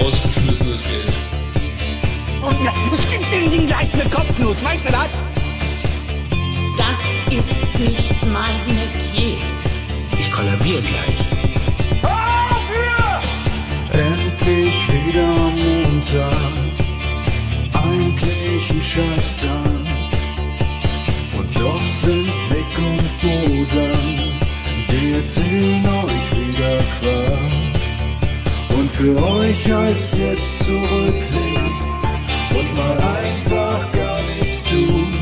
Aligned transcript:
rausgeschmissenes 0.00 0.82
Geld. 0.82 1.14
Und 2.42 2.64
ja, 2.64 2.72
es 2.92 3.10
gibt 3.10 3.32
den 3.32 3.50
Ding 3.50 3.66
gleich 3.66 3.92
eine 3.92 4.04
Kopfnuss, 4.04 4.62
weißt 4.62 4.86
du 4.86 4.92
das? 4.92 5.08
Das 6.76 7.36
ist 7.36 7.78
nicht 7.78 8.14
mein 8.32 8.56
Metier. 8.66 9.36
Ich 10.18 10.32
kollabiere 10.32 10.82
gleich. 10.82 11.26
Endlich 13.92 14.74
wieder 14.92 15.26
Montag, 15.26 16.36
eigentlich 17.72 18.70
ein 18.70 18.82
Scheißtag. 18.82 19.50
Und 21.36 21.60
doch 21.60 21.84
sind 21.84 22.30
Nick 22.50 22.78
und 22.78 23.20
Bodan, 23.22 24.38
die 24.90 25.12
erzählen 25.14 25.86
euch 25.86 26.28
wieder 26.38 26.78
Quatsch. 27.00 27.35
Für 28.96 29.14
euch 29.22 29.70
heißt 29.70 30.16
jetzt 30.16 30.64
zurücklehnen 30.64 31.70
und 32.58 32.74
mal 32.74 32.98
einfach 32.98 33.92
gar 33.92 34.22
nichts 34.22 34.64
tun. 34.64 35.12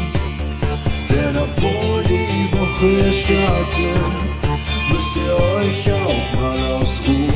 Denn 1.10 1.36
obwohl 1.36 2.04
die 2.04 2.52
Woche 2.52 3.12
startet, 3.12 4.92
müsst 4.92 5.16
ihr 5.16 5.34
euch 5.34 5.92
auch 5.92 6.40
mal 6.40 6.62
ausruhen. 6.76 7.32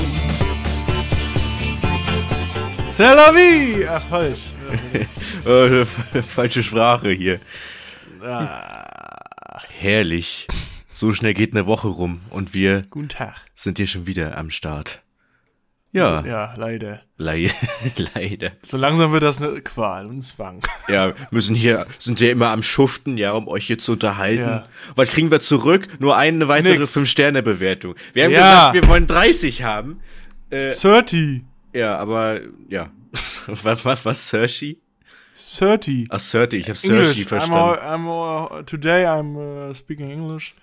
C'est 2.88 3.14
la 3.16 3.32
vie! 3.32 3.84
Ach, 3.88 4.02
falsch. 4.08 4.52
Äh, 5.44 5.86
falsche 6.22 6.62
Sprache 6.62 7.10
hier. 7.10 7.40
Ah, 8.22 9.62
Herrlich. 9.78 10.46
So 10.92 11.12
schnell 11.12 11.32
geht 11.32 11.52
eine 11.52 11.66
Woche 11.66 11.88
rum 11.88 12.20
und 12.28 12.54
wir 12.54 12.82
guten 12.90 13.08
Tag. 13.08 13.40
sind 13.54 13.78
hier 13.78 13.86
schon 13.86 14.06
wieder 14.06 14.36
am 14.36 14.50
Start. 14.50 15.00
Ja, 15.92 16.22
Ja, 16.26 16.54
leider. 16.56 17.00
lei 17.16 17.50
leider. 18.14 18.52
So 18.62 18.76
langsam 18.76 19.10
wird 19.12 19.22
das 19.22 19.40
eine 19.40 19.62
Qual 19.62 20.06
und 20.06 20.20
Zwang. 20.22 20.62
Ja, 20.88 21.14
müssen 21.30 21.54
hier, 21.54 21.86
sind 21.98 22.20
wir 22.20 22.30
immer 22.30 22.48
am 22.50 22.62
Schuften, 22.62 23.16
ja, 23.16 23.32
um 23.32 23.48
euch 23.48 23.66
hier 23.66 23.78
zu 23.78 23.92
unterhalten. 23.92 24.42
Ja. 24.42 24.66
Was 24.96 25.08
kriegen 25.08 25.30
wir 25.30 25.40
zurück? 25.40 25.88
Nur 25.98 26.16
eine 26.16 26.46
weitere 26.48 26.78
Nix. 26.78 26.94
5-Sterne-Bewertung. 26.96 27.94
Wir 28.12 28.24
haben 28.24 28.32
Ja. 28.32 28.38
gesagt, 28.70 28.74
wir 28.74 28.88
wollen 28.88 29.06
30 29.06 29.62
haben. 29.62 30.00
Äh, 30.50 30.72
30. 30.74 31.42
ja, 31.72 31.96
aber, 31.96 32.40
ja. 32.68 32.90
was, 33.46 33.84
was, 33.86 34.04
was, 34.04 34.28
Sershi? 34.28 34.78
30. 35.58 36.08
Ach, 36.10 36.20
30, 36.20 36.60
ich 36.60 36.68
hab 36.68 36.76
Sershi 36.76 37.22
I'm, 37.22 37.26
verstanden. 37.28 37.56
all, 37.58 37.78
I'm 37.78 38.06
all, 38.08 38.64
today 38.64 39.06
I'm 39.06 39.36
uh, 39.70 39.72
speaking 39.72 40.10
English. 40.10 40.54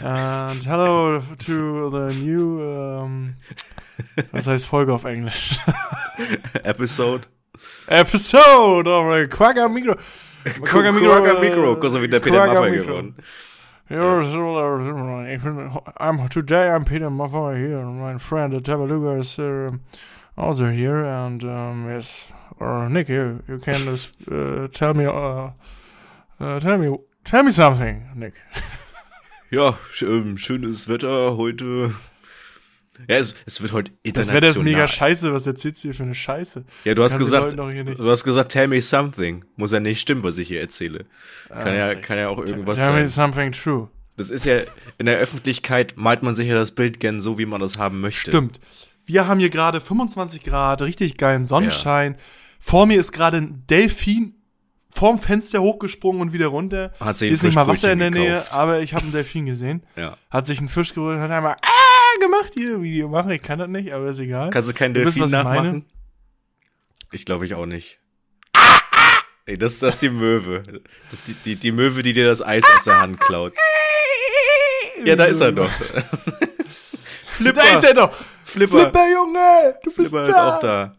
And 0.00 0.64
hello 0.64 1.20
to 1.46 1.90
the 1.90 2.14
new, 2.14 2.62
um, 2.62 3.34
was 4.32 4.46
heißt 4.46 4.66
Folge 4.66 4.92
auf 4.92 5.04
Englisch? 5.04 5.58
Episode. 6.62 7.28
Episode 7.88 8.88
of 8.88 9.06
Micro, 9.06 9.68
Micro, 11.40 11.76
kurz 11.76 11.92
so 11.92 12.02
wie 12.02 12.08
der 12.08 12.20
Peter 12.20 12.46
Maffay 12.46 12.70
geworden. 12.70 13.14
Bin, 13.88 13.98
I'm, 15.98 16.28
today 16.28 16.68
I'm 16.68 16.84
Peter 16.84 17.10
Maffay 17.10 17.56
here, 17.56 17.80
and 17.80 17.98
my 17.98 18.18
friend 18.18 18.52
Tabaluga 18.62 19.18
is 19.18 19.38
uh, 19.38 19.70
also 20.36 20.70
here, 20.70 21.04
and 21.04 21.42
um, 21.44 21.88
yes, 21.88 22.28
or 22.60 22.88
Nick, 22.88 23.08
you, 23.08 23.42
you 23.48 23.58
can 23.58 23.84
just, 23.84 24.10
uh, 24.30 24.68
tell 24.68 24.94
me, 24.94 25.06
uh, 25.06 25.50
uh, 26.38 26.60
tell 26.60 26.76
me, 26.78 26.96
tell 27.24 27.42
me 27.42 27.50
something, 27.50 28.08
Nick. 28.14 28.34
Ja, 29.50 29.78
ähm, 30.02 30.36
schönes 30.36 30.88
Wetter 30.88 31.38
heute. 31.38 31.94
Ja, 33.06 33.16
es, 33.18 33.34
es 33.46 33.60
wird 33.60 33.72
heute 33.72 33.90
Das 33.92 33.98
international. 34.04 34.42
Wetter 34.42 34.50
ist 34.50 34.62
mega 34.62 34.88
scheiße, 34.88 35.32
was 35.32 35.46
erzählst 35.46 35.84
du 35.84 35.88
hier 35.88 35.94
für 35.94 36.02
eine 36.02 36.14
Scheiße? 36.14 36.64
Ja, 36.84 36.94
du 36.94 37.02
hast 37.02 37.12
Kannst 37.12 37.26
gesagt, 37.26 37.58
du 37.58 38.10
hast 38.10 38.24
gesagt, 38.24 38.52
tell 38.52 38.68
me 38.68 38.80
something. 38.80 39.44
Muss 39.56 39.72
ja 39.72 39.80
nicht 39.80 40.00
stimmen, 40.00 40.24
was 40.24 40.38
ich 40.38 40.48
hier 40.48 40.60
erzähle. 40.60 41.06
Kann 41.48 41.74
ja, 41.74 41.88
ist 41.90 42.02
kann 42.02 42.18
ja 42.18 42.28
auch 42.28 42.38
irgendwas 42.38 42.78
Tell 42.78 42.90
me 42.92 43.08
sein. 43.08 43.32
something 43.32 43.52
true. 43.52 43.88
Das 44.16 44.30
ist 44.30 44.44
ja, 44.44 44.62
in 44.98 45.06
der 45.06 45.18
Öffentlichkeit 45.18 45.94
malt 45.96 46.22
man 46.22 46.34
sich 46.34 46.48
ja 46.48 46.54
das 46.54 46.72
Bild 46.72 46.98
gern 46.98 47.20
so, 47.20 47.38
wie 47.38 47.46
man 47.46 47.60
das 47.60 47.78
haben 47.78 48.00
möchte. 48.00 48.30
Stimmt. 48.32 48.58
Wir 49.06 49.28
haben 49.28 49.38
hier 49.38 49.48
gerade 49.50 49.80
25 49.80 50.42
Grad, 50.42 50.82
richtig 50.82 51.16
geilen 51.16 51.46
Sonnenschein. 51.46 52.16
Vor 52.58 52.86
mir 52.86 52.98
ist 52.98 53.12
gerade 53.12 53.36
ein 53.38 53.64
Delfin 53.70 54.34
vorm 54.90 55.18
Fenster 55.18 55.62
hochgesprungen 55.62 56.20
und 56.20 56.32
wieder 56.32 56.48
runter. 56.48 56.92
Hat 56.98 57.16
sich 57.16 57.28
Hier 57.28 57.34
ist 57.34 57.42
nicht 57.44 57.54
mal 57.54 57.68
Wasser 57.68 57.92
in 57.92 58.00
der 58.00 58.08
Fischbrötchen 58.08 58.32
Nähe, 58.32 58.38
gekauft. 58.42 58.54
aber 58.54 58.80
ich 58.80 58.94
habe 58.94 59.04
einen 59.04 59.12
Delfin 59.12 59.46
gesehen. 59.46 59.82
Ja. 59.96 60.16
Hat 60.30 60.46
sich 60.46 60.58
einen 60.58 60.68
Fisch 60.68 60.92
geholt 60.94 61.16
und 61.16 61.22
hat 61.22 61.30
einmal 61.30 61.56
ah, 61.62 61.77
gemacht 62.20 62.52
hier 62.54 62.82
Video 62.82 63.08
machen. 63.08 63.30
Ich 63.30 63.42
kann 63.42 63.58
das 63.58 63.68
nicht, 63.68 63.92
aber 63.92 64.06
ist 64.08 64.18
egal. 64.18 64.50
Kannst 64.50 64.68
du 64.68 64.74
keinen 64.74 64.94
Du 64.94 65.00
wisst, 65.00 65.16
Delfin 65.16 65.22
was 65.22 65.30
ich 65.30 65.44
nachmachen? 65.44 65.84
Ich 67.12 67.24
glaube 67.24 67.44
ich 67.46 67.54
auch 67.54 67.66
nicht. 67.66 67.98
Ey, 69.46 69.56
das, 69.56 69.78
das 69.78 69.94
ist 69.94 70.02
die 70.02 70.10
Möwe. 70.10 70.62
Das 71.10 71.20
ist 71.20 71.28
die, 71.28 71.32
die, 71.34 71.56
die 71.56 71.72
Möwe, 71.72 72.02
die 72.02 72.12
dir 72.12 72.26
das 72.26 72.42
Eis 72.42 72.64
aus 72.76 72.84
der 72.84 73.00
Hand 73.00 73.18
klaut. 73.20 73.54
Ja, 75.04 75.16
da 75.16 75.24
ist 75.24 75.40
er 75.40 75.52
doch. 75.52 75.70
Flipper. 77.24 77.60
Da 77.62 77.68
ist 77.70 77.84
er 77.84 77.94
doch. 77.94 78.12
Flipper. 78.44 78.78
Flipper, 78.80 79.10
Junge, 79.12 79.74
du 79.84 79.90
bist 79.94 80.10
Flipper 80.10 80.24
da. 80.24 80.28
ist 80.30 80.36
auch 80.36 80.60
da. 80.60 80.94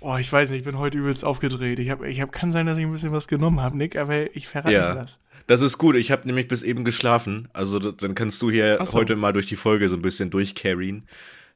Oh, 0.00 0.16
ich 0.18 0.30
weiß 0.32 0.50
nicht, 0.50 0.60
ich 0.60 0.64
bin 0.64 0.78
heute 0.78 0.98
übelst 0.98 1.24
aufgedreht. 1.24 1.78
Ich 1.78 1.90
hab, 1.90 2.02
ich 2.04 2.20
hab, 2.20 2.30
kann 2.30 2.50
sein, 2.50 2.66
dass 2.66 2.78
ich 2.78 2.84
ein 2.84 2.92
bisschen 2.92 3.12
was 3.12 3.26
genommen 3.26 3.60
habe, 3.62 3.76
Nick, 3.76 3.96
aber 3.96 4.34
ich 4.36 4.48
verrate 4.48 4.72
Ja. 4.74 4.94
das. 4.94 5.18
Das 5.46 5.60
ist 5.60 5.78
gut. 5.78 5.94
Ich 5.96 6.10
habe 6.10 6.26
nämlich 6.26 6.48
bis 6.48 6.62
eben 6.62 6.84
geschlafen. 6.84 7.48
Also 7.52 7.78
dann 7.78 8.14
kannst 8.14 8.40
du 8.42 8.50
hier 8.50 8.78
so. 8.84 8.92
heute 8.94 9.16
mal 9.16 9.32
durch 9.32 9.46
die 9.46 9.56
Folge 9.56 9.88
so 9.88 9.96
ein 9.96 10.02
bisschen 10.02 10.30
durchcarryen. 10.30 11.06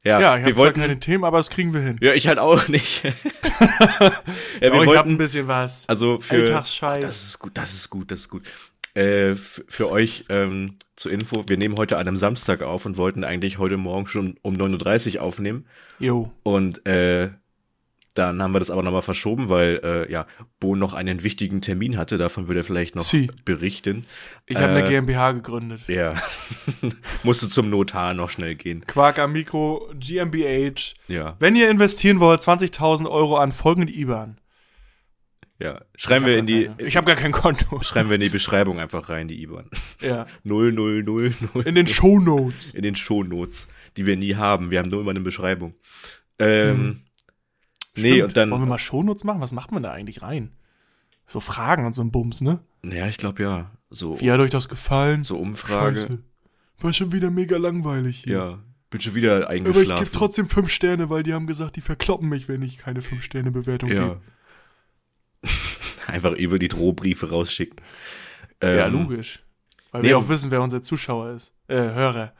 Ja, 0.05 0.19
Ja, 0.21 0.35
ich 0.37 0.41
wir 0.45 0.51
habe 0.51 0.55
wollten. 0.57 0.79
keine 0.81 0.99
Themen, 0.99 1.23
aber 1.25 1.37
das 1.37 1.49
kriegen 1.49 1.73
wir 1.73 1.81
hin. 1.81 1.97
Ja, 2.01 2.13
ich 2.13 2.27
halt 2.27 2.39
auch 2.39 2.67
nicht. 2.69 3.03
ja, 3.03 3.11
wir 4.61 4.71
Aber 4.73 4.81
ich 4.81 4.87
wollten. 4.87 5.09
ein 5.11 5.17
bisschen 5.17 5.47
was. 5.47 5.87
also 5.89 6.19
für. 6.19 6.35
Alltagsscheiß. 6.35 7.01
Das 7.01 7.23
ist 7.23 7.39
gut. 7.39 7.51
Das 7.57 7.73
ist 7.73 7.89
gut. 7.89 8.11
Das 8.11 8.19
ist 8.21 8.29
gut. 8.29 8.43
Äh, 8.95 9.35
für 9.35 9.91
euch 9.91 10.25
ähm, 10.29 10.75
zur 10.95 11.11
Info, 11.11 11.43
wir 11.47 11.57
nehmen 11.57 11.77
heute 11.77 11.97
an 11.97 12.07
einem 12.07 12.17
Samstag 12.17 12.61
auf 12.63 12.85
und 12.85 12.97
wollten 12.97 13.23
eigentlich 13.23 13.57
heute 13.57 13.77
Morgen 13.77 14.07
schon 14.07 14.35
um 14.41 14.55
9.30 14.55 15.17
Uhr 15.17 15.23
aufnehmen. 15.23 15.65
Jo. 15.99 16.31
Und 16.43 16.85
äh, 16.87 17.29
dann 18.15 18.41
haben 18.41 18.53
wir 18.53 18.59
das 18.59 18.71
aber 18.71 18.83
nochmal 18.83 19.01
verschoben, 19.03 19.49
weil 19.49 19.79
äh, 19.83 20.11
ja, 20.11 20.25
Bo 20.59 20.75
noch 20.75 20.93
einen 20.93 21.23
wichtigen 21.23 21.61
Termin 21.61 21.97
hatte. 21.97 22.17
Davon 22.17 22.47
würde 22.47 22.61
er 22.61 22.63
vielleicht 22.63 22.95
noch 22.95 23.03
Sie. 23.03 23.29
berichten. 23.45 24.05
Ich 24.47 24.57
habe 24.57 24.69
eine 24.73 24.83
Äh, 24.83 24.89
GmbH 24.89 25.31
gegründet. 25.33 25.81
Ja. 25.87 26.15
Musste 27.23 27.49
zum 27.49 27.69
Notar 27.69 28.13
noch 28.13 28.29
schnell 28.29 28.55
gehen. 28.55 28.85
Quark 28.85 29.19
am 29.19 29.33
Mikro, 29.33 29.89
GmbH. 29.97 30.95
Ja. 31.07 31.35
Wenn 31.39 31.55
ihr 31.55 31.69
investieren 31.69 32.19
wollt, 32.19 32.41
20.000 32.41 33.09
Euro 33.09 33.37
an 33.37 33.51
folgende 33.51 33.93
IBAN. 33.93 34.39
Ja. 35.61 35.81
Schreiben 35.97 36.25
wir 36.25 36.37
in 36.37 36.45
die, 36.45 36.69
Ich 36.77 36.95
habe 36.95 37.05
gar 37.05 37.17
kein 37.17 37.33
Konto. 37.33 37.81
schreiben 37.83 38.09
wir 38.09 38.15
in 38.15 38.21
die 38.21 38.29
Beschreibung 38.29 38.79
einfach 38.79 39.09
rein, 39.09 39.27
die 39.27 39.41
IBAN. 39.43 39.69
Ja. 40.01 40.25
0000. 40.45 41.35
In 41.65 41.75
den 41.75 41.85
Shownotes. 41.87 42.73
in 42.73 42.81
den 42.81 42.95
Shownotes, 42.95 43.67
die 43.97 44.05
wir 44.05 44.15
nie 44.17 44.35
haben. 44.35 44.71
Wir 44.71 44.79
haben 44.79 44.89
nur 44.89 45.01
immer 45.01 45.11
eine 45.11 45.19
Beschreibung. 45.19 45.75
Ähm, 46.39 46.87
nee, 46.87 47.08
Stimmt. 47.99 48.23
und 48.23 48.37
dann, 48.37 48.51
Wollen 48.51 48.61
wir 48.61 48.65
mal 48.67 48.77
Shownotes 48.79 49.23
machen? 49.23 49.41
Was 49.41 49.51
macht 49.51 49.71
man 49.71 49.83
da 49.83 49.91
eigentlich 49.91 50.21
rein? 50.21 50.51
So 51.27 51.39
Fragen 51.39 51.85
und 51.85 51.93
so 51.93 52.01
ein 52.01 52.11
Bums, 52.11 52.41
ne? 52.41 52.59
ja, 52.83 53.07
ich 53.07 53.17
glaube 53.17 53.43
ja, 53.43 53.71
so, 53.89 54.19
Wie 54.19 54.31
hat 54.31 54.39
euch 54.39 54.49
das 54.51 54.67
gefallen? 54.69 55.23
so 55.23 55.37
Umfrage. 55.37 55.97
Scheiße. 55.99 56.19
War 56.79 56.93
schon 56.93 57.11
wieder 57.11 57.29
mega 57.29 57.57
langweilig 57.57 58.23
hier. 58.23 58.33
Ja, 58.33 58.59
bin 58.89 59.01
schon 59.01 59.15
wieder 59.15 59.35
Aber 59.35 59.43
ich 59.43 59.49
eingeschlafen. 59.49 60.03
gebe 60.05 60.17
trotzdem 60.17 60.47
fünf 60.49 60.69
Sterne, 60.69 61.09
weil 61.09 61.23
die 61.23 61.33
haben 61.33 61.45
gesagt, 61.45 61.75
die 61.75 61.81
verkloppen 61.81 62.29
mich, 62.29 62.47
wenn 62.47 62.61
ich 62.61 62.77
keine 62.77 63.01
fünf 63.01 63.23
Sterne 63.23 63.51
Bewertung 63.51 63.91
ja. 63.91 64.07
gebe. 64.07 64.21
Einfach 66.07 66.31
über 66.33 66.57
die 66.57 66.67
Drohbriefe 66.69 67.29
rausschicken. 67.29 67.77
Ja, 68.63 68.87
Ähm, 68.87 68.93
logisch. 68.93 69.43
Weil 69.91 70.01
nee, 70.01 70.09
wir 70.09 70.17
auch 70.17 70.29
wissen, 70.29 70.51
wer 70.51 70.61
unser 70.61 70.81
Zuschauer 70.81 71.31
ist. 71.31 71.53
Äh, 71.67 71.75
Hörer. 71.75 72.33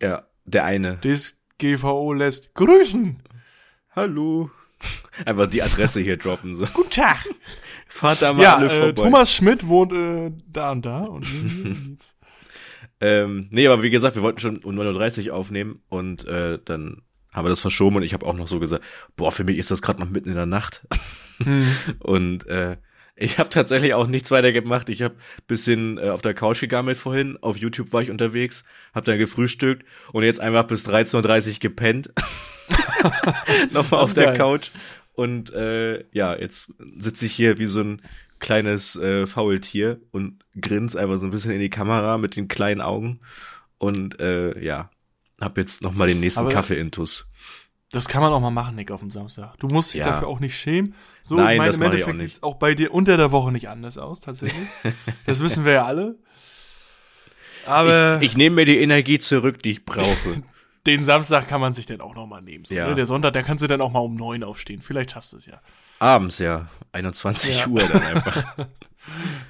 Ja, 0.00 0.26
der 0.46 0.64
eine. 0.64 0.98
DSGVO 1.00 2.12
lässt 2.12 2.54
grüßen. 2.54 3.22
Hallo. 3.94 4.50
Einfach 5.26 5.46
die 5.46 5.62
Adresse 5.62 6.00
hier 6.00 6.16
droppen. 6.16 6.54
So. 6.54 6.66
Guten 6.72 6.90
Tag. 6.90 7.28
Fahrt 7.86 8.22
da 8.22 8.32
mal 8.32 8.42
Ja, 8.42 8.56
alle 8.56 8.66
äh, 8.66 8.78
vorbei. 8.78 9.02
Thomas 9.02 9.34
Schmidt 9.34 9.66
wohnt 9.66 9.92
äh, 9.92 10.32
da 10.46 10.72
und 10.72 10.86
da. 10.86 11.00
Und 11.02 11.26
Ähm, 13.02 13.48
nee, 13.50 13.66
aber 13.66 13.82
wie 13.82 13.90
gesagt, 13.90 14.14
wir 14.14 14.22
wollten 14.22 14.38
schon 14.38 14.58
um 14.58 14.78
9.30 14.78 15.28
Uhr 15.28 15.34
aufnehmen 15.34 15.82
und 15.88 16.26
äh, 16.28 16.60
dann 16.64 17.02
haben 17.34 17.44
wir 17.44 17.48
das 17.50 17.60
verschoben 17.60 17.96
und 17.96 18.04
ich 18.04 18.14
habe 18.14 18.24
auch 18.24 18.34
noch 18.34 18.46
so 18.46 18.60
gesagt, 18.60 18.84
boah, 19.16 19.32
für 19.32 19.42
mich 19.42 19.58
ist 19.58 19.72
das 19.72 19.82
gerade 19.82 20.00
noch 20.00 20.08
mitten 20.08 20.28
in 20.28 20.36
der 20.36 20.46
Nacht. 20.46 20.86
hm. 21.42 21.66
Und 21.98 22.46
äh, 22.46 22.76
ich 23.16 23.40
habe 23.40 23.48
tatsächlich 23.48 23.94
auch 23.94 24.06
nichts 24.06 24.30
weiter 24.30 24.52
gemacht. 24.52 24.88
Ich 24.88 25.02
habe 25.02 25.16
bisschen 25.48 25.98
äh, 25.98 26.10
auf 26.10 26.22
der 26.22 26.32
Couch 26.32 26.60
gegammelt 26.60 26.96
vorhin. 26.96 27.36
Auf 27.40 27.56
YouTube 27.56 27.92
war 27.92 28.02
ich 28.02 28.10
unterwegs, 28.10 28.64
habe 28.94 29.04
dann 29.04 29.18
gefrühstückt 29.18 29.84
und 30.12 30.22
jetzt 30.22 30.38
einfach 30.38 30.68
bis 30.68 30.86
13.30 30.86 31.54
Uhr 31.54 31.58
gepennt. 31.58 32.12
Nochmal 33.70 34.00
auf 34.00 34.08
ist 34.10 34.16
der 34.16 34.26
geil. 34.26 34.36
Couch. 34.36 34.70
Und 35.14 35.52
äh, 35.52 36.04
ja, 36.12 36.34
jetzt 36.36 36.72
sitze 36.96 37.26
ich 37.26 37.32
hier 37.32 37.58
wie 37.58 37.66
so 37.66 37.80
ein 37.80 38.02
kleines 38.38 38.96
äh, 38.96 39.26
Faultier 39.26 40.00
und 40.10 40.44
grins 40.60 40.96
einfach 40.96 41.18
so 41.18 41.26
ein 41.26 41.30
bisschen 41.30 41.52
in 41.52 41.60
die 41.60 41.70
Kamera 41.70 42.18
mit 42.18 42.34
den 42.36 42.48
kleinen 42.48 42.80
Augen. 42.80 43.20
Und 43.78 44.20
äh, 44.20 44.58
ja, 44.62 44.90
hab 45.40 45.58
jetzt 45.58 45.82
nochmal 45.82 46.08
den 46.08 46.20
nächsten 46.20 46.48
Kaffee-Intus. 46.48 47.28
Das 47.90 48.08
kann 48.08 48.22
man 48.22 48.32
auch 48.32 48.40
mal 48.40 48.50
machen, 48.50 48.74
Nick, 48.76 48.90
auf 48.90 49.00
dem 49.00 49.10
Samstag. 49.10 49.54
Du 49.58 49.66
musst 49.68 49.92
dich 49.92 50.00
Ja. 50.00 50.06
dafür 50.06 50.28
auch 50.28 50.40
nicht 50.40 50.56
schämen. 50.56 50.94
So, 51.20 51.36
Nein, 51.36 51.52
ich 51.52 51.58
meine, 51.58 51.66
das 51.68 51.76
im 51.76 51.82
ich 51.82 51.86
Endeffekt 51.90 52.16
nicht. 52.16 52.22
sieht's 52.34 52.42
auch 52.42 52.54
bei 52.54 52.74
dir 52.74 52.94
unter 52.94 53.16
der 53.18 53.32
Woche 53.32 53.52
nicht 53.52 53.68
anders 53.68 53.98
aus, 53.98 54.22
tatsächlich. 54.22 54.66
das 55.26 55.42
wissen 55.42 55.64
wir 55.66 55.72
ja 55.74 55.84
alle. 55.84 56.16
Aber 57.66 58.18
Ich 58.22 58.36
nehme 58.36 58.56
mir 58.56 58.64
die 58.64 58.78
Energie 58.78 59.18
zurück, 59.18 59.62
die 59.62 59.72
ich 59.72 59.84
brauche. 59.84 60.42
den 60.86 61.02
Samstag 61.02 61.48
kann 61.48 61.60
man 61.60 61.72
sich 61.72 61.86
dann 61.86 62.00
auch 62.00 62.14
noch 62.14 62.26
mal 62.26 62.40
nehmen. 62.42 62.64
So, 62.64 62.74
Ja. 62.74 62.88
ne? 62.88 62.94
Der 62.94 63.06
Sonntag, 63.06 63.32
da 63.34 63.42
kannst 63.42 63.62
du 63.62 63.66
dann 63.68 63.80
auch 63.80 63.90
mal 63.92 64.00
um 64.00 64.14
neun 64.14 64.42
aufstehen. 64.42 64.82
Vielleicht 64.82 65.12
schaffst 65.12 65.32
du 65.32 65.36
es 65.36 65.46
ja. 65.46 65.60
Abends, 65.98 66.38
ja. 66.40 66.66
21 66.92 67.60
Ja. 67.60 67.66
Uhr 67.68 67.80
dann 67.86 68.02
einfach. 68.02 68.66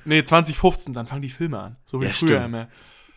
Nee, 0.07 0.23
2015, 0.25 0.95
dann 0.95 1.07
fangen 1.07 1.21
die 1.21 1.29
Filme 1.29 1.59
an. 1.59 1.77
So 1.85 2.01
wie 2.01 2.07
Ja, 2.07 2.11
früher 2.11 2.29
stimmt. 2.39 2.45
immer. 2.47 2.69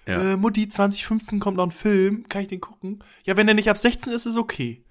Ja. 0.06 0.34
Äh, 0.34 0.38
Mutti, 0.38 0.68
2015 0.68 1.40
kommt 1.40 1.56
noch 1.56 1.66
ein 1.66 1.72
Film. 1.72 2.28
Kann 2.28 2.42
ich 2.42 2.50
den 2.50 2.60
gucken? 2.60 3.02
Ja, 3.24 3.38
wenn 3.38 3.48
der 3.48 3.54
nicht 3.56 3.70
ab 3.70 3.78
16 3.78 4.12
ist, 4.12 4.26
ist 4.26 4.36
okay. 4.36 4.84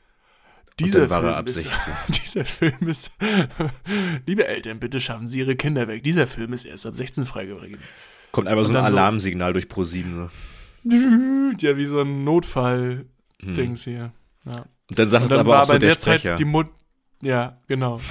Dieser 0.80 1.02
er 1.02 1.08
Film 1.20 1.46
ist, 1.46 1.54
16. 1.62 1.92
Dieser 2.08 2.44
Film 2.46 2.88
ist. 2.88 3.12
Liebe 4.26 4.46
Eltern, 4.48 4.80
bitte 4.80 5.00
schaffen 5.02 5.26
Sie 5.26 5.40
Ihre 5.40 5.54
Kinder 5.54 5.86
weg. 5.86 6.02
Dieser 6.02 6.26
Film 6.26 6.54
ist 6.54 6.64
erst 6.64 6.86
ab 6.86 6.96
16 6.96 7.26
freigegeben. 7.26 7.78
Kommt 8.32 8.48
einfach 8.48 8.64
so 8.64 8.70
ein 8.70 8.74
dann 8.74 8.86
so- 8.88 8.92
Alarmsignal 8.96 9.52
durch 9.52 9.68
ProSieben. 9.68 10.30
So. 10.82 10.96
Ja, 11.60 11.76
wie 11.76 11.84
so 11.86 12.00
ein 12.00 12.24
Notfall-Dings 13.40 13.84
hier. 13.84 14.12
Ja. 14.46 14.66
Und 14.90 14.98
dann 14.98 15.08
sagt 15.08 15.24
es 15.26 15.32
aber 15.32 15.46
war 15.50 15.56
auch 15.62 15.62
aber 15.64 15.74
so 15.74 15.78
der 15.78 15.88
der 15.90 15.98
Zeit 15.98 16.20
Sprecher. 16.20 16.36
die 16.36 16.44
Mut. 16.44 16.68
Ja, 17.22 17.58
genau. 17.68 18.00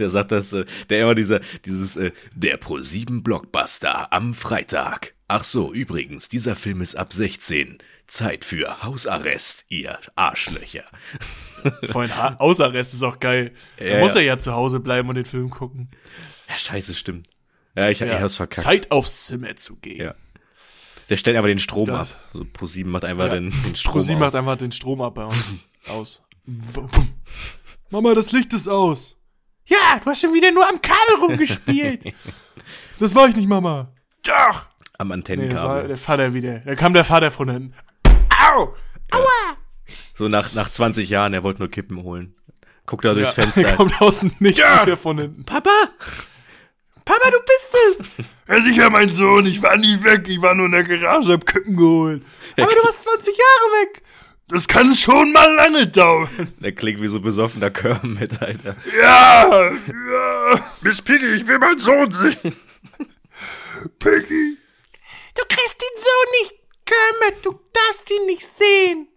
Der 0.00 0.10
sagt 0.10 0.32
das, 0.32 0.52
äh, 0.52 0.64
der 0.90 1.02
immer 1.02 1.14
dieser, 1.14 1.38
dieses, 1.64 1.94
äh, 1.96 2.10
der 2.34 2.60
Pro7 2.60 3.22
Blockbuster 3.22 4.12
am 4.12 4.34
Freitag. 4.34 5.14
Ach 5.28 5.44
so, 5.44 5.72
übrigens, 5.72 6.28
dieser 6.28 6.56
Film 6.56 6.80
ist 6.80 6.96
ab 6.96 7.12
16. 7.12 7.78
Zeit 8.08 8.44
für 8.44 8.82
Hausarrest, 8.82 9.66
ihr 9.68 9.96
Arschlöcher. 10.16 10.82
Vorhin 11.92 12.16
Ha- 12.16 12.36
Hausarrest 12.40 12.92
ist 12.92 13.04
auch 13.04 13.20
geil. 13.20 13.52
Da 13.78 13.84
Ja, 13.84 14.00
muss 14.00 14.14
ja. 14.14 14.20
er 14.22 14.26
ja 14.26 14.38
zu 14.38 14.52
Hause 14.52 14.80
bleiben 14.80 15.08
und 15.08 15.14
den 15.14 15.26
Film 15.26 15.48
gucken. 15.48 15.90
Ja, 16.48 16.56
scheiße, 16.56 16.92
stimmt. 16.94 17.28
Ja, 17.76 17.88
ich, 17.88 18.00
ich 18.00 18.10
hab's 18.10 18.34
verkackt. 18.36 18.64
Zeit 18.66 18.90
aufs 18.90 19.26
Zimmer 19.26 19.54
zu 19.54 19.76
gehen. 19.76 20.00
Ja. 20.06 20.14
Der 21.10 21.16
stellt 21.16 21.36
einfach 21.36 21.48
den 21.48 21.58
Strom 21.58 21.86
Das- 21.88 22.12
ab. 22.12 22.18
So, 22.32 22.40
Pro7 22.40 22.86
macht 22.86 23.04
einfach 23.04 23.26
Ja. 23.26 23.34
den, 23.34 23.50
den 23.64 23.76
Strom 23.76 23.94
Rosi 23.94 24.14
aus. 24.14 24.20
macht 24.20 24.34
einfach 24.34 24.56
den 24.56 24.72
Strom 24.72 25.00
ab 25.02 25.14
bei 25.14 25.24
uns. 25.24 25.54
aus. 25.88 26.24
Mama, 27.90 28.14
das 28.14 28.32
Licht 28.32 28.52
ist 28.52 28.68
aus. 28.68 29.16
Ja, 29.66 29.98
du 30.02 30.10
hast 30.10 30.20
schon 30.20 30.34
wieder 30.34 30.50
nur 30.50 30.68
am 30.68 30.80
Kabel 30.80 31.16
rumgespielt. 31.20 32.12
das 32.98 33.14
war 33.14 33.28
ich 33.28 33.36
nicht, 33.36 33.48
Mama. 33.48 33.92
Doch. 34.22 34.66
Am 34.98 35.08
Nee, 35.08 35.14
Antennenkabel. 35.14 35.88
der 35.88 35.98
Vater 35.98 36.34
wieder. 36.34 36.58
Da 36.60 36.74
kam 36.74 36.92
der 36.94 37.04
Vater 37.04 37.30
von 37.30 37.48
hinten. 37.50 37.74
Au! 38.42 38.74
so 40.14 40.28
nach, 40.28 40.52
nach 40.54 40.68
20 40.70 41.08
Jahren, 41.10 41.34
er 41.34 41.42
wollte 41.42 41.60
nur 41.60 41.70
Kippen 41.70 42.02
holen. 42.02 42.34
Guckt 42.86 43.04
da 43.04 43.14
durchs 43.14 43.36
Ja, 43.36 43.42
Fenster. 43.44 43.62
Der 43.62 43.76
kommt 43.76 44.00
außen 44.00 44.32
nicht 44.38 44.58
Ja. 44.58 44.82
wieder 44.82 44.96
von 44.96 45.18
hinten. 45.18 45.44
Papa! 45.44 45.70
Papa, 47.04 47.30
du 47.30 47.38
bist 47.40 47.76
es. 47.90 48.26
Ja, 48.46 48.60
sicher, 48.60 48.90
mein 48.90 49.10
Sohn. 49.10 49.46
Ich 49.46 49.62
war 49.62 49.74
nie 49.78 50.04
weg. 50.04 50.28
Ich 50.28 50.42
war 50.42 50.54
nur 50.54 50.66
in 50.66 50.72
der 50.72 50.84
Garage, 50.84 51.32
hab 51.32 51.46
Kippen 51.46 51.78
geholt. 51.78 52.22
Aber 52.58 52.70
du 52.74 52.84
warst 52.84 53.00
20 53.00 53.34
Jahre 53.34 53.80
weg. 53.80 54.02
Das 54.48 54.68
kann 54.68 54.94
schon 54.94 55.32
mal 55.32 55.50
lange 55.54 55.86
dauern. 55.86 56.52
Der 56.60 56.72
klingt 56.72 57.00
wie 57.00 57.08
so 57.08 57.20
besoffener 57.20 57.70
Kermit, 57.70 58.42
Alter. 58.42 58.76
Ja, 59.00 59.70
ja. 59.72 60.74
Miss 60.82 61.00
Piggy, 61.00 61.36
ich 61.36 61.46
will 61.46 61.58
meinen 61.58 61.78
Sohn 61.78 62.10
sehen. 62.10 62.36
Piggy. 63.98 64.58
Du 65.34 65.42
kriegst 65.48 65.80
den 65.80 65.96
Sohn 65.96 66.42
nicht, 66.42 66.54
Kermit. 66.84 67.46
Du 67.46 67.58
darfst 67.72 68.10
ihn 68.10 68.26
nicht 68.26 68.46
sehen. 68.46 69.08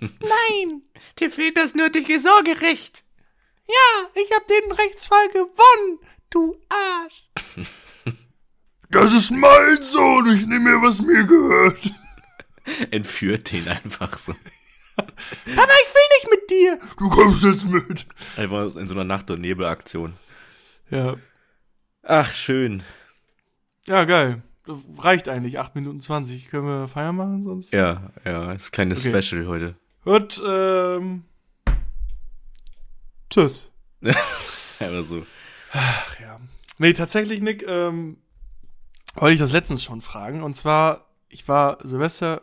Nein. 0.00 0.82
Dir 1.18 1.30
fehlt 1.30 1.58
das 1.58 1.74
nötige 1.74 2.18
Sorgerecht. 2.18 3.04
Ja, 3.68 4.08
ich 4.14 4.32
hab 4.32 4.46
den 4.48 4.72
Rechtsfall 4.72 5.28
gewonnen, 5.28 5.98
du 6.30 6.56
Arsch. 6.68 7.28
Das 8.88 9.12
ist 9.12 9.32
mein 9.32 9.82
Sohn. 9.82 10.32
Ich 10.32 10.46
nehme 10.46 10.70
mir, 10.70 10.80
was 10.82 11.02
mir 11.02 11.24
gehört. 11.24 11.92
Entführt 12.92 13.50
den 13.50 13.66
einfach 13.66 14.16
so. 14.16 14.32
Aber 14.96 15.08
ich 15.44 15.54
will 15.54 16.08
nicht 16.14 16.30
mit 16.30 16.50
dir. 16.50 16.78
Du 16.96 17.10
kommst 17.10 17.42
jetzt 17.42 17.66
mit. 17.66 18.06
Einfach 18.36 18.74
in 18.76 18.86
so 18.86 18.94
einer 18.94 19.04
Nacht- 19.04 19.30
und 19.30 19.40
Nebelaktion. 19.40 20.14
Ja. 20.88 21.16
Ach, 22.04 22.32
schön. 22.32 22.84
Ja, 23.86 24.04
geil. 24.04 24.42
Das 24.64 24.78
reicht 24.98 25.28
eigentlich. 25.28 25.58
8 25.58 25.74
Minuten 25.74 26.00
20. 26.00 26.48
Können 26.48 26.66
wir 26.66 26.88
Feier 26.88 27.12
machen 27.12 27.42
sonst? 27.42 27.72
Ja, 27.72 28.10
ja, 28.24 28.52
das 28.52 28.70
kleine 28.70 28.96
Okay. 28.96 29.20
Special 29.22 29.46
heute. 29.46 29.74
Gut, 30.04 30.40
ähm. 30.46 31.24
Tschüss. 33.30 33.72
Einfach 34.00 35.04
so. 35.04 35.26
Ach 35.72 36.20
ja. 36.20 36.40
Nee, 36.78 36.92
tatsächlich, 36.92 37.40
Nick, 37.40 37.66
ähm, 37.66 38.18
wollte 39.14 39.34
ich 39.34 39.40
das 39.40 39.52
letztens 39.52 39.82
schon 39.82 40.02
fragen. 40.02 40.42
Und 40.42 40.54
zwar, 40.54 41.06
ich 41.28 41.48
war 41.48 41.78
Silvester, 41.82 42.42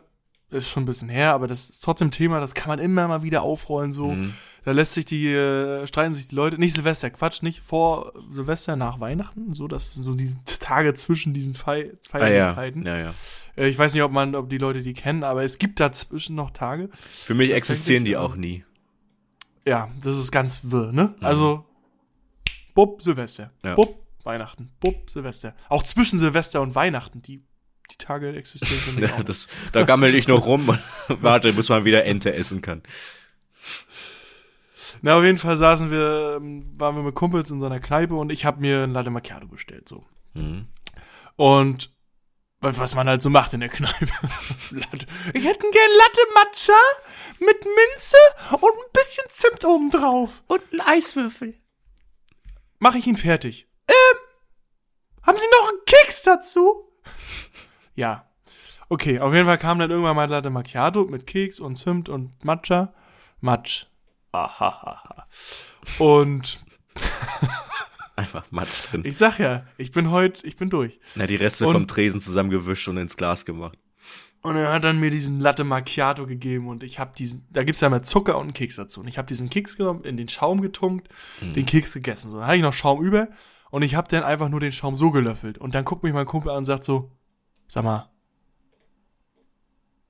ist 0.50 0.68
schon 0.68 0.84
ein 0.84 0.86
bisschen 0.86 1.08
her, 1.08 1.32
aber 1.32 1.48
das 1.48 1.70
ist 1.70 1.84
trotzdem 1.84 2.10
Thema, 2.10 2.40
das 2.40 2.54
kann 2.54 2.68
man 2.68 2.78
immer 2.78 3.08
mal 3.08 3.22
wieder 3.22 3.42
aufrollen, 3.42 3.92
so. 3.92 4.12
Mhm. 4.12 4.34
Da 4.64 4.72
lässt 4.72 4.94
sich 4.94 5.04
die, 5.04 5.26
äh, 5.26 5.86
streiten 5.86 6.14
sich 6.14 6.28
die 6.28 6.34
Leute, 6.34 6.58
nicht 6.58 6.74
Silvester, 6.74 7.10
Quatsch, 7.10 7.42
nicht 7.42 7.60
vor 7.60 8.14
Silvester, 8.30 8.76
nach 8.76 8.98
Weihnachten, 8.98 9.52
so, 9.52 9.68
das 9.68 9.94
sind 9.94 10.04
so 10.04 10.14
diese 10.14 10.38
Tage 10.58 10.94
zwischen 10.94 11.34
diesen 11.34 11.52
Fei 11.52 11.92
Ah 12.12 12.18
ja, 12.18 12.54
Feierlichkeiten. 12.54 12.86
ja, 12.86 12.98
ja. 12.98 13.14
Äh, 13.56 13.68
ich 13.68 13.78
weiß 13.78 13.92
nicht, 13.92 14.02
ob 14.02 14.12
man, 14.12 14.34
ob 14.34 14.48
die 14.48 14.58
Leute 14.58 14.80
die 14.82 14.94
kennen, 14.94 15.22
aber 15.22 15.44
es 15.44 15.58
gibt 15.58 15.80
dazwischen 15.80 16.34
noch 16.34 16.50
Tage. 16.50 16.88
Für 16.94 17.34
mich 17.34 17.52
existieren 17.52 18.04
die 18.04 18.12
ja. 18.12 18.20
auch 18.20 18.36
nie. 18.36 18.64
Ja, 19.66 19.90
das 20.02 20.16
ist 20.16 20.30
ganz 20.30 20.60
wirr, 20.64 20.92
ne? 20.92 21.14
Also, 21.20 21.64
Bub, 22.74 23.02
Silvester. 23.02 23.52
Ja. 23.64 23.74
Bub, 23.74 24.04
Weihnachten. 24.24 24.70
Bub, 24.80 25.08
Silvester. 25.08 25.54
Auch 25.68 25.82
zwischen 25.82 26.18
Silvester 26.18 26.60
und 26.60 26.74
Weihnachten, 26.74 27.22
die, 27.22 27.42
die 27.90 27.96
Tage 27.98 28.34
existieren 28.34 28.80
für 28.80 28.92
mich 28.92 29.04
auch 29.04 29.08
Ja, 29.12 29.16
nicht. 29.18 29.28
das, 29.28 29.48
da 29.72 29.84
gammel 29.84 30.14
ich 30.14 30.28
noch 30.28 30.44
rum 30.46 30.68
und 30.68 30.80
warte, 31.22 31.52
bis 31.52 31.68
man 31.68 31.84
wieder 31.84 32.04
Ente 32.04 32.34
essen 32.34 32.62
kann. 32.62 32.82
Na, 35.02 35.16
auf 35.16 35.24
jeden 35.24 35.38
Fall 35.38 35.56
saßen 35.56 35.90
wir, 35.90 36.36
ähm, 36.36 36.72
waren 36.78 36.96
wir 36.96 37.02
mit 37.02 37.14
Kumpels 37.14 37.50
in 37.50 37.60
so 37.60 37.66
einer 37.66 37.80
Kneipe 37.80 38.14
und 38.14 38.30
ich 38.30 38.44
habe 38.44 38.60
mir 38.60 38.84
ein 38.84 38.92
Latte 38.92 39.10
Macchiato 39.10 39.46
bestellt, 39.48 39.88
so. 39.88 40.04
Mhm. 40.34 40.66
Und 41.36 41.92
was 42.60 42.94
man 42.94 43.06
halt 43.08 43.20
so 43.20 43.28
macht 43.28 43.52
in 43.52 43.60
der 43.60 43.68
Kneipe. 43.68 44.06
Latte. 44.70 45.06
Ich 45.34 45.44
hätte 45.44 45.60
gern 45.60 45.90
Latte 45.98 46.20
Matcha 46.34 46.72
mit 47.40 47.62
Minze 47.62 48.16
und 48.52 48.72
ein 48.72 48.92
bisschen 48.94 49.24
Zimt 49.28 49.64
oben 49.66 49.90
drauf. 49.90 50.42
Und 50.46 50.62
ein 50.72 50.80
Eiswürfel. 50.80 51.54
Mache 52.84 52.98
ich 52.98 53.06
ihn 53.06 53.16
fertig. 53.16 53.66
Ähm, 53.88 54.18
haben 55.22 55.38
Sie 55.38 55.46
noch 55.58 55.68
einen 55.70 55.78
Keks 55.86 56.22
dazu? 56.22 56.92
ja. 57.94 58.28
Okay, 58.90 59.20
auf 59.20 59.32
jeden 59.32 59.46
Fall 59.46 59.56
kam 59.56 59.78
dann 59.78 59.90
irgendwann 59.90 60.14
mal 60.14 60.28
Latte 60.28 60.50
Macchiato 60.50 61.04
mit 61.06 61.26
Keks 61.26 61.60
und 61.60 61.76
Zimt 61.76 62.10
und 62.10 62.44
Matcha. 62.44 62.92
Matsch. 63.40 63.86
Ahahaha. 64.32 65.26
Und 65.98 66.62
Einfach 68.16 68.44
Matsch 68.50 68.82
drin. 68.82 69.00
ich 69.06 69.16
sag 69.16 69.38
ja, 69.38 69.66
ich 69.78 69.90
bin 69.90 70.10
heute, 70.10 70.46
ich 70.46 70.56
bin 70.56 70.68
durch. 70.68 71.00
Na, 71.14 71.26
die 71.26 71.36
Reste 71.36 71.66
Und- 71.66 71.72
vom 71.72 71.86
Tresen 71.88 72.20
zusammengewischt 72.20 72.86
und 72.88 72.98
ins 72.98 73.16
Glas 73.16 73.46
gemacht. 73.46 73.78
Und 74.44 74.56
er 74.56 74.74
hat 74.74 74.84
dann 74.84 75.00
mir 75.00 75.08
diesen 75.08 75.40
Latte 75.40 75.64
Macchiato 75.64 76.26
gegeben 76.26 76.68
und 76.68 76.82
ich 76.82 76.98
habe 76.98 77.12
diesen, 77.16 77.46
da 77.50 77.64
gibt's 77.64 77.80
ja 77.80 77.88
mal 77.88 78.02
Zucker 78.02 78.36
und 78.36 78.42
einen 78.42 78.52
Keks 78.52 78.76
dazu. 78.76 79.00
Und 79.00 79.08
ich 79.08 79.16
habe 79.16 79.26
diesen 79.26 79.48
Keks 79.48 79.78
genommen, 79.78 80.04
in 80.04 80.18
den 80.18 80.28
Schaum 80.28 80.60
getunkt, 80.60 81.08
den 81.40 81.64
Keks 81.64 81.94
gegessen. 81.94 82.28
So, 82.28 82.36
dann 82.36 82.46
hatte 82.46 82.56
ich 82.56 82.62
noch 82.62 82.74
Schaum 82.74 83.02
über 83.02 83.28
und 83.70 83.80
ich 83.80 83.94
habe 83.94 84.06
dann 84.06 84.22
einfach 84.22 84.50
nur 84.50 84.60
den 84.60 84.70
Schaum 84.70 84.96
so 84.96 85.10
gelöffelt. 85.10 85.56
Und 85.56 85.74
dann 85.74 85.86
guckt 85.86 86.02
mich 86.02 86.12
mein 86.12 86.26
Kumpel 86.26 86.50
an 86.50 86.58
und 86.58 86.64
sagt 86.66 86.84
so, 86.84 87.10
sag 87.68 87.84
mal, 87.84 88.10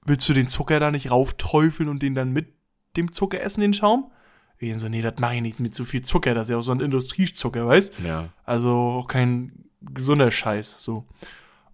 willst 0.05 0.29
du 0.29 0.33
den 0.33 0.49
Zucker 0.49 0.81
da 0.81 0.91
nicht 0.91 1.13
raufträufeln 1.13 1.89
und 1.89 2.03
den 2.03 2.17
dann 2.17 2.33
mit 2.33 2.55
dem 2.97 3.13
Zucker 3.13 3.41
essen, 3.41 3.61
den 3.61 3.73
Schaum? 3.73 4.11
Ich 4.59 4.77
so, 4.81 4.89
nee, 4.89 5.01
das 5.01 5.15
mache 5.21 5.37
ich 5.37 5.43
nicht 5.43 5.61
mit 5.61 5.77
so 5.77 5.85
viel 5.85 6.03
Zucker, 6.03 6.35
das 6.35 6.49
ist 6.49 6.51
ja 6.51 6.57
auch 6.57 6.63
so 6.63 6.73
ein 6.73 6.81
Industriezucker, 6.81 7.69
weißt? 7.69 8.01
Ja. 8.01 8.31
Also 8.43 8.73
auch 8.73 9.07
kein 9.07 9.67
gesunder 9.81 10.33
Scheiß, 10.33 10.75
so. 10.81 11.07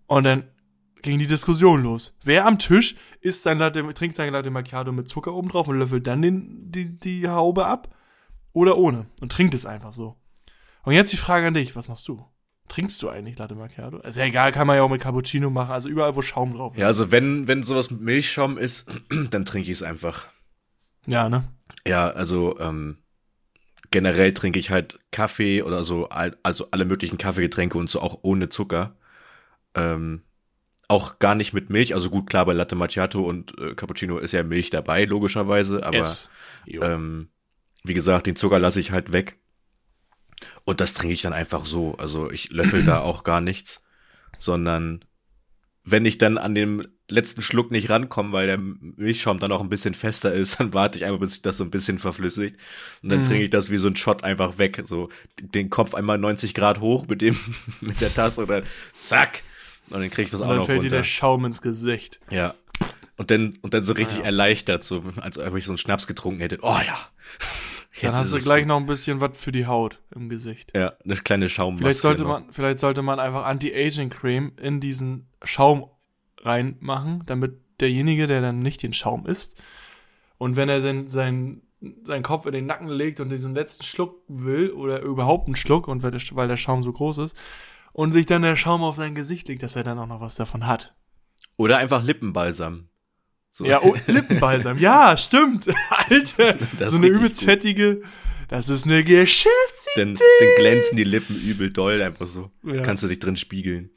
Und 0.06 0.24
dann 0.24 0.44
ging 1.02 1.18
die 1.18 1.26
Diskussion 1.26 1.82
los. 1.82 2.18
Wer 2.24 2.46
am 2.46 2.58
Tisch 2.58 2.96
isst 3.20 3.42
sein 3.42 3.58
Latte, 3.58 3.82
trinkt 3.94 4.16
sein 4.16 4.32
Latte 4.32 4.50
Macchiato 4.50 4.92
mit 4.92 5.08
Zucker 5.08 5.32
oben 5.34 5.48
drauf 5.48 5.68
und 5.68 5.78
löffelt 5.78 6.06
dann 6.06 6.22
den, 6.22 6.70
die, 6.70 6.98
die 6.98 7.28
Haube 7.28 7.66
ab? 7.66 7.94
Oder 8.52 8.78
ohne? 8.78 9.06
Und 9.20 9.32
trinkt 9.32 9.54
es 9.54 9.66
einfach 9.66 9.92
so. 9.92 10.16
Und 10.82 10.92
jetzt 10.92 11.12
die 11.12 11.16
Frage 11.16 11.46
an 11.46 11.54
dich, 11.54 11.76
was 11.76 11.88
machst 11.88 12.08
du? 12.08 12.24
Trinkst 12.68 13.02
du 13.02 13.08
eigentlich 13.08 13.36
Latte 13.38 13.54
Macchiato? 13.54 13.98
Ist 13.98 14.16
ja 14.16 14.24
egal, 14.24 14.52
kann 14.52 14.66
man 14.66 14.76
ja 14.76 14.82
auch 14.82 14.88
mit 14.88 15.00
Cappuccino 15.00 15.50
machen, 15.50 15.72
also 15.72 15.88
überall, 15.88 16.14
wo 16.16 16.22
Schaum 16.22 16.54
drauf 16.54 16.74
ist. 16.74 16.80
Ja, 16.80 16.86
also 16.86 17.10
wenn, 17.10 17.48
wenn 17.48 17.62
sowas 17.64 17.90
mit 17.90 18.00
Milchschaum 18.00 18.58
ist, 18.58 18.88
dann 19.30 19.44
trinke 19.44 19.66
ich 19.70 19.76
es 19.78 19.82
einfach. 19.82 20.28
Ja, 21.06 21.28
ne? 21.28 21.44
Ja, 21.86 22.08
also 22.10 22.58
ähm, 22.60 22.98
generell 23.90 24.32
trinke 24.34 24.58
ich 24.58 24.70
halt 24.70 25.00
Kaffee 25.10 25.62
oder 25.62 25.82
so, 25.84 26.08
al- 26.08 26.38
also 26.42 26.68
alle 26.70 26.84
möglichen 26.84 27.18
Kaffeegetränke 27.18 27.76
und 27.76 27.90
so 27.90 28.00
auch 28.00 28.18
ohne 28.22 28.48
Zucker. 28.48 28.96
Ähm, 29.74 30.22
auch 30.90 31.18
gar 31.18 31.34
nicht 31.34 31.52
mit 31.52 31.70
Milch. 31.70 31.94
Also 31.94 32.10
gut, 32.10 32.28
klar, 32.28 32.44
bei 32.46 32.52
Latte 32.52 32.74
Macchiato 32.76 33.22
und 33.22 33.56
äh, 33.58 33.74
Cappuccino 33.74 34.18
ist 34.18 34.32
ja 34.32 34.42
Milch 34.42 34.70
dabei, 34.70 35.04
logischerweise. 35.04 35.86
Aber 35.86 35.96
ähm, 36.86 37.28
wie 37.84 37.94
gesagt, 37.94 38.26
den 38.26 38.36
Zucker 38.36 38.58
lasse 38.58 38.80
ich 38.80 38.90
halt 38.92 39.12
weg. 39.12 39.38
Und 40.64 40.80
das 40.80 40.94
trinke 40.94 41.14
ich 41.14 41.22
dann 41.22 41.32
einfach 41.32 41.64
so. 41.64 41.94
Also 41.98 42.30
ich 42.30 42.50
löffel 42.50 42.82
da 42.84 43.00
auch 43.00 43.24
gar 43.24 43.40
nichts, 43.40 43.84
sondern 44.38 45.04
wenn 45.84 46.04
ich 46.04 46.18
dann 46.18 46.38
an 46.38 46.54
dem 46.54 46.86
letzten 47.08 47.42
Schluck 47.42 47.70
nicht 47.70 47.88
rankomme, 47.90 48.32
weil 48.32 48.46
der 48.46 48.58
Milchschaum 48.58 49.38
dann 49.38 49.50
auch 49.52 49.60
ein 49.60 49.68
bisschen 49.68 49.94
fester 49.94 50.32
ist, 50.32 50.58
dann 50.60 50.74
warte 50.74 50.98
ich 50.98 51.04
einfach, 51.04 51.20
bis 51.20 51.32
sich 51.32 51.42
das 51.42 51.56
so 51.56 51.64
ein 51.64 51.70
bisschen 51.70 51.98
verflüssigt. 51.98 52.56
Und 53.02 53.10
dann 53.10 53.20
Mhm. 53.20 53.24
trinke 53.24 53.44
ich 53.44 53.50
das 53.50 53.70
wie 53.70 53.78
so 53.78 53.88
ein 53.88 53.96
Shot 53.96 54.24
einfach 54.24 54.58
weg. 54.58 54.82
So 54.84 55.08
den 55.40 55.70
Kopf 55.70 55.94
einmal 55.94 56.18
90 56.18 56.54
Grad 56.54 56.80
hoch 56.80 57.06
mit 57.06 57.20
dem, 57.22 57.38
mit 57.80 58.00
der 58.00 58.12
Tasse 58.12 58.42
oder 58.42 58.62
zack. 58.98 59.42
Und 59.90 60.00
dann 60.00 60.10
kriege 60.10 60.22
ich 60.22 60.30
das 60.30 60.40
Und 60.40 60.46
auch 60.46 60.50
dann 60.50 60.58
noch 60.58 60.66
fällt 60.66 60.78
dir 60.80 60.84
runter. 60.84 60.96
der 60.96 61.02
Schaum 61.02 61.44
ins 61.44 61.62
Gesicht. 61.62 62.20
Ja. 62.30 62.54
Und 63.16 63.30
dann, 63.30 63.58
und 63.60 63.74
dann 63.74 63.84
so 63.84 63.92
richtig 63.92 64.18
Ja. 64.18 64.24
erleichtert, 64.24 64.82
so, 64.84 65.02
als 65.20 65.36
ob 65.38 65.54
ich 65.56 65.64
so 65.64 65.72
einen 65.72 65.78
Schnaps 65.78 66.06
getrunken 66.06 66.40
hätte. 66.40 66.58
Oh 66.62 66.78
ja. 66.86 66.96
Dann 68.02 68.14
hast 68.14 68.32
du 68.32 68.40
gleich 68.40 68.62
gut. 68.62 68.68
noch 68.68 68.76
ein 68.78 68.86
bisschen 68.86 69.20
was 69.20 69.32
für 69.36 69.52
die 69.52 69.66
Haut 69.66 70.00
im 70.14 70.28
Gesicht. 70.30 70.72
Ja, 70.74 70.94
eine 71.04 71.16
kleine 71.16 71.48
Schaummaske. 71.50 71.84
Vielleicht 71.84 71.98
sollte 71.98 72.22
noch. 72.22 72.28
man, 72.40 72.44
vielleicht 72.52 72.78
sollte 72.78 73.02
man 73.02 73.20
einfach 73.20 73.44
Anti-Aging-Creme 73.44 74.52
in 74.60 74.80
diesen 74.80 75.28
Schaum 75.42 75.90
reinmachen, 76.40 77.22
damit 77.26 77.58
derjenige, 77.80 78.26
der 78.26 78.40
dann 78.40 78.60
nicht 78.60 78.82
den 78.82 78.92
Schaum 78.92 79.26
isst, 79.26 79.60
und 80.38 80.56
wenn 80.56 80.70
er 80.70 80.80
dann 80.80 81.10
seinen, 81.10 81.60
seinen 82.04 82.22
Kopf 82.22 82.46
in 82.46 82.52
den 82.52 82.64
Nacken 82.64 82.88
legt 82.88 83.20
und 83.20 83.28
diesen 83.28 83.54
letzten 83.54 83.84
Schluck 83.84 84.22
will, 84.28 84.70
oder 84.70 85.02
überhaupt 85.02 85.46
einen 85.48 85.56
Schluck, 85.56 85.86
und 85.88 86.02
weil 86.02 86.10
der, 86.12 86.20
weil 86.32 86.48
der 86.48 86.56
Schaum 86.56 86.82
so 86.82 86.92
groß 86.92 87.18
ist, 87.18 87.36
und 87.92 88.12
sich 88.12 88.26
dann 88.26 88.42
der 88.42 88.56
Schaum 88.56 88.82
auf 88.82 88.96
sein 88.96 89.14
Gesicht 89.14 89.48
legt, 89.48 89.62
dass 89.62 89.76
er 89.76 89.84
dann 89.84 89.98
auch 89.98 90.06
noch 90.06 90.20
was 90.20 90.34
davon 90.36 90.66
hat. 90.66 90.94
Oder 91.56 91.78
einfach 91.78 92.02
Lippenbalsam. 92.02 92.88
So. 93.50 93.64
Ja, 93.66 93.80
oh, 93.82 93.96
Lippenbalsam. 94.06 94.78
ja, 94.78 95.16
stimmt. 95.16 95.66
Alter, 95.90 96.54
Das 96.78 96.90
so 96.92 96.96
ist 96.96 97.02
eine 97.02 97.06
übelst 97.08 97.40
gut. 97.40 97.48
fettige, 97.48 98.02
das 98.48 98.68
ist 98.68 98.84
eine 98.84 99.02
Geschichte. 99.04 99.50
dann, 99.96 100.14
dann 100.14 100.48
glänzen 100.56 100.96
die 100.96 101.04
Lippen 101.04 101.36
übel 101.40 101.72
doll, 101.72 102.00
einfach 102.02 102.26
so. 102.28 102.50
Ja. 102.64 102.82
Kannst 102.82 103.02
du 103.02 103.08
dich 103.08 103.18
drin 103.18 103.36
spiegeln. 103.36 103.90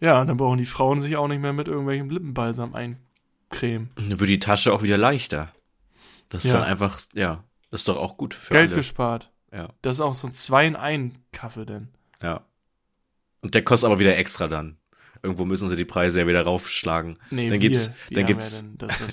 Ja, 0.00 0.20
und 0.20 0.28
dann 0.28 0.36
brauchen 0.36 0.58
die 0.58 0.64
Frauen 0.66 1.00
sich 1.00 1.16
auch 1.16 1.26
nicht 1.28 1.40
mehr 1.40 1.52
mit 1.52 1.66
irgendwelchem 1.68 2.08
Lippenbalsam 2.10 2.74
eincremen. 2.74 3.90
Dann 3.96 4.20
wird 4.20 4.30
die 4.30 4.38
Tasche 4.38 4.72
auch 4.72 4.82
wieder 4.82 4.96
leichter. 4.96 5.52
Das 6.28 6.44
ist 6.44 6.52
Ja. 6.52 6.58
dann 6.60 6.68
einfach, 6.68 7.00
ja, 7.14 7.42
das 7.70 7.80
ist 7.80 7.88
doch 7.88 7.96
auch 7.96 8.16
gut 8.16 8.34
für 8.34 8.52
Geld 8.52 8.68
alle. 8.68 8.76
gespart. 8.76 9.32
Ja, 9.52 9.70
Das 9.82 9.96
ist 9.96 10.00
auch 10.00 10.14
so 10.14 10.26
ein 10.28 10.32
2 10.32 10.66
in 10.66 10.76
1 10.76 11.14
Kaffee 11.32 11.66
denn. 11.66 11.88
ja. 12.22 12.44
Und 13.40 13.54
der 13.54 13.62
kostet 13.62 13.86
aber 13.90 13.98
wieder 14.00 14.16
extra 14.16 14.48
dann. 14.48 14.76
Irgendwo 15.22 15.44
müssen 15.44 15.68
sie 15.68 15.76
die 15.76 15.84
Preise 15.84 16.20
ja 16.20 16.26
wieder 16.28 16.42
raufschlagen. 16.42 17.18
Nee, 17.30 17.48
dann 17.48 17.54
wir, 17.54 17.58
gibt's, 17.58 17.90
dann 18.10 18.26
gibt's, 18.26 18.64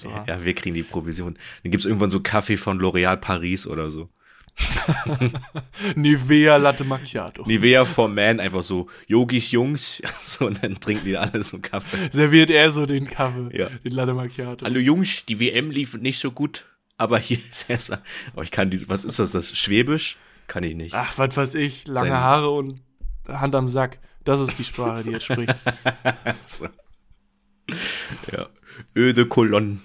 ja 0.04 0.24
ja, 0.28 0.46
wir 0.46 0.54
kriegen 0.54 0.76
die 0.76 0.84
Provision. 0.84 1.36
Dann 1.64 1.72
gibt's 1.72 1.86
irgendwann 1.86 2.12
so 2.12 2.20
Kaffee 2.20 2.58
von 2.58 2.80
L'Oréal 2.80 3.18
Paris 3.18 3.66
oder 3.66 3.90
so. 3.90 4.10
Nivea 5.96 6.58
Latte 6.58 6.84
Macchiato. 6.84 7.44
Nivea 7.46 7.86
for 7.86 8.08
Man, 8.08 8.40
einfach 8.40 8.64
so 8.64 8.88
Yogis 9.08 9.52
Jungs. 9.52 10.02
So, 10.22 10.48
und 10.48 10.64
dann 10.64 10.80
trinken 10.80 11.06
die 11.06 11.18
alle 11.18 11.44
so 11.44 11.58
einen 11.58 11.62
Kaffee. 11.62 12.10
Serviert 12.12 12.50
er 12.50 12.72
so 12.72 12.86
den 12.86 13.08
Kaffee, 13.08 13.50
Ja. 13.58 13.70
den 13.84 13.92
Latte 13.92 14.14
Macchiato. 14.14 14.66
Hallo 14.66 14.80
Jungs, 14.80 15.26
die 15.26 15.40
WM 15.40 15.72
lief 15.72 15.96
nicht 15.98 16.20
so 16.20 16.32
gut, 16.32 16.66
aber 16.98 17.20
hier 17.20 17.38
ist 17.50 17.70
erstmal. 17.70 18.02
Oh, 18.36 18.42
ich 18.42 18.52
kann 18.52 18.70
diese, 18.70 18.90
was 18.90 19.06
ist 19.06 19.20
das, 19.20 19.32
das 19.32 19.58
Schwäbisch? 19.58 20.18
Kann 20.48 20.64
ich 20.64 20.76
nicht. 20.76 20.94
Ach, 20.96 21.18
was 21.18 21.36
weiß 21.38 21.56
ich, 21.56 21.88
lange 21.88 22.10
Sein- 22.10 22.18
Haare 22.18 22.50
und 22.52 22.82
Hand 23.28 23.56
am 23.56 23.68
Sack. 23.68 24.00
Das 24.26 24.40
ist 24.42 24.60
die 24.60 24.64
Sprache, 24.66 25.04
die 25.04 25.12
jetzt 25.12 25.26
spricht. 25.26 25.56
So. 26.46 26.68
Ja. 28.32 28.48
Eau 28.98 29.12
de 29.14 29.26
Cologne. 29.26 29.80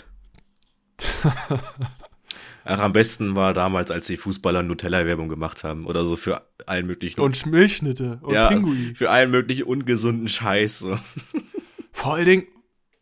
Ach, 2.65 2.79
am 2.79 2.93
besten 2.93 3.35
war 3.37 3.55
damals, 3.55 3.91
als 3.91 4.07
die 4.07 4.17
Fußballer 4.19 4.63
Nutella-Werbung 4.63 5.29
gemacht 5.29 5.65
haben 5.65 5.87
oder 5.87 6.05
so 6.05 6.17
für 6.17 6.43
allen 6.67 6.87
möglichen 6.87 7.21
Und 7.21 7.47
Milchschnitte 7.47 8.19
und 8.23 8.35
ja, 8.35 8.49
Pinguin. 8.49 8.95
für 8.95 9.11
allen 9.11 9.31
möglichen 9.31 9.63
ungesunden 9.65 10.29
Scheiß. 10.29 10.81
So. 10.81 10.99
Vor 11.93 12.15
allen 12.15 12.27
Dingen, 12.27 12.47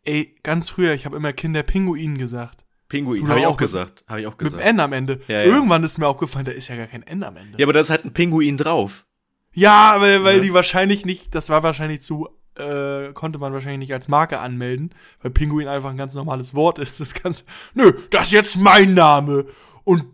ey, 0.05 0.35
ganz 0.43 0.69
früher, 0.69 0.93
ich 0.93 1.05
habe 1.05 1.17
immer 1.17 1.33
Kinderpinguin 1.33 2.17
gesagt. 2.17 2.65
Pinguin, 2.87 3.27
habe 3.27 3.41
ich 3.41 3.45
auch 3.45 3.51
mit- 3.51 3.59
gesagt. 3.59 4.03
Habe 4.07 4.21
ich 4.21 4.27
auch 4.27 4.31
Mit 4.31 4.39
gesagt. 4.39 4.63
dem 4.63 4.67
N 4.67 4.79
am 4.79 4.93
Ende. 4.93 5.19
Ja, 5.27 5.39
ja. 5.41 5.43
Irgendwann 5.43 5.83
ist 5.83 5.97
mir 5.99 6.07
aufgefallen, 6.07 6.45
da 6.45 6.51
ist 6.51 6.69
ja 6.69 6.75
gar 6.77 6.87
kein 6.87 7.03
N 7.03 7.21
am 7.23 7.35
Ende. 7.37 7.57
Ja, 7.59 7.65
aber 7.65 7.73
da 7.73 7.81
ist 7.81 7.89
halt 7.91 8.05
ein 8.05 8.13
Pinguin 8.13 8.57
drauf. 8.57 9.05
Ja, 9.53 9.95
weil, 9.99 10.23
weil 10.23 10.35
Ja. 10.37 10.41
die 10.41 10.53
wahrscheinlich 10.53 11.05
nicht, 11.05 11.33
das 11.35 11.49
war 11.49 11.63
wahrscheinlich 11.63 12.01
zu, 12.01 12.29
äh, 12.55 13.11
konnte 13.13 13.39
man 13.39 13.53
wahrscheinlich 13.53 13.79
nicht 13.79 13.93
als 13.93 14.07
Marke 14.07 14.39
anmelden, 14.39 14.91
weil 15.21 15.31
Pinguin 15.31 15.67
einfach 15.67 15.89
ein 15.89 15.97
ganz 15.97 16.13
normales 16.15 16.53
Wort 16.53 16.79
ist. 16.79 16.99
Das 16.99 17.13
ganz, 17.13 17.45
nö, 17.73 17.93
das 18.11 18.27
ist 18.27 18.31
jetzt 18.33 18.57
mein 18.57 18.93
Name 18.93 19.45
und 19.83 20.05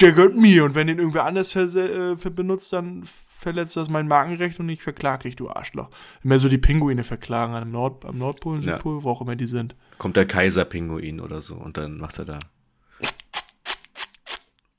der 0.00 0.12
gehört 0.12 0.36
mir. 0.36 0.64
Und 0.64 0.74
wenn 0.74 0.88
den 0.88 0.98
irgendwer 0.98 1.24
anders 1.24 1.52
ver 1.52 1.62
äh, 1.74 2.16
ver 2.16 2.30
benutzt, 2.30 2.72
dann 2.72 3.04
verletzt 3.04 3.76
das 3.76 3.88
mein 3.88 4.08
Markenrecht 4.08 4.58
und 4.58 4.68
ich 4.68 4.82
verklag 4.82 5.22
dich, 5.22 5.36
du 5.36 5.48
Arschloch. 5.48 5.88
Immer 6.24 6.38
so 6.38 6.48
die 6.48 6.58
Pinguine 6.58 7.04
verklagen 7.04 7.54
am, 7.54 7.70
Nord 7.70 8.04
am 8.04 8.18
Nordpol, 8.18 8.56
Ja. 8.64 8.74
Südpol, 8.74 9.02
wo 9.04 9.10
auch 9.10 9.20
immer 9.20 9.36
die 9.36 9.46
sind. 9.46 9.76
Kommt 9.98 10.16
der 10.16 10.26
Kaiserpinguin 10.26 11.20
oder 11.20 11.40
so 11.40 11.54
und 11.54 11.76
dann 11.76 11.98
macht 11.98 12.18
er 12.18 12.24
da. 12.24 12.38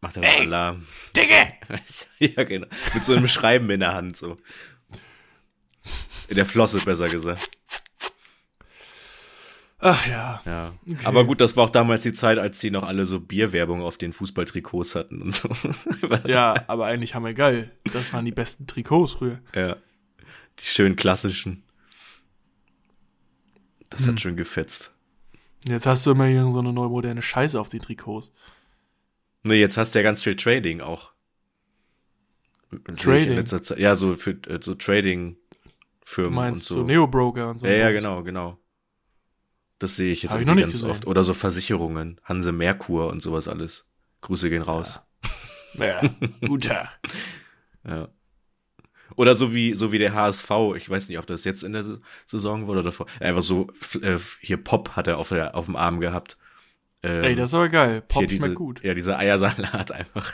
Macht 0.06 0.18
er 0.18 0.22
da 0.22 0.30
Alarm. 0.38 0.86
Digge! 1.16 1.54
ja, 2.20 2.44
genau. 2.44 2.68
Mit 2.94 3.04
so 3.04 3.14
einem 3.16 3.28
Schreiben 3.28 3.68
in 3.72 3.80
der 3.80 3.96
Hand, 3.96 4.16
so. 4.16 4.36
In 6.28 6.36
der 6.36 6.46
Flosse, 6.46 6.78
besser 6.86 7.10
gesagt. 7.10 7.50
Ach 9.80 10.06
ja. 10.08 10.42
Ja. 10.46 10.74
Aber 11.04 11.26
gut, 11.26 11.42
das 11.42 11.58
war 11.58 11.64
auch 11.66 11.70
damals 11.72 12.04
die 12.04 12.14
Zeit, 12.14 12.38
als 12.38 12.60
die 12.60 12.70
noch 12.70 12.84
alle 12.84 13.08
so 13.08 13.20
Bierwerbung 13.20 13.82
auf 13.82 13.98
den 13.98 14.14
Fußballtrikots 14.14 14.94
hatten 14.94 15.24
und 15.24 15.32
so. 15.34 15.50
Ja, 16.28 16.66
aber 16.68 16.86
eigentlich 16.86 17.16
haben 17.16 17.26
wir 17.26 17.34
geil. 17.34 17.72
Das 17.92 18.14
waren 18.14 18.26
die 18.26 18.32
besten 18.32 18.68
Trikots 18.68 19.14
früher. 19.14 19.40
ja. 19.56 19.78
Die 20.60 20.66
schön 20.66 20.96
klassischen. 20.96 21.64
Das 23.90 24.02
Hm. 24.06 24.12
hat 24.14 24.22
schön 24.22 24.38
gefetzt. 24.38 24.94
Jetzt 25.68 25.88
hast 25.88 26.06
du 26.06 26.12
immer 26.12 26.28
hier 26.28 26.48
so 26.52 26.60
eine 26.60 26.72
neue 26.74 26.90
moderne 26.90 27.24
Scheiße 27.24 27.60
auf 27.60 27.70
den 27.70 27.82
Trikots. 27.82 28.32
Nee, 29.46 29.60
jetzt 29.60 29.78
hast 29.78 29.94
du 29.94 30.00
ja 30.00 30.04
ganz 30.04 30.24
viel 30.24 30.36
Trading 30.36 30.82
auch. 30.82 31.14
Trading? 32.98 33.46
Ja, 33.78 33.96
so 33.96 34.16
für 34.16 34.32
äh, 34.48 34.60
so 34.62 34.74
Trading 34.76 35.38
Du 35.64 35.70
Firmen 36.02 36.34
meinst 36.34 36.70
und 36.72 36.78
so 36.78 36.82
so. 36.82 36.88
Neo-Broker 36.88 37.50
und 37.52 37.60
so. 37.60 37.68
ja, 37.68 37.74
ja, 37.74 37.92
genau, 37.92 38.24
genau. 38.24 38.58
Das 39.80 39.96
sehe 39.96 40.12
ich 40.12 40.24
jetzt 40.24 40.32
Hab 40.32 40.40
nicht 40.40 40.48
ganz 40.48 40.72
gesehen. 40.72 40.90
oft. 40.90 41.06
Oder 41.08 41.24
so 41.24 41.34
Versicherungen, 41.34 42.20
Hanse 42.24 42.52
Merkur 42.52 43.08
und 43.10 43.22
sowas 43.22 43.48
alles. 43.48 43.88
Grüße 44.22 44.50
gehen 44.50 44.62
raus. 44.64 45.00
Ja, 45.76 46.02
guter. 46.48 46.90
Ja. 47.88 48.08
Oder 49.16 49.36
so 49.36 49.54
wie, 49.54 49.76
so 49.76 49.92
wie 49.92 50.00
der 50.00 50.14
HSV, 50.16 50.50
ich 50.76 50.90
weiß 50.90 51.08
nicht, 51.10 51.20
ob 51.20 51.28
das 51.28 51.44
jetzt 51.44 51.64
in 51.64 51.74
der 51.74 51.84
Sa- 51.84 52.00
Saison 52.26 52.64
war 52.64 52.70
oder 52.72 52.84
davor, 52.84 53.06
einfach 53.20 53.44
so, 53.44 53.68
äh, 54.02 54.18
hier 54.42 54.58
Pop 54.58 54.96
hat 54.96 55.08
er 55.08 55.20
auf, 55.20 55.30
der, 55.30 55.54
auf 55.56 55.66
dem 55.66 55.76
Arm 55.76 56.00
gehabt. 56.00 56.38
Ähm, 57.06 57.24
Ey, 57.24 57.36
das 57.36 57.50
ist 57.50 57.54
aber 57.54 57.70
geil. 57.70 58.02
Pop 58.02 58.20
hier 58.20 58.28
diese, 58.28 58.44
schmeckt 58.44 58.56
gut. 58.56 58.84
Ja, 58.84 58.94
dieser 58.94 59.18
Eiersalat 59.18 59.92
einfach. 59.92 60.34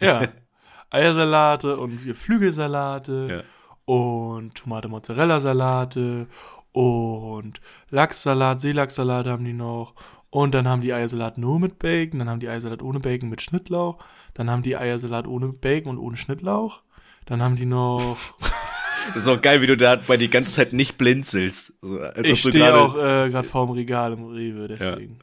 Ja. 0.00 0.28
Eiersalate 0.90 1.78
und 1.78 1.98
Flügelsalate 1.98 3.44
und 3.86 4.54
Tomate-Mozzarella-Salate 4.54 6.26
und 6.72 7.60
Lachssalat, 7.90 8.60
Seelachssalat 8.60 9.26
haben 9.26 9.44
die 9.44 9.54
noch. 9.54 9.94
Und 10.30 10.54
dann 10.54 10.66
haben 10.66 10.80
die 10.80 10.92
Eiersalat 10.94 11.36
nur 11.36 11.60
mit 11.60 11.78
Bacon, 11.78 12.18
dann 12.18 12.30
haben 12.30 12.40
die 12.40 12.48
Eiersalat 12.48 12.82
ohne 12.82 13.00
Bacon 13.00 13.28
mit 13.28 13.42
Schnittlauch, 13.42 13.98
dann 14.32 14.50
haben 14.50 14.62
die 14.62 14.76
Eiersalat 14.76 15.26
ohne 15.26 15.48
Bacon 15.48 15.98
und 15.98 15.98
ohne 15.98 16.16
Schnittlauch. 16.16 16.82
Dann 17.26 17.42
haben 17.42 17.56
die 17.56 17.66
noch. 17.66 18.16
Das 19.08 19.16
ist 19.16 19.28
auch 19.28 19.40
geil, 19.40 19.60
wie 19.60 19.66
du 19.66 19.76
da 19.76 19.96
bei 19.96 20.16
die 20.16 20.30
ganze 20.30 20.52
Zeit 20.52 20.72
nicht 20.72 20.98
blinzelst. 20.98 21.74
So, 21.82 22.00
ich 22.22 22.40
stehe 22.40 22.74
auch 22.74 22.96
äh, 22.96 23.30
gerade 23.30 23.46
vorm 23.46 23.70
Regal 23.70 24.14
im 24.14 24.24
Rewe, 24.24 24.68
deswegen. 24.68 25.20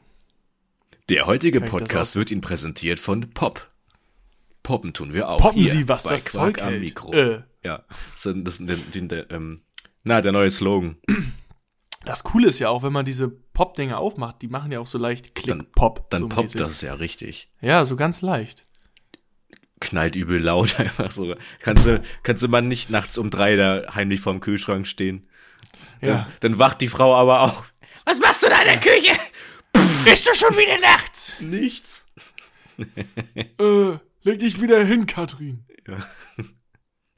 Der 1.10 1.26
heutige 1.26 1.60
Podcast 1.60 2.12
auch- 2.14 2.18
wird 2.20 2.30
Ihnen 2.30 2.40
präsentiert 2.40 2.98
von 3.00 3.30
Pop. 3.30 3.70
Poppen 4.62 4.92
tun 4.92 5.12
wir 5.14 5.28
auch. 5.28 5.40
Poppen 5.40 5.62
hier 5.62 5.70
Sie, 5.70 5.88
was 5.88 6.02
das 6.04 6.24
Quark 6.26 6.56
Zeug 6.56 6.62
am 6.62 6.68
hält. 6.70 6.80
Mikro. 6.80 7.12
Äh. 7.12 7.42
Ja, 7.64 7.84
das 8.12 8.26
ist, 8.26 8.36
das 8.46 8.58
ist 8.60 8.68
der, 8.68 9.02
der, 9.02 9.30
ähm, 9.30 9.62
na, 10.04 10.20
der 10.20 10.32
neue 10.32 10.50
Slogan. 10.50 10.96
Das 12.04 12.24
Coole 12.24 12.48
ist 12.48 12.58
ja 12.58 12.68
auch, 12.70 12.82
wenn 12.82 12.92
man 12.92 13.04
diese 13.04 13.28
Pop-Dinger 13.28 13.98
aufmacht, 13.98 14.40
die 14.40 14.48
machen 14.48 14.72
ja 14.72 14.80
auch 14.80 14.86
so 14.86 14.96
leicht 14.98 15.26
Dann- 15.36 15.58
Klick-Pop. 15.58 16.08
Dann 16.10 16.20
so 16.20 16.28
poppt 16.28 16.42
mäßig. 16.54 16.60
das 16.60 16.80
ja 16.80 16.94
richtig. 16.94 17.50
Ja, 17.60 17.84
so 17.84 17.96
ganz 17.96 18.22
leicht. 18.22 18.64
Knallt 19.80 20.14
übel 20.16 20.40
laut 20.40 20.78
einfach 20.80 21.10
so. 21.10 21.34
Kannst 21.60 21.86
du, 21.86 22.00
kannst 22.22 22.42
du 22.42 22.48
mal 22.48 22.62
nicht 22.62 22.90
nachts 22.90 23.18
um 23.18 23.30
drei 23.30 23.56
da 23.56 23.94
heimlich 23.94 24.20
vorm 24.20 24.40
Kühlschrank 24.40 24.86
stehen. 24.86 25.28
Dann, 26.00 26.10
Ja. 26.10 26.28
dann 26.40 26.58
wacht 26.58 26.80
die 26.80 26.88
Frau 26.88 27.14
aber 27.14 27.42
auf. 27.42 27.74
Was 28.06 28.20
machst 28.20 28.42
du 28.42 28.48
da 28.48 28.60
in 28.60 28.66
der 28.68 28.80
Küche? 28.80 29.12
Bist 30.04 30.26
du 30.28 30.34
schon 30.34 30.56
wieder 30.56 30.78
nachts? 30.78 31.34
Nichts. 31.40 32.06
Äh, 33.36 33.98
leg 34.22 34.38
dich 34.38 34.58
wieder 34.62 34.82
hin, 34.82 35.04
Katrin. 35.04 35.64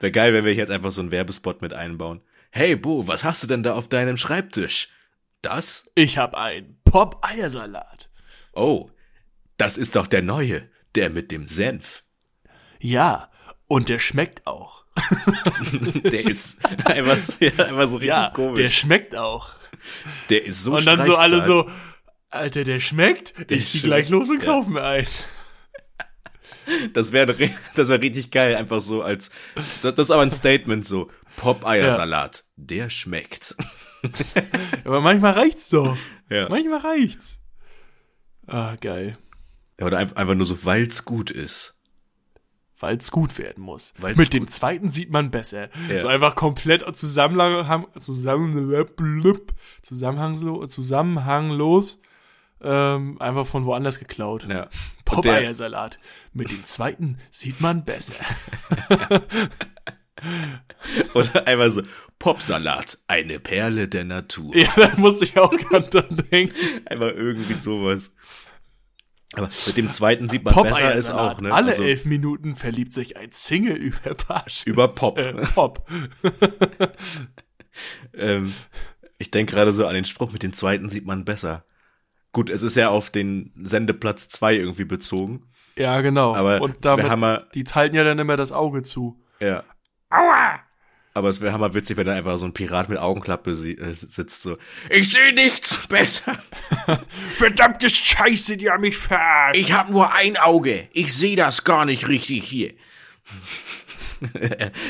Wäre 0.01 0.11
geil, 0.11 0.35
wenn 0.35 0.45
wir 0.45 0.55
jetzt 0.55 0.71
einfach 0.73 0.91
so 0.91 1.01
einen 1.01 1.13
Werbespot 1.13 1.63
mit 1.63 1.73
einbauen. 1.73 2.21
Hey, 2.51 2.75
Bo, 2.75 3.07
was 3.07 3.23
hast 3.23 3.45
du 3.45 3.47
denn 3.47 3.63
da 3.63 3.75
auf 3.75 3.89
deinem 3.89 4.17
Schreibtisch? 4.17 4.89
Das? 5.41 5.89
Ich 5.95 6.19
habe 6.19 6.37
einen 6.37 6.81
Pop-Eiersalat. 6.85 8.11
Oh, 8.55 8.91
das 9.57 9.77
ist 9.79 9.95
doch 9.95 10.09
der 10.09 10.23
neue, 10.23 10.69
der 10.97 11.11
mit 11.11 11.31
dem 11.31 11.47
Senf. 11.47 12.03
Ja, 12.81 13.31
und 13.69 13.89
der 13.89 14.01
schmeckt 14.01 14.45
auch. 14.47 14.85
Der 16.03 16.27
ist 16.27 16.59
einfach 16.85 17.23
so, 17.23 17.33
ja, 17.41 17.53
einfach 17.65 17.89
so 17.89 17.97
richtig 17.97 18.09
Ja, 18.09 18.23
der 18.25 18.33
komisch. 18.33 18.79
schmeckt 18.79 19.15
auch. 19.17 19.55
Der, 20.29 20.45
ist 20.45 20.65
so 20.65 20.77
und 20.77 20.85
dann 20.87 21.03
so 21.03 21.15
alle 21.17 21.41
so, 21.41 21.71
Alter, 22.33 22.65
der 22.65 22.81
schmeckt. 22.81 23.35
Der 23.51 23.59
ich 23.59 23.73
geh 23.73 23.79
schmeckt, 23.79 23.85
gleich 23.85 24.09
los 24.09 24.31
und 24.31 24.41
ja. 24.41 24.47
kauf 24.47 24.67
mir 24.67 24.83
einen. 24.83 25.09
Das 26.93 27.11
wäre 27.11 27.35
das 27.75 27.89
wär 27.89 28.01
richtig 28.01 28.31
geil, 28.31 28.55
einfach 28.55 28.81
so 28.81 29.03
als. 29.03 29.33
Das, 29.83 29.97
das 29.97 30.07
ist 30.07 30.11
aber 30.13 30.23
ein 30.23 30.31
Statement 30.31 30.87
so. 30.87 31.11
Pop-Eiersalat. 31.37 32.45
Der 32.57 32.89
schmeckt. 32.89 33.57
Aber 34.85 35.01
manchmal 35.01 35.33
reicht's 35.33 35.69
doch. 35.71 35.97
Ja. 36.31 36.49
Manchmal 36.49 36.79
reicht's. 36.79 37.41
Ah, 38.47 38.77
geil. 38.81 39.13
Ja, 39.79 39.87
Oder 39.87 39.99
einfach, 39.99 40.35
nur 40.35 40.47
so, 40.47 40.65
weil's 40.65 41.05
gut 41.05 41.31
ist. 41.31 41.77
Weil's 42.79 43.11
gut 43.11 43.39
werden 43.39 43.63
muss. 43.63 43.95
Weil's 43.99 44.17
Mit 44.17 44.33
dem 44.33 44.49
zweiten 44.49 44.89
sieht 44.89 45.11
man 45.11 45.31
besser. 45.31 45.69
Ja. 45.89 46.01
So 46.01 46.09
einfach 46.09 46.35
komplett 46.35 46.83
zusammenhang, 46.97 47.87
zusammen, 47.99 48.87
zusammenhanglos. 49.83 52.01
Ähm, 52.63 53.21
einfach 53.21 53.47
von 53.47 53.65
woanders 53.65 53.99
geklaut. 53.99 54.47
Ja. 54.49 54.69
Popeye-Salat. 55.05 55.99
Mit 56.33 56.51
dem 56.51 56.65
zweiten 56.65 57.19
sieht 57.31 57.61
man 57.61 57.85
besser. 57.85 58.15
oder 61.15 61.47
einfach 61.47 61.71
so, 61.71 61.83
Popsalat, 62.19 62.99
eine 63.09 63.41
Perle 63.41 63.89
der 63.89 64.05
Natur. 64.05 64.57
ja, 64.57 64.71
da 64.77 64.93
musste 64.97 65.25
ich 65.25 65.39
auch 65.39 65.51
gerade 65.51 65.89
dran 65.89 66.23
denken. 66.31 66.55
Einfach 66.87 67.09
irgendwie 67.09 67.55
sowas. 67.55 68.15
Aber 69.35 69.49
mit 69.67 69.77
dem 69.77 69.91
zweiten 69.91 70.29
sieht 70.29 70.45
man 70.45 70.55
besser 70.55 70.95
ist 70.95 71.11
auch, 71.11 71.41
ne? 71.41 71.53
Alle 71.53 71.73
Also 71.73 71.83
elf 71.83 72.05
Minuten 72.05 72.55
verliebt 72.55 72.93
sich 72.93 73.17
ein 73.17 73.33
Single 73.33 73.77
über 73.77 74.15
Pasch. 74.15 74.65
über 74.67 74.89
Pop. 74.89 75.19
äh, 75.19 75.33
Pop. 75.33 75.89
Ähm, 78.15 78.53
ich 79.17 79.31
denke 79.31 79.55
gerade 79.55 79.73
so 79.73 79.87
an 79.87 79.95
den 79.95 80.05
Spruch, 80.05 80.31
mit 80.31 80.43
dem 80.43 80.53
zweiten 80.53 80.91
sieht 80.91 81.07
man 81.07 81.25
besser. 81.25 81.65
Gut, 82.33 82.49
es 82.51 82.63
ist 82.63 82.77
ja 82.77 82.89
auf 82.89 83.11
den 83.11 83.53
Sendeplatz 83.57 84.29
2 84.31 84.55
irgendwie 84.55 84.85
bezogen. 84.85 85.49
Ja, 85.77 86.01
genau. 86.01 86.35
Aber 86.35 86.61
Und 86.61 86.85
damit, 86.85 87.09
Hammer- 87.09 87.47
die 87.55 87.65
halten 87.65 87.95
ja 87.97 88.05
dann 88.05 88.19
immer 88.19 88.37
das 88.37 88.53
Auge 88.53 88.83
zu. 88.83 89.23
Ja. 89.41 89.65
Aua! 90.11 90.61
Aber 91.15 91.29
es 91.29 91.43
wäre 91.43 91.53
hammer 91.53 91.75
witzig, 91.75 91.99
wenn 91.99 92.07
da 92.07 92.15
einfach 92.15 92.39
so 92.39 92.47
ein 92.47 92.55
Pirat 92.55 92.89
mit 92.89 92.97
Augenklappe 92.99 93.51
äh, 93.51 93.93
sitzt 93.93 94.43
so. 94.43 94.57
Ich 94.89 95.13
sehe 95.13 95.35
nichts 95.35 95.87
besser. 95.87 96.39
Verdammte 97.37 97.91
Scheiße, 97.91 98.57
die 98.57 98.71
haben 98.71 98.81
mich 98.81 98.97
verarscht. 98.97 99.61
Ich 99.61 99.73
habe 99.75 99.93
nur 99.93 100.11
ein 100.15 100.39
Auge. 100.39 100.89
Ich 100.95 101.15
sehe 101.15 101.37
das 101.37 101.65
gar 101.65 101.85
nicht 101.85 102.09
richtig 102.09 102.45
hier. 102.45 102.73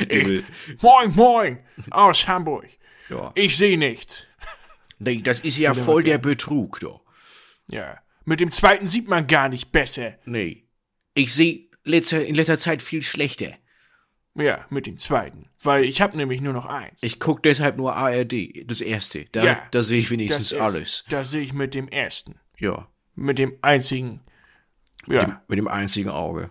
Übel. 0.08 0.44
Moin, 0.80 1.12
moin, 1.14 1.58
aus 1.90 2.28
Hamburg. 2.28 2.68
ja. 3.08 3.32
Ich 3.34 3.56
sehe 3.56 3.76
nichts. 3.78 4.26
Nee, 5.00 5.22
das 5.22 5.40
ist 5.40 5.58
ja 5.58 5.74
voll 5.74 6.04
der 6.04 6.18
Betrug, 6.18 6.78
doch. 6.80 7.00
Ja. 7.70 7.98
Mit 8.24 8.40
dem 8.40 8.52
zweiten 8.52 8.86
sieht 8.86 9.08
man 9.08 9.26
gar 9.26 9.48
nicht 9.48 9.72
besser. 9.72 10.14
Nee. 10.24 10.64
Ich 11.14 11.34
sehe 11.34 11.68
letzter, 11.84 12.24
in 12.24 12.34
letzter 12.34 12.58
Zeit 12.58 12.82
viel 12.82 13.02
schlechter. 13.02 13.52
Ja, 14.34 14.64
mit 14.70 14.86
dem 14.86 14.96
zweiten. 14.98 15.50
Weil 15.60 15.84
ich 15.84 16.00
habe 16.00 16.16
nämlich 16.16 16.40
nur 16.40 16.52
noch 16.54 16.66
eins. 16.66 17.02
Ich 17.02 17.20
guck 17.20 17.42
deshalb 17.42 17.76
nur 17.76 17.94
ARD, 17.96 18.64
das 18.66 18.80
erste. 18.80 19.26
Da, 19.32 19.44
Ja. 19.44 19.62
da 19.72 19.82
sehe 19.82 19.98
ich 19.98 20.10
wenigstens 20.10 20.52
ist- 20.52 20.58
alles. 20.58 21.04
Das 21.08 21.30
sehe 21.30 21.42
ich 21.42 21.52
mit 21.52 21.74
dem 21.74 21.88
ersten. 21.88 22.36
Ja. 22.58 22.88
Mit 23.14 23.38
dem 23.38 23.58
einzigen. 23.60 24.20
Ja, 25.06 25.24
Dem, 25.24 25.36
mit 25.48 25.58
dem 25.58 25.68
einzigen 25.68 26.08
Auge. 26.10 26.50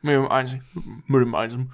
mit 0.00 0.14
dem 0.14 0.28
einzigen. 0.28 0.64
Mit 1.06 1.20
dem 1.20 1.34
einzigen. 1.34 1.72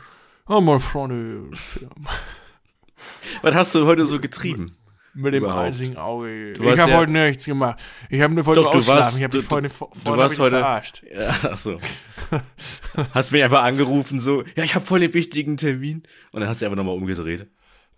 Oh, 0.48 0.60
meine 0.62 0.80
Freunde. 0.80 1.50
Was 3.42 3.54
hast 3.54 3.74
du 3.74 3.84
heute 3.86 4.06
so 4.06 4.18
getrieben? 4.18 4.76
Mit 5.20 5.34
dem 5.34 5.42
Überhaupt. 5.44 5.66
einzigen 5.66 5.96
Auge. 5.96 6.52
Du 6.52 6.62
Ich 6.62 6.78
habe 6.78 6.90
ja- 6.92 6.96
heute 6.98 7.10
nichts 7.10 7.44
gemacht. 7.44 7.80
Ich 8.08 8.20
habe 8.20 8.34
nur 8.34 8.46
heute 8.46 8.62
Doch, 8.62 8.70
du 8.70 8.86
warst-. 8.86 9.18
Ich 9.18 9.24
habe 9.24 9.36
die 9.36 9.42
Freunde 9.44 9.68
du- 9.68 10.16
warst 10.16 10.38
heute- 10.38 10.58
verarscht. 10.60 11.02
Ja, 11.12 11.34
ach 11.50 11.58
so. 11.58 11.78
hast 13.14 13.32
mich 13.32 13.42
einfach 13.42 13.62
angerufen, 13.64 14.20
so, 14.20 14.42
ja, 14.56 14.64
ich 14.64 14.74
habe 14.74 14.84
voll 14.84 15.00
den 15.00 15.14
wichtigen 15.14 15.56
Termin. 15.56 16.02
Und 16.32 16.40
dann 16.40 16.48
hast 16.48 16.60
du 16.62 16.66
einfach 16.66 16.76
nochmal 16.76 16.94
umgedreht. 16.94 17.46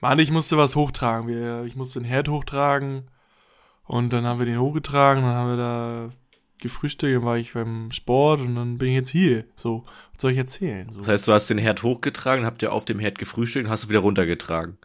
Mann, 0.00 0.18
ich 0.18 0.30
musste 0.30 0.56
was 0.56 0.76
hochtragen. 0.76 1.66
Ich 1.66 1.76
musste 1.76 2.00
den 2.00 2.06
Herd 2.06 2.28
hochtragen. 2.28 3.02
Und 3.84 4.12
dann 4.12 4.26
haben 4.26 4.38
wir 4.38 4.46
den 4.46 4.58
hochgetragen. 4.58 5.22
Dann 5.24 5.34
haben 5.34 5.50
wir 5.50 5.56
da 5.58 6.08
gefrühstückt. 6.62 7.16
Dann 7.16 7.24
war 7.24 7.36
ich 7.36 7.52
beim 7.52 7.90
Sport. 7.92 8.40
Und 8.40 8.54
dann 8.54 8.78
bin 8.78 8.88
ich 8.88 8.94
jetzt 8.94 9.10
hier. 9.10 9.44
So, 9.56 9.84
was 10.14 10.22
soll 10.22 10.32
ich 10.32 10.38
erzählen? 10.38 10.88
So. 10.90 11.00
Das 11.00 11.08
heißt, 11.08 11.28
du 11.28 11.32
hast 11.34 11.50
den 11.50 11.58
Herd 11.58 11.82
hochgetragen, 11.82 12.46
habt 12.46 12.62
ihr 12.62 12.72
auf 12.72 12.86
dem 12.86 12.98
Herd 12.98 13.18
gefrühstückt 13.18 13.66
und 13.66 13.70
hast 13.70 13.84
du 13.84 13.88
wieder 13.90 13.98
runtergetragen. 13.98 14.78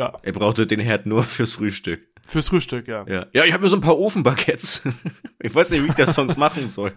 Ja, 0.00 0.18
Er 0.22 0.32
brauchte 0.32 0.66
den 0.66 0.80
Herd 0.80 1.04
nur 1.04 1.24
fürs 1.24 1.52
Frühstück. 1.52 2.08
fürs 2.26 2.48
Frühstück, 2.48 2.88
ja. 2.88 3.04
Ja, 3.06 3.26
ja 3.34 3.44
ich 3.44 3.52
habe 3.52 3.64
mir 3.64 3.68
so 3.68 3.76
ein 3.76 3.82
paar 3.82 3.98
Ofenbaguettes. 3.98 4.80
ich 5.38 5.54
weiß 5.54 5.70
nicht, 5.70 5.84
wie 5.84 5.88
ich 5.88 5.94
das 5.94 6.14
sonst 6.14 6.38
machen 6.38 6.70
soll. 6.70 6.90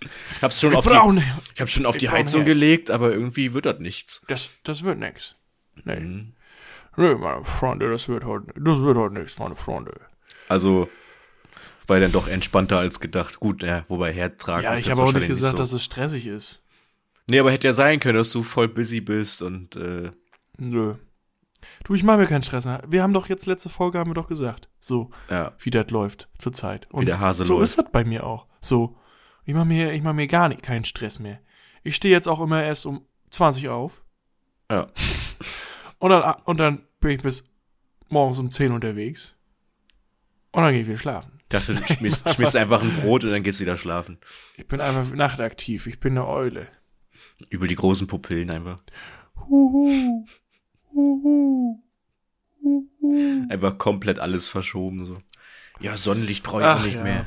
Ich 0.00 0.42
hab's 0.42 0.58
schon 0.58 0.70
Wir 0.70 0.78
auf 0.78 0.86
die, 0.86 1.22
ich 1.54 1.60
hab's 1.60 1.72
schon 1.72 1.84
auf 1.84 1.96
wir 1.96 2.00
die 2.00 2.08
Heizung 2.08 2.46
gelegt, 2.46 2.90
aber 2.90 3.12
irgendwie 3.12 3.52
wird 3.52 3.66
das 3.66 3.78
nichts. 3.78 4.24
das, 4.26 4.48
das 4.64 4.84
wird 4.84 4.98
nix. 4.98 5.34
Nee. 5.84 6.00
Mhm. 6.00 6.32
Nee, 6.96 7.14
meine 7.16 7.44
Freunde, 7.44 7.90
das 7.90 8.08
wird 8.08 8.24
heute, 8.24 8.46
das 8.58 8.80
wird 8.80 8.96
heute 8.96 9.14
nichts, 9.16 9.38
meine 9.38 9.54
Freunde. 9.54 10.00
Also 10.48 10.88
war 11.86 12.00
dann 12.00 12.12
doch 12.12 12.26
entspannter 12.26 12.78
als 12.78 13.00
gedacht. 13.00 13.38
Gut, 13.38 13.62
ja, 13.62 13.84
wobei 13.88 14.14
Herd 14.14 14.40
tragen 14.40 14.64
Ja, 14.64 14.72
ist 14.72 14.80
ich 14.80 14.90
habe 14.90 15.02
auch 15.02 15.12
nicht 15.12 15.26
gesagt, 15.28 15.58
so. 15.58 15.62
dass 15.62 15.74
es 15.74 15.84
stressig 15.84 16.26
ist. 16.26 16.62
Nee, 17.26 17.38
aber 17.38 17.52
hätte 17.52 17.68
ja 17.68 17.74
sein 17.74 18.00
können, 18.00 18.16
dass 18.16 18.32
du 18.32 18.42
voll 18.42 18.68
busy 18.68 19.02
bist 19.02 19.42
und 19.42 19.76
äh, 19.76 20.10
Nö. 20.56 20.94
Du, 21.84 21.94
ich 21.94 22.02
mache 22.02 22.18
mir 22.18 22.26
keinen 22.26 22.42
Stress 22.42 22.66
mehr. 22.66 22.82
Wir 22.86 23.02
haben 23.02 23.12
doch 23.12 23.28
jetzt 23.28 23.46
letzte 23.46 23.68
Folge 23.68 23.98
haben 23.98 24.10
wir 24.10 24.14
doch 24.14 24.28
gesagt, 24.28 24.68
so 24.78 25.10
ja, 25.30 25.52
wie 25.58 25.70
das 25.70 25.90
läuft 25.90 26.28
zurzeit. 26.38 26.90
Und 26.90 27.06
der 27.06 27.20
Hase 27.20 27.44
so 27.44 27.54
läuft. 27.54 27.64
ist 27.64 27.78
das 27.78 27.90
bei 27.90 28.04
mir 28.04 28.24
auch. 28.24 28.46
So, 28.60 28.96
ich 29.44 29.54
mache 29.54 29.66
mir, 29.66 29.92
ich 29.92 30.02
mache 30.02 30.14
mir 30.14 30.26
gar 30.26 30.48
nicht 30.48 30.62
keinen 30.62 30.84
Stress 30.84 31.18
mehr. 31.18 31.40
Ich 31.82 31.96
stehe 31.96 32.14
jetzt 32.14 32.28
auch 32.28 32.40
immer 32.40 32.62
erst 32.62 32.84
um 32.86 33.06
20 33.30 33.68
auf 33.68 34.02
ja. 34.70 34.86
und 35.98 36.10
dann 36.10 36.34
und 36.44 36.60
dann 36.60 36.82
bin 37.00 37.12
ich 37.12 37.22
bis 37.22 37.44
morgens 38.08 38.38
um 38.38 38.50
10 38.50 38.72
unterwegs 38.72 39.36
und 40.52 40.62
dann 40.62 40.72
gehe 40.72 40.82
ich 40.82 40.86
wieder 40.88 40.98
schlafen. 40.98 41.32
Ich 41.40 41.48
dachte, 41.48 41.74
du 41.74 41.86
schmiss, 41.94 42.22
schmiss 42.34 42.54
einfach 42.54 42.82
ein 42.82 42.94
Brot 43.00 43.24
und 43.24 43.30
dann 43.30 43.42
gehst 43.42 43.58
du 43.58 43.62
wieder 43.64 43.76
schlafen. 43.76 44.18
Ich 44.56 44.66
bin 44.68 44.80
einfach 44.80 45.12
nachtaktiv. 45.14 45.86
Ich 45.86 45.98
bin 45.98 46.16
eine 46.16 46.26
Eule. 46.26 46.68
Über 47.48 47.66
die 47.66 47.74
großen 47.74 48.06
Pupillen 48.06 48.50
einfach. 48.50 48.80
Huhu. 49.48 50.26
Einfach 53.48 53.78
komplett 53.78 54.18
alles 54.18 54.48
verschoben 54.48 55.04
so. 55.04 55.18
Ja, 55.80 55.96
Sonnenlicht 55.96 56.42
brauche 56.42 56.60
ich 56.60 56.66
Ach, 56.66 56.84
nicht 56.84 56.96
ja. 56.96 57.02
mehr. 57.02 57.26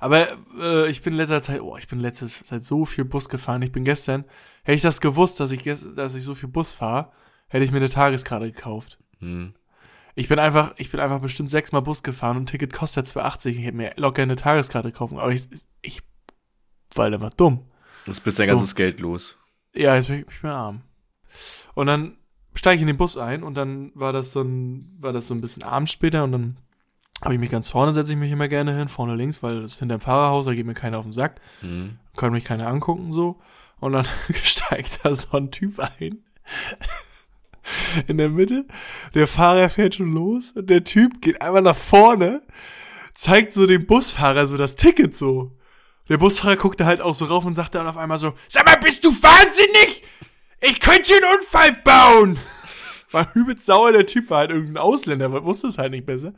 Aber 0.00 0.28
äh, 0.58 0.88
ich 0.90 1.02
bin 1.02 1.12
in 1.14 1.18
letzter 1.18 1.42
Zeit, 1.42 1.60
oh, 1.60 1.76
ich 1.76 1.88
bin 1.88 2.00
letztes 2.00 2.42
Zeit 2.42 2.64
so 2.64 2.84
viel 2.84 3.04
Bus 3.04 3.28
gefahren. 3.28 3.62
Ich 3.62 3.72
bin 3.72 3.84
gestern, 3.84 4.24
hätte 4.62 4.76
ich 4.76 4.82
das 4.82 5.00
gewusst, 5.00 5.40
dass 5.40 5.50
ich, 5.50 5.62
dass 5.62 6.14
ich 6.14 6.22
so 6.22 6.34
viel 6.34 6.48
Bus 6.48 6.72
fahre, 6.72 7.12
hätte 7.48 7.64
ich 7.64 7.70
mir 7.70 7.78
eine 7.78 7.88
Tageskarte 7.88 8.50
gekauft. 8.50 8.98
Hm. 9.20 9.54
Ich 10.16 10.28
bin 10.28 10.38
einfach, 10.38 10.74
ich 10.76 10.90
bin 10.90 11.00
einfach 11.00 11.20
bestimmt 11.20 11.50
sechsmal 11.50 11.82
Bus 11.82 12.02
gefahren 12.02 12.36
und 12.36 12.44
ein 12.44 12.46
Ticket 12.46 12.72
kostet 12.72 13.06
2,80. 13.06 13.46
Ich 13.50 13.64
hätte 13.64 13.76
mir 13.76 13.92
locker 13.96 14.22
eine 14.22 14.36
Tageskarte 14.36 14.92
kaufen. 14.92 15.18
Aber 15.18 15.32
ich, 15.32 15.48
ich 15.82 16.00
war 16.94 17.06
einfach 17.06 17.34
dumm. 17.34 17.66
Jetzt 18.06 18.22
bist 18.22 18.38
dein 18.38 18.46
So. 18.46 18.54
ganzes 18.54 18.74
Geld 18.76 19.00
los. 19.00 19.36
Ja, 19.74 19.96
jetzt 19.96 20.08
bin 20.08 20.20
ich, 20.20 20.26
ich 20.34 20.40
bin 20.42 20.50
arm. 20.50 20.82
Und 21.74 21.86
dann 21.86 22.16
steige 22.54 22.76
ich 22.76 22.80
in 22.82 22.86
den 22.86 22.96
Bus 22.96 23.16
ein 23.16 23.42
und 23.42 23.54
dann 23.54 23.90
war 23.94 24.12
das 24.12 24.32
so 24.32 24.42
ein, 24.42 24.96
war 25.00 25.12
das 25.12 25.26
so 25.26 25.34
ein 25.34 25.40
bisschen 25.40 25.62
abends 25.64 25.90
später 25.92 26.24
und 26.24 26.32
dann 26.32 26.56
habe 27.22 27.34
ich 27.34 27.40
mich 27.40 27.50
ganz 27.50 27.70
vorne, 27.70 27.92
setze 27.92 28.12
ich 28.12 28.18
mich 28.18 28.30
immer 28.30 28.48
gerne 28.48 28.76
hin, 28.76 28.88
vorne 28.88 29.14
links, 29.16 29.42
weil 29.42 29.62
das 29.62 29.72
ist 29.72 29.78
hinterm 29.80 30.00
Fahrerhaus, 30.00 30.46
da 30.46 30.54
geht 30.54 30.66
mir 30.66 30.74
keiner 30.74 30.98
auf 30.98 31.04
den 31.04 31.12
Sack, 31.12 31.40
Hm. 31.60 31.98
kann 32.16 32.32
mich 32.32 32.44
keiner 32.44 32.68
angucken 32.68 33.12
so. 33.12 33.40
Und 33.80 33.92
dann 33.92 34.06
steigt 34.42 35.00
da 35.04 35.14
so 35.14 35.36
ein 35.36 35.50
Typ 35.50 35.80
ein. 35.80 36.18
In 38.06 38.18
der 38.18 38.28
Mitte. 38.28 38.66
Der 39.14 39.26
Fahrer 39.26 39.70
fährt 39.70 39.94
schon 39.94 40.12
los 40.12 40.52
und 40.52 40.68
der 40.68 40.84
Typ 40.84 41.22
geht 41.22 41.40
einfach 41.40 41.62
nach 41.62 41.76
vorne, 41.76 42.42
zeigt 43.14 43.54
so 43.54 43.66
dem 43.66 43.86
Busfahrer 43.86 44.46
so 44.46 44.56
das 44.56 44.74
Ticket 44.74 45.16
so. 45.16 45.56
Der 46.08 46.18
Busfahrer 46.18 46.56
guckt 46.56 46.80
da 46.80 46.84
halt 46.86 47.00
auch 47.00 47.14
so 47.14 47.24
rauf 47.24 47.44
und 47.44 47.54
sagt 47.54 47.74
dann 47.74 47.86
auf 47.86 47.96
einmal 47.96 48.18
so, 48.18 48.34
sag 48.48 48.66
mal, 48.66 48.76
bist 48.76 49.04
du 49.04 49.10
wahnsinnig? 49.10 50.02
Ich 50.60 50.80
könnte 50.80 51.14
einen 51.14 51.38
Unfall 51.38 51.72
bauen. 51.84 52.38
War 53.10 53.30
übelst 53.34 53.64
sauer, 53.66 53.92
der 53.92 54.06
Typ 54.06 54.28
war 54.28 54.38
halt 54.38 54.50
irgendein 54.50 54.78
Ausländer, 54.78 55.44
wusste 55.44 55.68
es 55.68 55.78
halt 55.78 55.92
nicht 55.92 56.04
besser. 56.04 56.32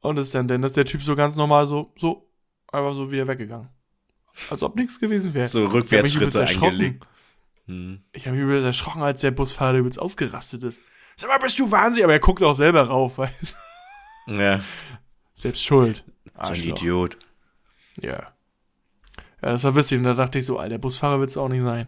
Und 0.00 0.18
ist 0.18 0.34
dann, 0.34 0.46
dann 0.46 0.62
ist 0.62 0.76
der 0.76 0.84
Typ 0.84 1.02
so 1.02 1.16
ganz 1.16 1.36
normal 1.36 1.64
so, 1.66 1.94
so, 1.96 2.30
einfach 2.70 2.94
so 2.94 3.10
wieder 3.10 3.26
weggegangen. 3.26 3.70
Als 4.50 4.62
ob 4.62 4.76
nichts 4.76 5.00
gewesen 5.00 5.32
wäre. 5.32 5.48
So 5.48 5.60
Ich 5.60 5.64
hab 5.66 5.72
mich 5.72 5.82
übelst 5.82 6.16
Rückwärtsschritte 6.16 6.40
erschrocken. 6.40 6.66
eingelegt. 6.72 7.06
Hm. 7.66 8.04
Ich 8.12 8.26
habe 8.26 8.36
mich 8.36 8.44
übelst 8.44 8.66
erschrocken, 8.66 9.02
als 9.02 9.22
der 9.22 9.30
Busfahrer 9.30 9.78
übelst 9.78 9.98
ausgerastet 9.98 10.62
ist. 10.64 10.80
Sag 11.16 11.30
mal, 11.30 11.38
bist 11.38 11.58
du 11.58 11.70
wahnsinnig? 11.70 12.04
Aber 12.04 12.12
er 12.12 12.20
guckt 12.20 12.42
auch 12.42 12.52
selber 12.52 12.82
rauf, 12.82 13.16
weißt 13.18 13.56
du? 14.26 14.34
Ja, 14.34 14.60
Selbst 15.32 15.64
schuld. 15.64 16.04
so 16.42 16.52
ein. 16.52 16.62
Idiot. 16.62 17.16
Ja. 18.00 18.34
Ja, 19.46 19.52
das 19.52 19.62
war 19.62 19.76
witzig. 19.76 19.98
Und 19.98 20.04
da 20.04 20.14
dachte 20.14 20.40
ich 20.40 20.44
so, 20.44 20.58
Alter, 20.58 20.76
Busfahrer 20.76 21.20
willst 21.20 21.36
du 21.36 21.40
auch 21.40 21.48
nicht 21.48 21.62
sein. 21.62 21.86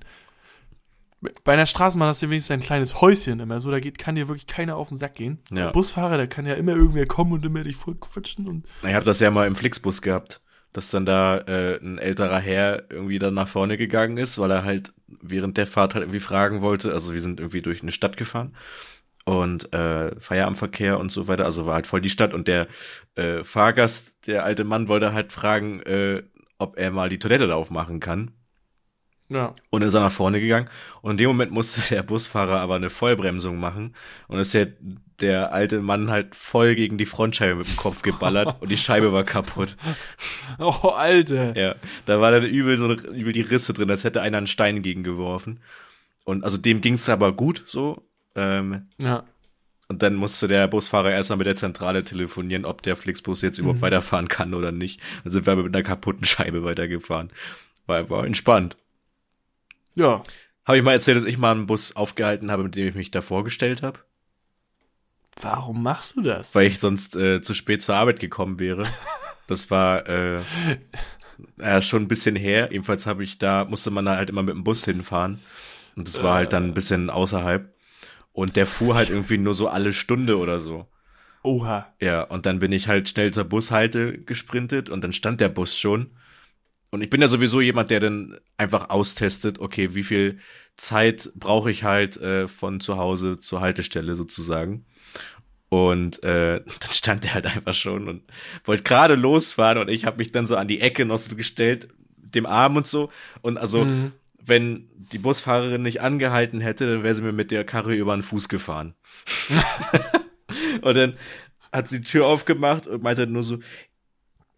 Bei 1.43 1.55
einer 1.55 1.67
Straßenbahn 1.67 2.09
hast 2.09 2.23
du 2.23 2.31
wenigstens 2.31 2.55
ein 2.55 2.61
kleines 2.61 3.01
Häuschen 3.01 3.41
immer 3.41 3.59
so, 3.59 3.73
da 3.73 3.81
geht, 3.81 3.99
kann 3.99 4.15
dir 4.15 4.29
wirklich 4.29 4.47
keiner 4.47 4.77
auf 4.77 4.91
den 4.91 4.97
Sack 4.97 5.17
gehen. 5.17 5.41
Ja. 5.51 5.65
Der 5.65 5.73
Busfahrer, 5.73 6.17
der 6.17 6.29
kann 6.29 6.47
ja 6.47 6.55
immer 6.55 6.77
irgendwer 6.77 7.07
kommen 7.07 7.33
und 7.33 7.45
immer 7.45 7.65
dich 7.65 7.75
voll 7.75 7.97
quatschen 7.97 8.47
und. 8.47 8.65
Ich 8.85 8.95
habe 8.95 9.05
das 9.05 9.19
ja 9.19 9.33
mal 9.33 9.49
im 9.49 9.57
Flixbus 9.57 10.03
gehabt, 10.03 10.41
dass 10.73 10.93
dann 10.93 11.05
da 11.05 11.39
äh, 11.39 11.81
ein 11.83 11.99
älterer 11.99 12.39
Herr 12.39 12.85
irgendwie 12.93 13.19
dann 13.19 13.35
nach 13.35 13.49
vorne 13.49 13.77
gegangen 13.77 14.19
ist, 14.19 14.39
weil 14.39 14.53
er 14.53 14.63
halt 14.63 14.93
während 15.09 15.57
der 15.57 15.67
Fahrt 15.67 15.95
halt 15.95 16.05
irgendwie 16.05 16.21
fragen 16.21 16.63
wollte. 16.63 16.93
Also 16.93 17.13
wir 17.13 17.21
sind 17.21 17.41
irgendwie 17.41 17.63
durch 17.63 17.83
eine 17.83 17.91
Stadt 17.91 18.17
gefahren 18.17 18.55
und 19.25 19.73
äh, 19.73 20.15
Feierabendverkehr 20.21 21.01
und 21.01 21.11
so 21.11 21.27
weiter. 21.27 21.47
Also 21.47 21.67
war 21.67 21.75
halt 21.75 21.89
voll 21.89 22.01
die 22.01 22.11
Stadt 22.11 22.33
und 22.33 22.47
der 22.47 22.69
äh, 23.17 23.43
Fahrgast, 23.43 24.29
der 24.29 24.45
alte 24.45 24.63
Mann, 24.63 24.87
wollte 24.87 25.13
halt 25.13 25.33
fragen, 25.33 25.81
äh, 25.81 26.23
ob 26.59 26.77
er 26.79 26.91
mal 26.91 27.09
die 27.09 27.19
Toilette 27.19 27.47
da 27.47 27.55
aufmachen 27.55 28.01
kann. 28.01 28.33
Ja. 29.31 29.55
Und 29.71 29.83
ist 29.83 29.95
er 29.95 30.01
nach 30.01 30.13
vorne 30.13 30.41
gegangen. 30.41 30.69
Und 31.03 31.13
in 31.13 31.17
dem 31.19 31.29
Moment 31.29 31.53
musste 31.53 31.81
der 31.95 32.03
Busfahrer 32.03 32.61
aber 32.61 32.77
eine 32.77 32.91
Vollbremsung 32.91 33.59
machen. 33.59 33.95
Und 34.27 34.39
ist 34.39 34.55
der, 34.55 34.69
der 35.21 35.53
alte 35.53 35.81
Mann 35.81 36.11
halt 36.11 36.35
voll 36.35 36.75
gegen 36.75 36.97
die 36.99 37.05
Frontscheibe 37.07 37.57
mit 37.57 37.69
dem 37.69 37.77
Kopf 37.77 38.03
geballert 38.03 38.57
und 38.61 38.71
die 38.71 38.77
Scheibe 38.77 39.13
war 39.13 39.25
kaputt. 39.25 39.77
Oh, 40.59 40.89
Alter. 40.89 41.57
Ja, 41.57 41.77
da 42.07 42.21
war 42.21 42.33
dann 42.33 42.45
übel 42.45 42.79
so 42.79 42.93
übel 42.93 43.33
die 43.33 43.43
Risse 43.43 43.73
drin, 43.75 43.91
als 43.91 44.03
hätte 44.05 44.23
einer 44.23 44.39
einen 44.39 44.47
Stein 44.47 44.83
gegengeworfen. 44.83 45.61
Und 46.25 46.43
also 46.43 46.57
dem 46.59 46.81
ging's 46.81 47.09
aber 47.09 47.33
gut 47.33 47.63
so. 47.67 48.03
Ähm, 48.35 48.89
Ja. 49.01 49.25
Und 49.89 50.03
dann 50.03 50.15
musste 50.15 50.49
der 50.49 50.69
Busfahrer 50.69 51.11
erstmal 51.11 51.39
mit 51.39 51.47
der 51.47 51.57
Zentrale 51.57 52.05
telefonieren, 52.05 52.67
ob 52.67 52.83
der 52.83 52.95
Flixbus 52.95 53.41
jetzt 53.41 53.59
überhaupt 53.59 53.81
weiterfahren 53.81 54.29
kann 54.29 54.53
oder 54.53 54.71
nicht. 54.71 55.01
Dann 55.25 55.33
sind 55.33 55.47
wir 55.47 55.57
mit 55.57 55.75
einer 55.75 55.83
kaputten 55.83 56.25
Scheibe 56.25 56.63
weitergefahren. 56.63 57.31
War, 57.87 58.11
war 58.11 58.27
entspannt. 58.27 58.77
Ja. 59.95 60.23
Habe 60.67 60.79
ich 60.79 60.85
mal 60.85 60.93
erzählt, 60.93 61.17
dass 61.17 61.25
ich 61.25 61.39
mal 61.39 61.53
einen 61.53 61.67
Bus 61.67 61.97
aufgehalten 61.97 62.51
habe, 62.51 62.65
mit 62.65 62.77
dem 62.77 62.87
ich 62.87 62.95
mich 62.95 63.11
da 63.11 63.23
vorgestellt 63.23 63.83
habe? 63.83 64.01
Warum 65.41 65.83
machst 65.83 66.17
du 66.17 66.21
das? 66.21 66.55
Weil 66.55 66.67
ich 66.67 66.79
sonst 66.79 67.17
äh, 67.17 67.41
zu 67.41 67.55
spät 67.55 67.83
zur 67.83 67.95
Arbeit 67.95 68.21
gekommen 68.21 68.61
wäre. 68.61 68.87
Das 69.47 69.71
war 69.71 70.07
äh, 70.07 70.43
äh, 71.57 71.81
schon 71.81 72.03
ein 72.03 72.09
bisschen 72.09 72.37
her. 72.37 72.69
Jedenfalls 72.71 73.07
habe 73.07 73.25
ich 73.25 73.39
da, 73.39 73.65
musste 73.65 73.91
man 73.91 74.05
da 74.05 74.17
halt 74.17 74.29
immer 74.29 74.43
mit 74.43 74.55
dem 74.55 74.63
Bus 74.63 74.85
hinfahren. 74.85 75.39
Und 75.97 76.07
das 76.07 76.23
war 76.23 76.35
halt 76.35 76.53
dann 76.53 76.65
ein 76.65 76.75
bisschen 76.75 77.09
außerhalb. 77.09 77.73
Und 78.39 78.55
der 78.55 78.67
fuhr 78.67 78.95
halt 78.95 79.11
irgendwie 79.11 79.37
nur 79.37 79.53
so 79.53 79.67
alle 79.67 79.93
Stunde 79.93 80.39
oder 80.39 80.61
so. 80.61 80.87
Oha. 81.43 81.93
Ja, 82.01 82.23
und 82.23 82.47
dann 82.47 82.61
bin 82.61 82.71
ich 82.71 82.87
halt 82.87 83.09
schnell 83.09 83.33
zur 83.33 83.43
Bushalte 83.43 84.17
gesprintet 84.17 84.91
und 84.91 85.03
dann 85.03 85.13
stand 85.13 85.41
der 85.41 85.49
Bus 85.49 85.77
schon. 85.77 86.13
Und 86.91 87.03
ich 87.03 87.11
bin 87.11 87.21
ja 87.21 87.27
sowieso 87.27 87.61
jemand, 87.61 87.91
der 87.91 87.99
dann 87.99 88.39
einfach 88.57 88.91
austestet, 88.91 89.59
okay, 89.59 89.97
wie 89.97 90.05
viel 90.05 90.39
Zeit 90.77 91.33
brauche 91.35 91.69
ich 91.69 91.83
halt 91.83 92.17
äh, 92.19 92.47
von 92.47 92.79
zu 92.79 92.97
Hause 92.97 93.41
zur 93.41 93.61
Haltestelle 93.61 94.15
sozusagen. 94.15 94.87
Und 95.69 96.23
äh, 96.23 96.61
dann 96.81 96.93
stand 96.93 97.25
er 97.25 97.35
halt 97.35 97.47
einfach 97.47 97.75
schon 97.75 98.07
und 98.07 98.23
wollte 98.63 98.85
gerade 98.85 99.17
losfahren 99.17 99.79
und 99.79 99.89
ich 99.89 100.05
habe 100.05 100.19
mich 100.19 100.31
dann 100.31 100.47
so 100.47 100.55
an 100.55 100.69
die 100.69 100.81
Ecke 100.81 101.05
noch 101.05 101.19
so 101.19 101.35
gestellt, 101.35 101.89
dem 102.17 102.47
Arm 102.47 102.77
und 102.77 102.87
so. 102.87 103.11
Und 103.41 103.59
also, 103.59 103.85
wenn 104.41 104.89
die 105.13 105.19
Busfahrerin 105.19 105.83
nicht 105.83 106.01
angehalten 106.01 106.61
hätte, 106.61 106.87
dann 106.87 107.03
wäre 107.03 107.15
sie 107.15 107.23
mir 107.23 107.33
mit 107.33 107.51
der 107.51 107.65
Karre 107.65 107.95
über 107.95 108.17
den 108.17 108.23
Fuß 108.23 108.49
gefahren. 108.49 108.95
und 110.83 110.97
dann 110.97 111.17
hat 111.73 111.89
sie 111.89 112.01
die 112.01 112.07
Tür 112.07 112.27
aufgemacht 112.27 112.87
und 112.87 113.03
meinte 113.03 113.27
nur 113.27 113.43
so, 113.43 113.59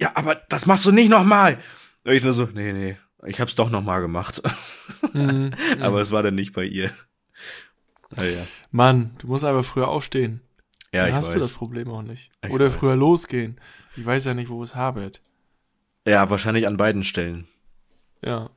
ja, 0.01 0.13
aber 0.15 0.35
das 0.35 0.67
machst 0.67 0.87
du 0.87 0.93
nicht 0.93 1.11
nochmal. 1.11 1.59
Und 2.05 2.13
ich 2.13 2.23
nur 2.23 2.33
so, 2.33 2.49
nee, 2.53 2.73
nee, 2.73 2.97
ich 3.27 3.41
hab's 3.41 3.55
doch 3.55 3.71
nochmal 3.71 4.01
gemacht. 4.01 4.43
Mhm. 5.13 5.53
aber 5.81 6.01
es 6.01 6.13
war 6.13 6.23
dann 6.23 6.35
nicht 6.35 6.53
bei 6.53 6.65
ihr. 6.65 6.91
Naja. 8.11 8.47
Mann, 8.71 9.13
du 9.19 9.29
musst 9.29 9.45
aber 9.45 9.63
früher 9.63 9.89
aufstehen. 9.89 10.41
Ja, 10.93 11.03
Dann 11.03 11.11
ich 11.11 11.15
hast 11.15 11.27
weiß. 11.29 11.35
du 11.35 11.41
das 11.41 11.55
Problem 11.55 11.89
auch 11.91 12.03
nicht. 12.03 12.31
Ich 12.45 12.51
Oder 12.51 12.67
weiß. 12.67 12.75
früher 12.75 12.97
losgehen. 12.97 13.61
Ich 13.97 14.05
weiß 14.05 14.25
ja 14.25 14.35
nicht, 14.35 14.49
wo 14.49 14.63
es 14.63 14.75
habet. 14.75 15.23
Ja, 16.07 16.31
wahrscheinlich 16.31 16.67
an 16.67 16.77
beiden 16.77 17.05
Stellen. 17.05 17.47
Ja. 18.23 18.51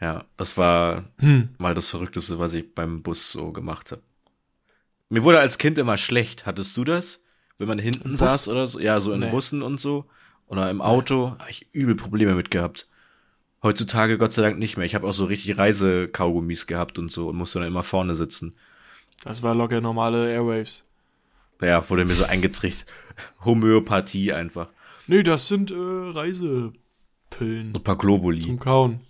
Ja, 0.00 0.24
das 0.36 0.56
war 0.56 1.04
Hm. 1.18 1.50
mal 1.58 1.74
das 1.74 1.90
Verrückteste, 1.90 2.38
was 2.38 2.54
ich 2.54 2.74
beim 2.74 3.02
Bus 3.02 3.32
so 3.32 3.52
gemacht 3.52 3.90
habe. 3.92 4.02
Mir 5.08 5.24
wurde 5.24 5.40
als 5.40 5.58
Kind 5.58 5.78
immer 5.78 5.96
schlecht. 5.96 6.46
Hattest 6.46 6.76
du 6.76 6.84
das? 6.84 7.20
Wenn 7.56 7.68
man 7.68 7.78
hinten 7.78 8.10
Bus? 8.10 8.18
saß 8.20 8.48
oder 8.48 8.66
so? 8.66 8.78
Ja, 8.78 9.00
so 9.00 9.12
in 9.12 9.20
Nee. 9.20 9.30
Bussen 9.30 9.62
und 9.62 9.80
so. 9.80 10.04
Oder 10.46 10.70
im 10.70 10.80
Auto. 10.80 11.36
Habe 11.38 11.50
ich 11.50 11.66
übel 11.72 11.94
Probleme 11.94 12.34
mit 12.34 12.50
gehabt. 12.50 12.88
Heutzutage 13.62 14.18
Gott 14.18 14.32
sei 14.32 14.42
Dank 14.42 14.58
nicht 14.58 14.76
mehr. 14.76 14.86
Ich 14.86 14.94
habe 14.94 15.06
auch 15.06 15.12
so 15.12 15.24
richtig 15.24 15.58
Reisekaugummis 15.58 16.66
gehabt 16.68 16.98
und 16.98 17.10
so 17.10 17.28
und 17.28 17.36
musste 17.36 17.58
dann 17.58 17.68
immer 17.68 17.82
vorne 17.82 18.14
sitzen. 18.14 18.54
Das 19.24 19.42
war 19.42 19.54
locker 19.54 19.80
normale 19.80 20.30
Airwaves. 20.30 20.84
Ja, 21.60 21.88
wurde 21.90 22.04
mir 22.04 22.14
so 22.14 22.24
eingetrichtert. 22.24 22.86
Homöopathie 23.44 24.32
einfach. 24.32 24.68
Nee, 25.08 25.24
das 25.24 25.48
sind 25.48 25.72
äh, 25.72 25.74
Reisepillen 25.74 27.74
Ein 27.74 27.82
paar 27.82 27.98
Globuli. 27.98 28.42
zum 28.42 28.60
Kauen. 28.60 29.00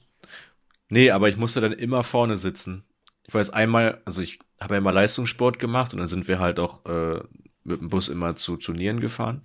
Nee, 0.88 1.10
aber 1.10 1.28
ich 1.28 1.36
musste 1.36 1.60
dann 1.60 1.72
immer 1.72 2.02
vorne 2.02 2.36
sitzen. 2.36 2.84
Ich 3.26 3.34
weiß 3.34 3.50
einmal, 3.50 4.00
also 4.04 4.22
ich 4.22 4.38
habe 4.60 4.74
ja 4.74 4.78
immer 4.78 4.92
Leistungssport 4.92 5.58
gemacht 5.58 5.92
und 5.92 5.98
dann 5.98 6.08
sind 6.08 6.28
wir 6.28 6.38
halt 6.38 6.58
auch 6.58 6.84
äh, 6.86 7.20
mit 7.64 7.80
dem 7.80 7.90
Bus 7.90 8.08
immer 8.08 8.34
zu 8.36 8.56
Turnieren 8.56 9.00
gefahren. 9.00 9.42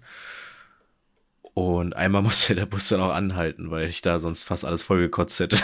Und 1.53 1.95
einmal 1.95 2.21
musste 2.23 2.55
der 2.55 2.65
Bus 2.65 2.87
dann 2.87 3.01
auch 3.01 3.13
anhalten, 3.13 3.71
weil 3.71 3.87
ich 3.87 4.01
da 4.01 4.19
sonst 4.19 4.43
fast 4.45 4.65
alles 4.65 4.83
vollgekotzt 4.83 5.39
hätte. 5.39 5.57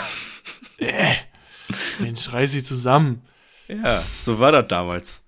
Mensch, 1.98 2.32
reiß 2.32 2.52
sie 2.52 2.62
zusammen. 2.62 3.22
ja, 3.68 4.02
so 4.20 4.38
war 4.38 4.52
das 4.52 4.68
damals. 4.68 5.26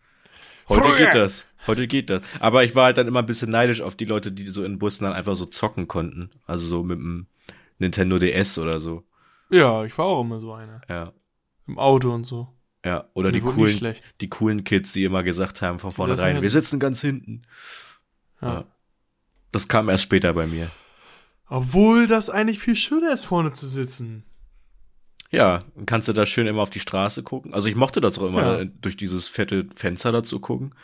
Heute 0.69 0.83
Früher. 0.83 0.97
geht 0.99 1.15
das. 1.15 1.47
Heute 1.67 1.87
geht 1.87 2.11
das. 2.11 2.23
Aber 2.41 2.65
ich 2.65 2.75
war 2.75 2.87
halt 2.87 2.99
dann 2.99 3.07
immer 3.07 3.21
ein 3.21 3.27
bisschen 3.27 3.51
neidisch 3.51 3.81
auf 3.81 3.95
die 3.95 4.05
Leute, 4.05 4.33
die 4.33 4.49
so 4.49 4.65
in 4.65 4.79
Bussen 4.79 5.05
dann 5.05 5.13
einfach 5.13 5.37
so 5.37 5.47
zocken 5.47 5.89
konnten. 5.89 6.31
Also 6.47 6.67
so 6.67 6.83
mit 6.83 6.99
dem 6.99 7.27
Nintendo 7.79 8.19
DS 8.19 8.59
oder 8.59 8.81
so. 8.81 9.05
Ja, 9.53 9.85
ich 9.85 9.97
war 9.99 10.07
auch 10.07 10.23
immer 10.23 10.41
so 10.41 10.53
einer. 10.53 10.81
Ja. 10.89 11.13
Im 11.67 11.79
Auto 11.79 12.11
und 12.13 12.25
so. 12.25 12.49
Ja, 12.85 13.09
oder 13.15 13.31
die 13.31 13.41
nie 13.41 13.53
coolen, 13.53 13.95
die 14.21 14.29
coolen 14.29 14.65
Kids, 14.65 14.93
die 14.93 15.05
immer 15.05 15.23
gesagt 15.23 15.63
haben 15.63 15.79
von 15.79 15.93
vornherein, 15.93 16.43
wir 16.43 16.51
sitzen 16.51 16.81
ganz 16.81 17.01
hinten. 17.01 17.43
Ja. 18.41 18.55
Ja. 18.55 18.65
Das 19.53 19.69
kam 19.69 19.89
erst 19.89 20.03
später 20.05 20.33
bei 20.33 20.47
mir. 20.47 20.71
Obwohl 21.49 22.07
das 22.07 22.31
eigentlich 22.31 22.59
viel 22.59 22.75
schöner 22.75 23.13
ist, 23.13 23.25
vorne 23.25 23.53
zu 23.53 23.67
sitzen. 23.67 24.25
Ja, 25.31 25.65
dann 25.77 25.87
kannst 25.87 26.09
du 26.09 26.13
da 26.13 26.27
schön 26.27 26.47
immer 26.47 26.63
auf 26.63 26.71
die 26.71 26.81
Straße 26.81 27.23
gucken. 27.23 27.55
Also 27.55 27.69
ich 27.69 27.75
mochte 27.77 28.01
das 28.01 28.19
auch 28.19 28.27
immer, 28.27 28.43
Ja. 28.43 28.61
äh, 28.61 28.71
durch 28.81 28.97
dieses 28.97 29.29
fette 29.29 29.69
Fenster 29.75 30.11
da 30.13 30.23
zu 30.23 30.41
gucken 30.41 30.75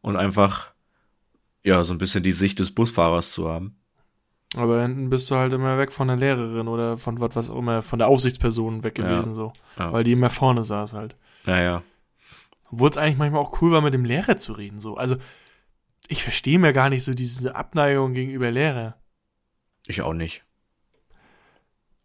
und 0.00 0.16
einfach, 0.16 0.72
ja, 1.62 1.84
so 1.84 1.94
ein 1.94 1.98
bisschen 1.98 2.22
die 2.22 2.32
Sicht 2.32 2.58
des 2.58 2.74
Busfahrers 2.74 3.32
zu 3.32 3.48
haben. 3.48 3.76
Aber 4.56 4.82
hinten 4.82 5.10
bist 5.10 5.30
du 5.30 5.34
halt 5.36 5.52
immer 5.52 5.78
weg 5.78 5.92
von 5.92 6.08
der 6.08 6.16
Lehrerin 6.16 6.68
oder 6.68 6.96
von 6.96 7.20
was, 7.20 7.34
was 7.36 7.50
auch 7.50 7.58
immer, 7.58 7.82
von 7.82 7.98
der 7.98 8.08
Aufsichtsperson 8.08 8.82
weg 8.84 8.98
Ja. 8.98 9.08
gewesen, 9.08 9.34
so. 9.34 9.52
Ja. 9.78 9.92
Weil 9.92 10.04
die 10.04 10.12
immer 10.12 10.30
vorne 10.30 10.64
saß 10.64 10.92
halt. 10.92 11.16
Naja, 11.46 11.82
Obwohl 12.70 12.90
es 12.90 12.96
eigentlich 12.96 13.18
manchmal 13.18 13.40
auch 13.42 13.60
cool 13.62 13.70
war, 13.72 13.80
mit 13.82 13.94
dem 13.94 14.04
Lehrer 14.04 14.36
zu 14.36 14.52
reden, 14.54 14.78
so. 14.80 14.96
Also, 14.96 15.16
ich 16.08 16.22
verstehe 16.22 16.58
mir 16.58 16.72
gar 16.72 16.88
nicht 16.90 17.04
so 17.04 17.14
diese 17.14 17.54
Abneigung 17.54 18.14
gegenüber 18.14 18.50
Lehrer. 18.50 18.96
ich 19.86 20.02
auch 20.02 20.14
nicht. 20.14 20.44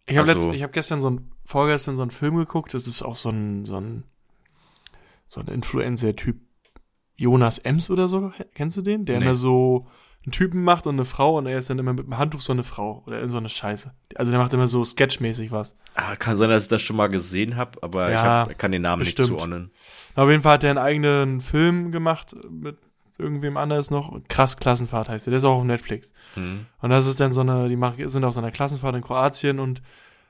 Ich 0.06 0.18
habe 0.18 0.30
Also- 0.30 0.52
ich 0.52 0.64
habe 0.64 0.74
gestern 0.74 1.02
so 1.02 1.10
ein, 1.10 1.32
vorgestern 1.46 1.96
so 1.96 2.02
einen 2.02 2.12
Film 2.12 2.36
geguckt, 2.36 2.74
das 2.74 2.88
ist 2.88 3.02
auch 3.02 3.16
so 3.16 3.30
ein, 3.30 3.64
so 3.66 3.78
ein, 3.78 4.04
so 5.28 5.40
ein 5.42 5.48
Influencer-Typ, 5.48 6.38
Jonas 7.16 7.58
Ems 7.60 7.90
oder 7.92 8.08
so, 8.08 8.32
kennst 8.56 8.78
du 8.78 8.82
den? 8.82 9.06
Der 9.06 9.20
Nee. 9.20 9.26
immer 9.26 9.36
so 9.36 9.88
einen 10.26 10.32
Typen 10.32 10.64
macht 10.64 10.86
und 10.86 10.96
eine 10.96 11.06
Frau 11.06 11.38
und 11.38 11.46
er 11.48 11.58
ist 11.58 11.70
dann 11.70 11.80
immer 11.80 11.94
mit 11.94 12.06
dem 12.06 12.18
Handtuch 12.18 12.42
so 12.42 12.52
eine 12.52 12.64
Frau 12.64 13.04
oder 13.08 13.22
in 13.22 13.30
so 13.30 13.38
eine 13.38 13.50
Scheiße. 13.50 13.94
Also 14.16 14.32
der 14.32 14.40
macht 14.40 14.54
immer 14.54 14.68
so 14.68 14.84
sketchmäßig 14.84 15.52
was. 15.52 15.76
Ah, 15.96 16.16
kann 16.16 16.38
sein, 16.38 16.50
dass 16.50 16.64
ich 16.64 16.70
das 16.70 16.82
schon 16.82 16.98
mal 16.98 17.08
gesehen 17.08 17.56
habe, 17.56 17.82
aber 17.82 18.12
Ja, 18.12 18.18
ich 18.20 18.50
hab, 18.50 18.60
kann 18.60 18.72
den 18.72 18.82
Namen 18.82 19.02
nicht 19.02 19.16
bestimmt. 19.16 19.40
zuordnen. 19.40 19.72
Auf 20.16 20.30
jeden 20.30 20.42
Fall 20.42 20.54
hat 20.56 20.64
er 20.64 20.72
einen 20.72 20.80
eigenen 20.80 21.42
Film 21.42 21.92
gemacht 21.92 22.36
mit 22.50 22.78
irgendwem 23.18 23.58
anders 23.58 23.92
noch. 23.92 24.18
Krass 24.28 24.58
Klassenfahrt 24.58 25.10
heißt 25.10 25.26
der. 25.28 25.32
Der 25.32 25.38
ist 25.38 25.44
auch 25.44 25.58
auf 25.58 25.64
Netflix. 25.64 26.14
Hm. 26.36 26.66
Und 26.82 26.90
das 26.90 27.06
ist 27.06 27.20
dann 27.20 27.34
so 27.34 27.42
eine, 27.42 27.68
die 27.70 27.76
machen, 27.76 28.08
sind 28.10 28.24
auf 28.24 28.34
so 28.34 28.40
einer 28.42 28.52
Klassenfahrt 28.52 28.96
in 28.96 29.02
Kroatien 29.02 29.60
und 29.60 29.82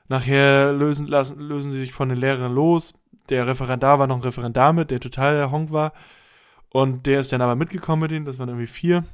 nachher 0.08 0.72
lösen, 0.72 1.06
lassen, 1.06 1.40
lösen 1.40 1.70
sie 1.70 1.80
sich 1.80 1.92
von 1.92 2.08
den 2.08 2.18
Lehrern 2.18 2.52
los. 2.52 2.94
Der 3.28 3.46
Referendar 3.46 3.98
war 3.98 4.06
noch 4.06 4.16
ein 4.16 4.22
Referendar 4.22 4.72
mit, 4.72 4.90
der 4.90 4.98
total 5.00 5.34
der 5.36 5.50
Honk 5.50 5.70
war. 5.72 5.92
Und 6.72 7.06
der 7.06 7.20
ist 7.20 7.32
dann 7.32 7.42
aber 7.42 7.54
mitgekommen 7.56 8.02
mit 8.02 8.10
denen, 8.12 8.24
das 8.26 8.38
waren 8.38 8.48
irgendwie 8.48 8.66
vier. 8.66 9.04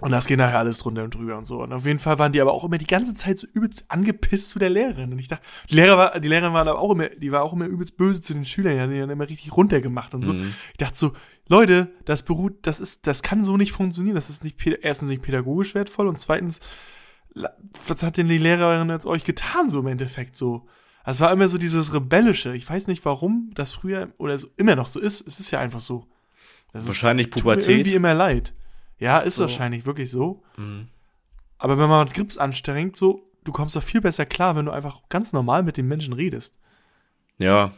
Und 0.00 0.12
das 0.12 0.26
geht 0.26 0.38
nachher 0.38 0.58
alles 0.58 0.78
drunter 0.78 1.02
und 1.02 1.14
drüber 1.14 1.36
und 1.36 1.44
so. 1.44 1.60
Und 1.62 1.72
auf 1.72 1.84
jeden 1.84 1.98
Fall 1.98 2.20
waren 2.20 2.30
die 2.32 2.40
aber 2.40 2.52
auch 2.52 2.62
immer 2.62 2.78
die 2.78 2.86
ganze 2.86 3.14
Zeit 3.14 3.38
so 3.40 3.48
übelst 3.52 3.84
angepisst 3.88 4.50
zu 4.50 4.60
der 4.60 4.70
Lehrerin. 4.70 5.10
Und 5.12 5.18
ich 5.18 5.26
dachte, 5.26 5.42
die 5.70 5.74
Lehrer 5.74 5.98
war, 5.98 6.20
die 6.20 6.28
Lehrerin 6.28 6.52
waren 6.52 6.68
aber 6.68 6.78
auch 6.78 6.92
immer, 6.92 7.08
die 7.08 7.32
war 7.32 7.42
auch 7.42 7.52
immer 7.52 7.66
übelst 7.66 7.96
böse 7.96 8.20
zu 8.20 8.32
den 8.32 8.44
Schülern, 8.44 8.74
die 8.76 8.80
haben 8.80 8.92
die 8.92 8.98
dann 9.00 9.10
immer 9.10 9.28
richtig 9.28 9.56
runtergemacht 9.56 10.14
und 10.14 10.22
so. 10.24 10.34
Mhm. 10.34 10.54
Ich 10.70 10.76
dachte 10.76 10.96
so, 10.96 11.12
Leute, 11.48 11.90
das 12.04 12.22
beruht, 12.22 12.58
das 12.62 12.78
ist, 12.78 13.08
das 13.08 13.22
kann 13.24 13.42
so 13.42 13.56
nicht 13.56 13.72
funktionieren. 13.72 14.14
Das 14.14 14.30
ist 14.30 14.44
nicht, 14.44 14.64
erstens 14.82 15.08
nicht 15.08 15.22
pädagogisch 15.22 15.74
wertvoll 15.74 16.06
und 16.06 16.18
zweitens, 16.20 16.60
was 17.34 18.02
hat 18.02 18.16
denn 18.16 18.28
die 18.28 18.38
Lehrerin 18.38 18.88
jetzt 18.90 19.06
euch 19.06 19.24
getan, 19.24 19.68
so 19.68 19.80
im 19.80 19.86
Endeffekt 19.88 20.36
so? 20.36 20.66
Es 21.04 21.20
war 21.20 21.32
immer 21.32 21.48
so 21.48 21.56
dieses 21.58 21.94
Rebellische. 21.94 22.54
Ich 22.54 22.68
weiß 22.68 22.86
nicht, 22.86 23.04
warum 23.04 23.50
das 23.54 23.72
früher 23.72 24.12
oder 24.18 24.36
so 24.38 24.48
immer 24.56 24.76
noch 24.76 24.88
so 24.88 25.00
ist. 25.00 25.26
Es 25.26 25.40
ist 25.40 25.50
ja 25.50 25.58
einfach 25.58 25.80
so. 25.80 26.06
Das 26.72 26.82
ist- 26.84 26.88
Wahrscheinlich 26.88 27.30
tut 27.30 27.36
mir 27.36 27.42
Pubertät. 27.54 27.68
irgendwie 27.70 27.94
immer 27.94 28.12
leid. 28.14 28.52
Ja, 28.98 29.18
ist 29.18 29.36
So. 29.36 29.42
wahrscheinlich 29.42 29.86
wirklich 29.86 30.10
so. 30.10 30.42
Mhm. 30.56 30.88
Aber 31.58 31.78
wenn 31.78 31.88
man 31.88 32.04
mit 32.04 32.14
Grips 32.14 32.38
anstrengt, 32.38 32.96
so, 32.96 33.22
du 33.44 33.52
kommst 33.52 33.76
doch 33.76 33.82
viel 33.82 34.00
besser 34.00 34.26
klar, 34.26 34.56
wenn 34.56 34.66
du 34.66 34.72
einfach 34.72 35.08
ganz 35.08 35.32
normal 35.32 35.62
mit 35.62 35.76
den 35.76 35.88
Menschen 35.88 36.14
redest. 36.14 36.58
Ja. 37.38 37.72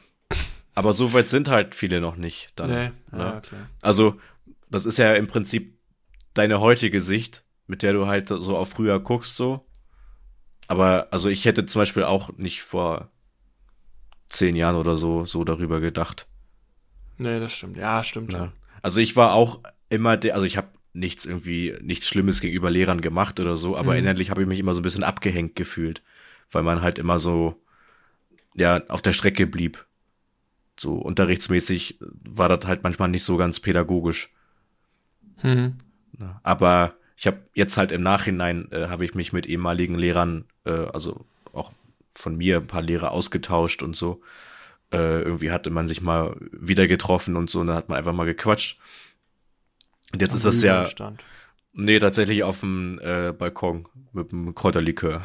Aber 0.75 0.93
so 0.93 1.13
weit 1.13 1.29
sind 1.29 1.49
halt 1.49 1.75
viele 1.75 2.01
noch 2.01 2.17
nicht. 2.17 2.53
Dann, 2.57 2.71
ne? 2.71 2.93
ja, 3.13 3.41
klar. 3.41 3.69
Also, 3.81 4.19
das 4.71 4.87
ist 4.87 4.99
ja 4.99 5.15
im 5.15 5.27
Prinzip 5.27 5.79
deine 6.35 6.61
heutige 6.61 7.01
Sicht, 7.01 7.45
mit 7.67 7.83
der 7.83 7.93
du 7.93 8.07
halt 8.07 8.29
so 8.29 8.57
auf 8.57 8.71
früher 8.71 9.01
guckst, 9.01 9.37
so. 9.37 9.67
Aber, 10.69 11.09
also 11.11 11.29
ich 11.29 11.45
hätte 11.45 11.67
zum 11.67 11.81
Beispiel 11.81 12.05
auch 12.05 12.37
nicht 12.37 12.63
vor 12.63 13.11
zehn 14.29 14.55
Jahren 14.55 14.77
oder 14.77 14.97
so, 14.97 15.25
so 15.25 15.43
darüber 15.43 15.81
gedacht. 15.81 16.27
Nee, 17.19 17.41
das 17.41 17.53
stimmt. 17.53 17.77
Ja, 17.77 18.05
stimmt. 18.05 18.33
Ja. 18.33 18.45
Ja. 18.45 18.53
Also 18.81 19.01
ich 19.01 19.17
war 19.17 19.33
auch 19.35 19.61
immer 19.89 20.17
der, 20.17 20.35
also 20.35 20.47
ich 20.47 20.57
habe 20.57 20.69
nichts 20.93 21.25
irgendwie, 21.27 21.75
nichts 21.81 22.09
Schlimmes 22.09 22.41
gegenüber 22.41 22.71
Lehrern 22.71 23.01
gemacht 23.01 23.39
oder 23.41 23.57
so, 23.57 23.77
aber 23.77 23.93
Mhm. 23.93 24.01
innerlich 24.01 24.31
habe 24.31 24.43
ich 24.43 24.49
mich 24.49 24.59
immer 24.59 24.75
so 24.75 24.81
ein 24.81 24.83
bisschen 24.83 25.05
abgehängt 25.05 25.55
gefühlt, 25.57 26.03
weil 26.51 26.63
man 26.63 26.83
halt 26.83 26.99
immer 26.99 27.19
so, 27.19 27.57
ja, 28.55 28.83
auf 28.89 29.03
der 29.03 29.13
Strecke 29.13 29.47
blieb. 29.47 29.87
So 30.79 30.95
unterrichtsmäßig 30.95 31.99
war 32.01 32.49
das 32.49 32.67
halt 32.67 32.83
manchmal 32.83 33.09
nicht 33.09 33.25
so 33.25 33.37
ganz 33.37 33.61
pädagogisch. 33.61 34.31
Hm. 35.39 35.75
Ne? 36.19 36.41
Aber 36.43 36.95
ich 37.17 37.27
habe 37.27 37.41
jetzt 37.55 37.77
halt 37.77 37.93
im 37.93 38.03
Nachhinein, 38.03 38.71
äh, 38.73 38.89
habe 38.89 39.05
ich 39.05 39.15
mich 39.15 39.33
mit 39.33 39.47
ehemaligen 39.47 39.95
Lehrern, 39.95 40.45
äh, 40.65 40.71
also 40.71 41.27
auch 41.53 41.73
von 42.15 42.37
mir 42.37 42.57
ein 42.57 42.67
paar 42.67 42.83
Lehrer 42.83 43.13
ausgetauscht 43.13 43.83
und 43.83 43.95
so. 43.95 44.23
Äh, 44.93 45.23
irgendwie 45.23 45.53
hatte 45.53 45.71
man 45.71 45.87
sich 45.87 46.01
mal 46.01 46.37
wieder 46.51 46.89
getroffen 46.89 47.37
und 47.37 47.49
so, 47.49 47.61
und 47.61 47.69
dann 47.69 47.77
hat 47.77 47.89
man 47.89 47.99
einfach 47.99 48.13
mal 48.15 48.25
gequatscht. 48.25 48.79
Und 50.13 50.23
jetzt 50.23 50.35
ist 50.35 50.45
das 50.45 50.63
ja, 50.63 50.87
Stand. 50.87 51.23
nee, 51.73 51.99
tatsächlich 51.99 52.43
auf 52.43 52.61
dem 52.61 52.99
äh, 53.03 53.33
Balkon 53.33 53.89
mit 54.13 54.33
dem 54.33 54.55
Kräuterlikör. 54.55 55.23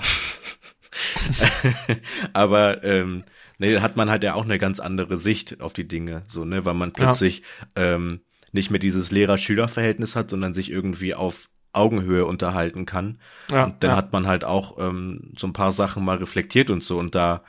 Aber 2.33 2.83
ähm, 2.83 3.23
nee, 3.57 3.79
hat 3.79 3.95
man 3.95 4.09
halt 4.09 4.23
ja 4.23 4.35
auch 4.35 4.43
eine 4.43 4.59
ganz 4.59 4.79
andere 4.79 5.17
Sicht 5.17 5.61
auf 5.61 5.73
die 5.73 5.87
Dinge, 5.87 6.23
so, 6.27 6.45
ne, 6.45 6.65
weil 6.65 6.75
man 6.75 6.93
plötzlich 6.93 7.43
ähm, 7.75 8.21
nicht 8.51 8.71
mehr 8.71 8.79
dieses 8.79 9.11
Lehrer-Schüler-Verhältnis 9.11 10.15
hat, 10.15 10.29
sondern 10.29 10.53
sich 10.53 10.71
irgendwie 10.71 11.13
auf 11.13 11.49
Augenhöhe 11.73 12.25
unterhalten 12.25 12.85
kann. 12.85 13.19
Ja, 13.51 13.65
und 13.65 13.83
dann 13.83 13.91
ja. 13.91 13.97
hat 13.97 14.13
man 14.13 14.27
halt 14.27 14.45
auch 14.45 14.77
ähm, 14.79 15.33
so 15.37 15.47
ein 15.47 15.53
paar 15.53 15.71
Sachen 15.71 16.05
mal 16.05 16.17
reflektiert 16.17 16.69
und 16.69 16.83
so. 16.83 16.97
Und 16.97 17.15
da 17.15 17.43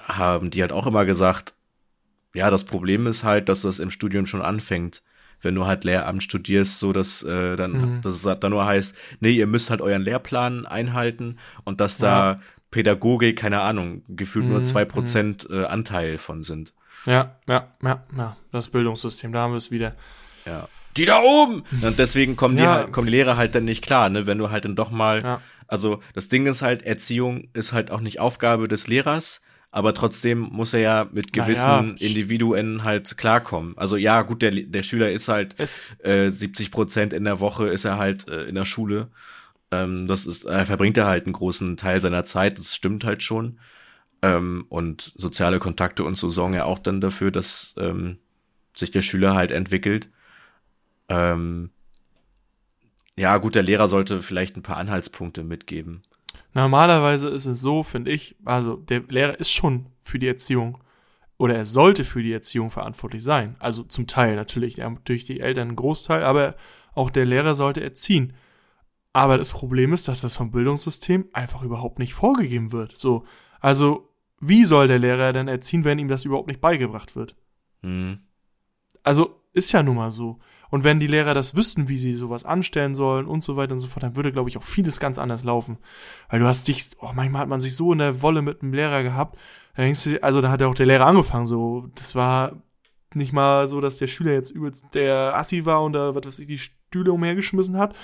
haben 0.00 0.50
die 0.50 0.60
halt 0.60 0.72
auch 0.72 0.86
immer 0.86 1.06
gesagt, 1.06 1.54
ja, 2.34 2.50
das 2.50 2.64
Problem 2.64 3.06
ist 3.06 3.24
halt, 3.24 3.48
dass 3.48 3.62
das 3.62 3.78
im 3.78 3.90
Studium 3.90 4.26
schon 4.26 4.42
anfängt. 4.42 5.02
Wenn 5.42 5.54
du 5.54 5.66
halt 5.66 5.84
Lehramt 5.84 6.22
studierst, 6.22 6.78
so 6.78 6.92
dass 6.92 7.22
äh, 7.22 7.56
dann, 7.56 7.72
Mhm. 7.96 8.00
dass 8.02 8.14
es 8.14 8.24
halt 8.26 8.42
dann 8.44 8.50
nur 8.52 8.64
heißt, 8.66 8.96
nee, 9.20 9.30
ihr 9.30 9.46
müsst 9.46 9.70
halt 9.70 9.80
euren 9.80 10.02
Lehrplan 10.02 10.66
einhalten 10.66 11.38
und 11.64 11.80
dass 11.80 11.98
da 11.98 12.36
Pädagogik, 12.70 13.36
keine 13.38 13.60
Ahnung, 13.60 14.02
gefühlt 14.08 14.46
nur 14.46 14.60
Mhm, 14.60 14.64
zwei 14.66 14.84
Prozent 14.84 15.46
äh, 15.50 15.64
Anteil 15.64 16.18
von 16.18 16.42
sind. 16.42 16.72
Ja, 17.06 17.36
ja, 17.48 17.68
ja, 17.82 18.04
ja. 18.16 18.36
Das 18.52 18.68
Bildungssystem, 18.68 19.32
da 19.32 19.40
haben 19.40 19.52
wir 19.52 19.56
es 19.58 19.70
wieder. 19.70 19.94
Ja. 20.46 20.68
Die 20.96 21.04
da 21.04 21.20
oben! 21.20 21.62
Und 21.82 21.98
deswegen 21.98 22.36
kommen 22.36 22.56
die 22.56 22.62
Ja. 22.62 22.74
halt, 22.74 22.92
kommen 22.92 23.06
die 23.06 23.12
Lehrer 23.12 23.36
halt 23.36 23.54
dann 23.54 23.64
nicht 23.64 23.82
klar, 23.82 24.08
ne, 24.08 24.26
wenn 24.26 24.38
du 24.38 24.50
halt 24.50 24.64
dann 24.64 24.76
doch 24.76 24.90
mal, 24.90 25.22
Ja. 25.22 25.40
also 25.66 26.00
das 26.14 26.28
Ding 26.28 26.46
ist 26.46 26.62
halt, 26.62 26.82
Erziehung 26.82 27.48
ist 27.54 27.72
halt 27.72 27.90
auch 27.90 28.00
nicht 28.00 28.20
Aufgabe 28.20 28.68
des 28.68 28.86
Lehrers, 28.88 29.40
aber 29.70 29.94
trotzdem 29.94 30.40
muss 30.40 30.74
er 30.74 30.80
ja 30.80 31.08
mit 31.12 31.32
gewissen 31.32 31.96
ja. 31.96 32.06
Individuen 32.06 32.82
halt 32.82 33.16
klarkommen. 33.16 33.78
Also 33.78 33.96
ja, 33.96 34.22
gut, 34.22 34.42
der, 34.42 34.50
der 34.50 34.82
Schüler 34.82 35.10
ist 35.12 35.28
halt 35.28 35.54
Es, 35.58 35.80
äh, 36.00 36.28
70 36.30 36.70
Prozent 36.70 37.12
in 37.12 37.24
der 37.24 37.40
Woche 37.40 37.68
ist 37.68 37.84
er 37.84 37.98
halt 37.98 38.28
äh, 38.28 38.44
in 38.44 38.56
der 38.56 38.64
Schule. 38.64 39.08
Ähm, 39.70 40.08
das 40.08 40.26
ist, 40.26 40.44
er 40.44 40.66
verbringt 40.66 40.98
er 40.98 41.06
halt 41.06 41.26
einen 41.26 41.34
großen 41.34 41.76
Teil 41.76 42.00
seiner 42.00 42.24
Zeit, 42.24 42.58
das 42.58 42.74
stimmt 42.74 43.04
halt 43.04 43.22
schon. 43.22 43.60
Ähm, 44.22 44.66
und 44.68 45.12
soziale 45.16 45.60
Kontakte 45.60 46.04
und 46.04 46.16
so 46.16 46.30
sorgen 46.30 46.54
ja 46.54 46.64
auch 46.64 46.80
dann 46.80 47.00
dafür, 47.00 47.30
dass 47.30 47.74
ähm, 47.78 48.18
sich 48.76 48.90
der 48.90 49.02
Schüler 49.02 49.34
halt 49.34 49.52
entwickelt. 49.52 50.10
Ähm, 51.08 51.70
ja, 53.16 53.36
gut, 53.36 53.54
der 53.54 53.62
Lehrer 53.62 53.86
sollte 53.86 54.22
vielleicht 54.22 54.56
ein 54.56 54.62
paar 54.62 54.78
Anhaltspunkte 54.78 55.44
mitgeben. 55.44 56.02
Normalerweise 56.54 57.28
ist 57.28 57.46
es 57.46 57.60
so, 57.60 57.82
finde 57.82 58.10
ich, 58.10 58.36
also 58.44 58.76
der 58.76 59.00
Lehrer 59.08 59.38
ist 59.38 59.50
schon 59.50 59.86
für 60.02 60.18
die 60.18 60.28
Erziehung 60.28 60.78
oder 61.36 61.56
er 61.56 61.64
sollte 61.64 62.04
für 62.04 62.22
die 62.22 62.32
Erziehung 62.32 62.70
verantwortlich 62.70 63.22
sein. 63.22 63.56
Also 63.60 63.82
zum 63.82 64.06
Teil 64.06 64.36
natürlich, 64.36 64.80
durch 65.04 65.24
die 65.24 65.40
Eltern 65.40 65.68
einen 65.68 65.76
Großteil, 65.76 66.22
aber 66.22 66.54
auch 66.92 67.10
der 67.10 67.24
Lehrer 67.24 67.54
sollte 67.54 67.82
erziehen. 67.82 68.34
Aber 69.12 69.38
das 69.38 69.52
Problem 69.52 69.92
ist, 69.92 70.06
dass 70.06 70.20
das 70.20 70.36
vom 70.36 70.50
Bildungssystem 70.50 71.28
einfach 71.32 71.62
überhaupt 71.62 71.98
nicht 71.98 72.14
vorgegeben 72.14 72.72
wird. 72.72 72.96
So, 72.96 73.24
also 73.60 74.08
wie 74.40 74.64
soll 74.64 74.86
der 74.88 74.98
Lehrer 74.98 75.32
denn 75.32 75.48
erziehen, 75.48 75.84
wenn 75.84 75.98
ihm 75.98 76.08
das 76.08 76.24
überhaupt 76.24 76.48
nicht 76.48 76.60
beigebracht 76.60 77.16
wird? 77.16 77.36
Hm. 77.82 78.20
Also 79.02 79.40
ist 79.52 79.72
ja 79.72 79.82
nun 79.82 79.96
mal 79.96 80.10
so. 80.10 80.38
Und 80.70 80.84
wenn 80.84 81.00
die 81.00 81.06
Lehrer 81.06 81.34
das 81.34 81.56
wüssten, 81.56 81.88
wie 81.88 81.98
sie 81.98 82.14
sowas 82.14 82.44
anstellen 82.44 82.94
sollen 82.94 83.26
und 83.26 83.42
so 83.42 83.56
weiter 83.56 83.72
und 83.72 83.80
so 83.80 83.88
fort, 83.88 84.02
dann 84.02 84.16
würde, 84.16 84.32
glaube 84.32 84.48
ich, 84.48 84.56
auch 84.56 84.62
vieles 84.62 85.00
ganz 85.00 85.18
anders 85.18 85.44
laufen. 85.44 85.78
Weil 86.28 86.40
du 86.40 86.46
hast 86.46 86.68
dich, 86.68 86.90
oh, 87.00 87.10
manchmal 87.14 87.42
hat 87.42 87.48
man 87.48 87.60
sich 87.60 87.74
so 87.74 87.92
in 87.92 87.98
der 87.98 88.22
Wolle 88.22 88.42
mit 88.42 88.62
einem 88.62 88.72
Lehrer 88.72 89.02
gehabt, 89.02 89.38
da 89.74 89.82
denkst 89.82 90.04
du, 90.04 90.22
also 90.22 90.40
da 90.40 90.50
hat 90.50 90.60
ja 90.60 90.66
auch 90.66 90.74
der 90.74 90.86
Lehrer 90.86 91.06
angefangen, 91.06 91.46
so, 91.46 91.88
das 91.94 92.14
war 92.14 92.62
nicht 93.14 93.32
mal 93.32 93.66
so, 93.68 93.80
dass 93.80 93.98
der 93.98 94.06
Schüler 94.06 94.32
jetzt 94.32 94.50
übelst 94.50 94.94
der 94.94 95.36
Assi 95.36 95.64
war 95.64 95.82
und 95.82 95.92
da, 95.92 96.14
was 96.14 96.26
weiß 96.26 96.38
ich, 96.40 96.46
die 96.46 96.58
Stühle 96.58 97.12
umhergeschmissen 97.12 97.76
hat, 97.76 97.94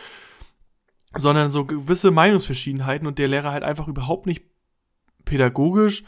sondern 1.14 1.50
so 1.50 1.64
gewisse 1.64 2.10
Meinungsverschiedenheiten 2.10 3.06
und 3.06 3.18
der 3.18 3.28
Lehrer 3.28 3.52
halt 3.52 3.62
einfach 3.62 3.88
überhaupt 3.88 4.26
nicht 4.26 4.44
pädagogisch 5.24 6.04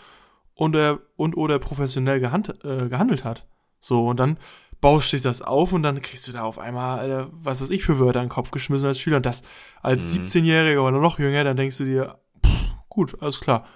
und, 0.54 0.74
äh, 0.74 0.96
und 1.16 1.36
oder 1.36 1.58
professionell 1.58 2.20
gehand, 2.20 2.64
äh, 2.64 2.88
gehandelt 2.88 3.24
hat. 3.24 3.46
So, 3.80 4.08
und 4.08 4.18
dann 4.18 4.38
baust 4.80 5.10
sich 5.10 5.22
das 5.22 5.42
auf 5.42 5.72
und 5.72 5.82
dann 5.82 6.00
kriegst 6.00 6.28
du 6.28 6.32
da 6.32 6.42
auf 6.42 6.58
einmal, 6.58 7.28
was 7.32 7.60
weiß 7.62 7.70
ich, 7.70 7.82
für 7.84 7.98
Wörter 7.98 8.20
in 8.20 8.26
den 8.26 8.30
Kopf 8.32 8.50
geschmissen 8.50 8.86
als 8.88 9.00
Schüler. 9.00 9.16
Und 9.18 9.26
das 9.26 9.42
als 9.82 10.14
Mhm. 10.14 10.22
17-Jähriger 10.24 10.80
oder 10.86 10.98
noch 11.00 11.18
jünger, 11.18 11.42
dann 11.44 11.56
denkst 11.56 11.78
du 11.78 11.84
dir, 11.84 12.18
pff, 12.46 12.74
gut, 12.88 13.20
alles 13.22 13.40
klar, 13.40 13.66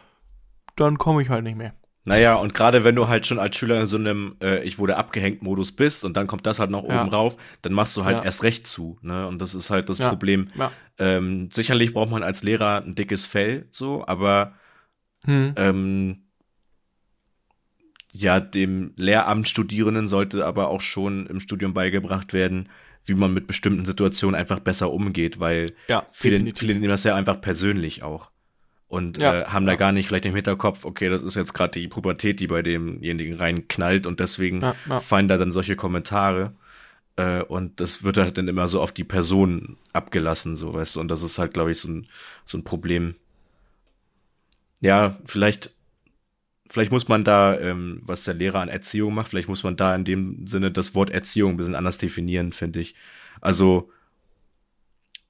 dann 0.77 0.99
komme 0.99 1.23
ich 1.23 1.29
halt 1.29 1.45
nicht 1.45 1.57
mehr. 1.57 1.75
Naja, 2.05 2.35
und 2.35 2.53
gerade 2.53 2.83
wenn 2.83 2.97
du 2.97 3.07
halt 3.07 3.27
schon 3.27 3.39
als 3.39 3.55
Schüler 3.57 3.81
in 3.81 3.87
so 3.87 3.97
einem 3.97 4.35
äh, 4.43 4.65
Ich 4.65 4.81
wurde 4.81 4.97
abgehängt 4.97 5.41
Modus 5.43 5.71
bist 5.71 6.05
und 6.05 6.17
dann 6.17 6.27
kommt 6.27 6.47
das 6.47 6.59
halt 6.59 6.71
noch 6.71 6.83
Ja. 6.83 7.03
oben 7.03 7.11
rauf, 7.15 7.37
dann 7.63 7.73
machst 7.73 7.97
du 7.97 8.05
halt 8.05 8.17
Ja. 8.19 8.25
erst 8.25 8.43
recht 8.43 8.67
zu. 8.67 8.99
Ne? 9.03 9.29
Und 9.29 9.39
das 9.41 9.55
ist 9.55 9.71
halt 9.71 9.89
das 9.89 9.99
Ja. 9.99 10.09
Problem. 10.09 10.49
Ja. 10.57 10.73
Ähm, 10.99 11.51
sicherlich 11.53 11.95
braucht 11.95 12.11
man 12.11 12.25
als 12.25 12.43
Lehrer 12.43 12.83
ein 12.83 12.97
dickes 12.97 13.25
Fell, 13.27 13.69
so, 13.71 14.05
aber 14.05 14.55
Hm. 15.27 15.53
ähm, 15.57 16.25
ja, 18.13 18.41
dem 18.41 18.93
Lehramtsstudierenden 18.97 20.09
sollte 20.09 20.45
aber 20.47 20.69
auch 20.69 20.83
schon 20.83 21.27
im 21.27 21.41
Studium 21.41 21.73
beigebracht 21.75 22.33
werden, 22.35 22.69
wie 23.05 23.15
man 23.15 23.33
mit 23.35 23.47
bestimmten 23.47 23.85
Situationen 23.85 24.39
einfach 24.39 24.61
besser 24.61 24.93
umgeht, 24.93 25.41
weil 25.41 25.67
Ja, 25.89 26.07
viele, 26.13 26.37
definitiv. 26.37 26.61
viele 26.61 26.75
nehmen 26.75 26.89
das 26.89 27.05
ja 27.05 27.15
einfach 27.17 27.41
persönlich 27.41 28.03
auch. 28.03 28.31
Und 28.87 29.17
Ja, 29.17 29.41
äh, 29.41 29.45
haben 29.47 29.65
da 29.65 29.73
ja. 29.73 29.79
gar 29.79 29.93
nicht 29.93 30.07
vielleicht 30.07 30.27
im 30.27 30.35
Hinterkopf, 30.35 30.85
okay, 30.85 31.09
das 31.09 31.23
ist 31.23 31.35
jetzt 31.35 31.55
gerade 31.55 31.81
die 31.81 31.89
Pubertät, 31.89 32.39
die 32.41 32.47
bei 32.47 32.61
demjenigen 32.63 33.35
reinknallt 33.35 34.07
und 34.07 34.21
deswegen 34.21 34.61
fallen 35.01 35.29
da 35.29 35.39
dann 35.39 35.51
solche 35.51 35.77
Kommentare. 35.77 36.53
Äh, 37.17 37.43
und 37.43 37.81
das 37.81 38.03
wird 38.05 38.19
halt 38.19 38.37
dann 38.37 38.49
immer 38.49 38.69
so 38.69 38.83
auf 38.83 38.93
die 38.93 39.05
Person 39.05 39.79
abgelassen, 39.95 40.57
so 40.57 40.75
weißt 40.75 40.97
du. 40.97 41.01
Und 41.01 41.09
das 41.09 41.23
ist 41.23 41.39
halt, 41.39 41.55
glaube 41.55 41.73
ich, 41.73 41.79
so 41.81 41.89
ein, 41.89 42.07
so 42.45 42.59
ein 42.59 42.65
Problem. 42.65 43.15
Ja, 44.81 45.19
vielleicht, 45.25 45.71
vielleicht 46.73 46.91
muss 46.91 47.09
man 47.09 47.23
da, 47.23 47.59
ähm, 47.59 48.01
was 48.03 48.25
der 48.25 48.35
Lehrer 48.35 48.61
an 48.61 48.69
Erziehung 48.69 49.15
macht, 49.15 49.29
vielleicht 49.29 49.49
muss 49.49 49.63
man 49.63 49.77
da 49.77 49.95
in 49.95 50.05
dem 50.05 50.47
Sinne 50.47 50.71
das 50.71 50.95
Wort 50.95 51.11
Erziehung 51.11 51.53
ein 51.53 51.57
bisschen 51.59 51.75
anders 51.75 51.99
definieren, 51.99 52.53
finde 52.53 52.81
ich. 52.81 52.95
Also, 53.41 53.91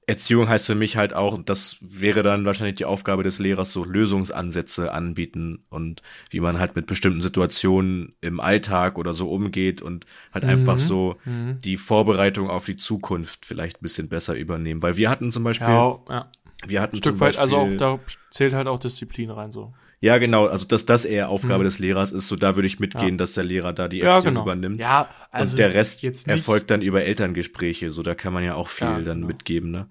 Erziehung 0.05 0.49
heißt 0.49 0.67
für 0.67 0.75
mich 0.75 0.97
halt 0.97 1.13
auch, 1.13 1.33
und 1.33 1.49
das 1.49 1.77
wäre 1.81 2.23
dann 2.23 2.45
wahrscheinlich 2.45 2.75
die 2.75 2.85
Aufgabe 2.85 3.23
des 3.23 3.39
Lehrers, 3.39 3.71
so 3.71 3.83
Lösungsansätze 3.83 4.91
anbieten 4.91 5.63
und 5.69 6.01
wie 6.29 6.39
man 6.39 6.59
halt 6.59 6.75
mit 6.75 6.87
bestimmten 6.87 7.21
Situationen 7.21 8.13
im 8.21 8.39
Alltag 8.39 8.97
oder 8.97 9.13
so 9.13 9.29
umgeht 9.29 9.81
und 9.81 10.05
halt 10.33 10.43
einfach 10.45 10.77
so 10.77 11.17
die 11.25 11.77
Vorbereitung 11.77 12.49
auf 12.49 12.65
die 12.65 12.75
Zukunft 12.75 13.45
vielleicht 13.45 13.77
ein 13.77 13.83
bisschen 13.83 14.09
besser 14.09 14.35
übernehmen. 14.35 14.81
Weil 14.81 14.97
wir 14.97 15.09
hatten 15.09 15.31
zum 15.31 15.43
Beispiel, 15.45 15.67
Ja, 15.67 15.99
ja. 16.09 16.31
wir 16.67 16.81
hatten 16.81 16.95
Ein 16.95 16.97
Stück 16.97 17.13
zum 17.13 17.19
weit, 17.21 17.37
also 17.37 17.57
auch 17.57 17.77
da 17.77 17.99
zählt 18.29 18.53
halt 18.53 18.67
auch 18.67 18.79
Disziplin 18.79 19.29
rein 19.29 19.51
so. 19.53 19.73
Ja, 20.03 20.17
genau, 20.17 20.47
also 20.47 20.67
dass 20.67 20.85
das 20.85 21.05
eher 21.05 21.29
Aufgabe 21.29 21.63
des 21.63 21.79
Lehrers 21.79 22.11
ist, 22.11 22.27
so 22.27 22.35
da 22.35 22.57
würde 22.57 22.67
ich 22.67 22.77
mitgehen, 22.77 23.17
dass 23.17 23.35
der 23.35 23.45
Lehrer 23.45 23.71
da 23.71 23.87
die 23.87 23.99
Ja, 23.99 24.15
Erziehung 24.15 24.33
genau. 24.33 24.43
übernimmt. 24.43 24.77
Ja, 24.77 25.07
also 25.31 25.53
und 25.53 25.59
der 25.59 25.73
Rest 25.73 26.03
erfolgt 26.27 26.71
dann 26.71 26.81
über 26.81 27.03
Elterngespräche, 27.05 27.89
so 27.89 28.03
da 28.03 28.13
kann 28.13 28.33
man 28.33 28.43
ja 28.43 28.55
auch 28.55 28.67
viel 28.67 28.85
Ja, 28.85 28.99
dann 28.99 29.19
genau. 29.21 29.27
mitgeben, 29.27 29.71
ne? 29.71 29.87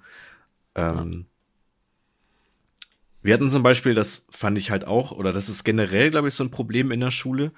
Ähm, 0.74 1.24
Wir 3.22 3.32
hatten 3.32 3.48
zum 3.48 3.62
Beispiel, 3.62 3.94
das 3.94 4.26
fand 4.28 4.58
ich 4.58 4.70
halt 4.70 4.84
auch, 4.84 5.12
oder 5.12 5.32
das 5.32 5.48
ist 5.48 5.64
generell, 5.64 6.10
glaube 6.10 6.28
ich, 6.28 6.34
so 6.34 6.44
ein 6.44 6.50
Problem 6.50 6.90
in 6.90 7.00
der 7.00 7.10
Schule. 7.10 7.52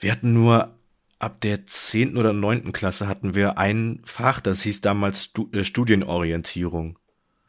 Wir 0.00 0.10
hatten 0.10 0.32
nur 0.32 0.74
ab 1.20 1.40
der 1.42 1.64
zehnten 1.66 2.16
oder 2.16 2.32
neunten 2.32 2.72
Klasse 2.72 3.06
hatten 3.06 3.36
wir 3.36 3.56
ein 3.56 4.00
Fach, 4.04 4.40
das 4.40 4.62
hieß 4.62 4.80
damals 4.80 5.30
äh, 5.52 5.62
Studienorientierung. 5.62 6.98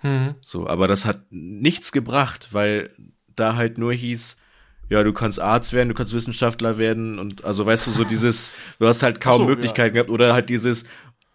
Mhm. 0.04 0.36
So, 0.41 0.67
aber 0.67 0.88
das 0.88 1.06
hat 1.06 1.23
nichts 1.32 1.91
gebracht, 1.91 2.49
weil 2.51 2.91
da 3.35 3.55
halt 3.55 3.77
nur 3.77 3.93
hieß, 3.93 4.37
ja, 4.89 5.03
du 5.03 5.13
kannst 5.13 5.39
Arzt 5.39 5.73
werden, 5.73 5.89
du 5.89 5.95
kannst 5.95 6.13
Wissenschaftler 6.13 6.77
werden 6.77 7.17
und 7.19 7.43
also 7.43 7.65
weißt 7.65 7.87
du, 7.87 7.91
so 7.91 8.03
dieses, 8.03 8.51
du 8.79 8.87
hast 8.87 9.03
halt 9.03 9.19
kaum 9.21 9.37
so, 9.37 9.45
Möglichkeiten 9.45 9.93
gehabt 9.95 10.09
oder 10.09 10.33
halt 10.33 10.49
dieses, 10.49 10.85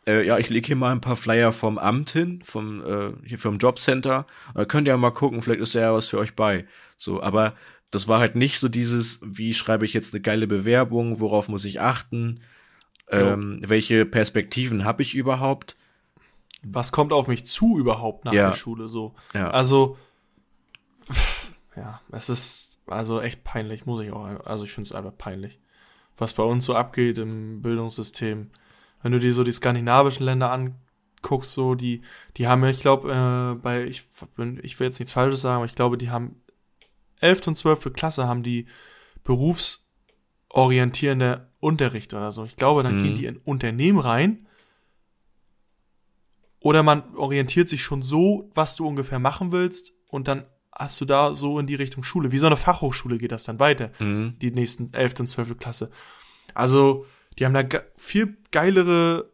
äh, 0.06 0.24
ja, 0.26 0.38
ich 0.38 0.50
lege 0.50 0.66
hier 0.68 0.76
mal 0.76 0.92
ein 0.92 1.00
paar 1.00 1.16
Flyer 1.16 1.52
vom 1.52 1.78
Amt 1.78 2.10
hin, 2.10 2.40
vom, 2.44 2.84
äh, 2.84 3.12
hier 3.26 3.38
vom 3.38 3.58
Jobcenter, 3.58 4.26
da 4.54 4.64
könnt 4.64 4.86
ihr 4.86 4.92
ja 4.92 4.96
mal 4.96 5.10
gucken, 5.10 5.42
vielleicht 5.42 5.60
ist 5.60 5.74
da 5.74 5.80
ja 5.80 5.94
was 5.94 6.08
für 6.08 6.18
euch 6.18 6.34
bei. 6.34 6.66
So, 6.96 7.22
aber 7.22 7.54
das 7.90 8.06
war 8.06 8.20
halt 8.20 8.36
nicht 8.36 8.60
so 8.60 8.68
dieses, 8.68 9.20
wie 9.24 9.52
schreibe 9.52 9.84
ich 9.84 9.94
jetzt 9.94 10.14
eine 10.14 10.20
geile 10.20 10.46
Bewerbung, 10.46 11.18
worauf 11.18 11.48
muss 11.48 11.64
ich 11.64 11.80
achten, 11.80 12.40
ähm, 13.10 13.58
welche 13.62 14.06
Perspektiven 14.06 14.84
habe 14.84 15.02
ich 15.02 15.16
überhaupt? 15.16 15.76
Was 16.62 16.92
kommt 16.92 17.12
auf 17.12 17.26
mich 17.26 17.46
zu 17.46 17.78
überhaupt 17.78 18.24
nach 18.24 18.32
Ja. 18.32 18.46
der 18.50 18.56
Schule 18.56 18.88
so? 18.88 19.14
Ja. 19.34 19.50
Also 19.50 19.96
ja, 21.80 22.00
es 22.12 22.28
ist 22.28 22.78
also 22.86 23.20
echt 23.20 23.42
peinlich, 23.42 23.86
muss 23.86 24.00
ich 24.02 24.12
auch, 24.12 24.26
also 24.44 24.64
ich 24.64 24.72
finde 24.72 24.86
es 24.88 24.94
einfach 24.94 25.16
peinlich, 25.16 25.58
was 26.16 26.34
bei 26.34 26.42
uns 26.42 26.64
so 26.66 26.74
abgeht 26.74 27.16
im 27.18 27.62
Bildungssystem. 27.62 28.50
Wenn 29.02 29.12
du 29.12 29.18
dir 29.18 29.32
so 29.32 29.44
die 29.44 29.52
skandinavischen 29.52 30.26
Länder 30.26 30.52
anguckst, 30.52 31.52
so 31.52 31.74
die, 31.74 32.02
die 32.36 32.46
haben, 32.46 32.62
ich 32.64 32.80
glaube, 32.80 33.10
äh, 33.10 33.54
bei, 33.62 33.84
ich, 33.84 34.06
ich 34.62 34.78
will 34.78 34.86
jetzt 34.86 34.98
nichts 34.98 35.12
Falsches 35.12 35.40
sagen, 35.40 35.56
aber 35.56 35.64
ich 35.64 35.74
glaube, 35.74 35.96
die 35.96 36.10
haben 36.10 36.42
11. 37.20 37.48
und 37.48 37.56
12. 37.56 37.94
Klasse 37.94 38.28
haben 38.28 38.42
die 38.42 38.66
berufsorientierende 39.24 41.48
Unterricht 41.60 42.12
oder 42.14 42.30
so. 42.32 42.44
Ich 42.44 42.56
glaube, 42.56 42.82
dann 42.82 42.96
Mhm. 42.96 43.02
gehen 43.02 43.14
die 43.14 43.24
in 43.26 43.36
Unternehmen 43.38 43.98
rein. 44.00 44.46
Oder 46.60 46.82
man 46.82 47.14
orientiert 47.16 47.68
sich 47.70 47.82
schon 47.82 48.02
so, 48.02 48.50
was 48.54 48.76
du 48.76 48.86
ungefähr 48.86 49.18
machen 49.18 49.50
willst, 49.52 49.92
und 50.08 50.28
dann 50.28 50.44
hast 50.72 51.00
du 51.00 51.04
da 51.04 51.34
so 51.34 51.58
in 51.58 51.66
die 51.66 51.74
Richtung 51.74 52.02
Schule. 52.02 52.32
Wie 52.32 52.38
so 52.38 52.46
eine 52.46 52.56
Fachhochschule 52.56 53.18
geht 53.18 53.32
das 53.32 53.44
dann 53.44 53.58
weiter. 53.60 53.90
Mhm. 53.98 54.34
Die 54.40 54.50
nächsten 54.50 54.92
11. 54.94 55.20
und 55.20 55.28
12. 55.28 55.58
Klasse. 55.58 55.90
Also, 56.54 57.06
die 57.38 57.44
haben 57.44 57.54
da 57.54 57.62
ge 57.62 57.80
viel 57.96 58.36
geilere 58.50 59.30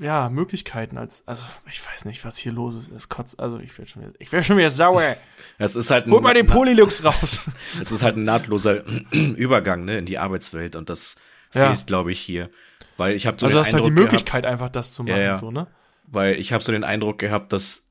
ja, 0.00 0.28
Möglichkeiten 0.30 0.96
als, 0.96 1.26
also 1.26 1.42
ich 1.68 1.84
weiß 1.84 2.04
nicht, 2.04 2.24
was 2.24 2.36
hier 2.38 2.52
los 2.52 2.76
ist. 2.76 2.92
Es 2.92 3.08
kotzt, 3.08 3.40
also 3.40 3.58
ich 3.58 3.76
werde 3.76 3.90
schon 3.90 4.02
wieder, 4.02 4.12
ich 4.20 4.30
werde 4.30 4.44
schon 4.44 4.56
wieder 4.56 4.70
sauer. 4.70 5.16
Es 5.58 5.74
ist 5.74 5.90
halt 5.90 6.06
ein, 6.06 6.12
Hol 6.12 6.20
mal 6.20 6.34
den 6.34 6.46
Polylux 6.46 7.02
raus. 7.04 7.40
Es 7.82 7.90
ist 7.90 8.02
halt 8.02 8.16
ein 8.16 8.22
nahtloser 8.22 8.84
Übergang 9.12 9.84
ne, 9.84 9.98
in 9.98 10.06
die 10.06 10.18
Arbeitswelt 10.18 10.76
und 10.76 10.88
das 10.88 11.16
Ja. 11.52 11.74
fehlt, 11.74 11.88
glaube 11.88 12.12
ich, 12.12 12.20
hier. 12.20 12.48
Weil 12.96 13.16
ich 13.16 13.26
habe 13.26 13.38
so 13.40 13.46
also 13.46 13.58
den 13.58 13.64
hast 13.64 13.72
halt 13.72 13.84
die 13.84 13.88
Eindruck 13.88 14.04
Möglichkeit 14.04 14.42
gehabt, 14.42 14.52
einfach 14.52 14.68
das 14.68 14.94
zu 14.94 15.02
Ja, 15.04 15.14
machen, 15.14 15.22
ja. 15.22 15.34
so, 15.34 15.50
ne? 15.50 15.66
weil 16.06 16.36
ich 16.36 16.52
habe 16.52 16.62
so 16.62 16.70
den 16.72 16.84
Eindruck 16.84 17.18
gehabt, 17.18 17.52
dass 17.52 17.88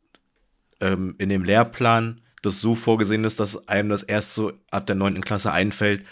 ähm, 0.80 1.16
in 1.18 1.28
dem 1.30 1.44
Lehrplan 1.44 2.22
das 2.42 2.62
so 2.62 2.76
vorgesehen 2.76 3.24
ist, 3.24 3.40
dass 3.40 3.68
einem 3.68 3.90
das 3.90 4.04
erst 4.04 4.36
so 4.36 4.54
ab 4.72 4.86
der 4.86 4.96
neunten 4.96 5.22
Klasse 5.24 5.52
einfällt. 5.52 6.06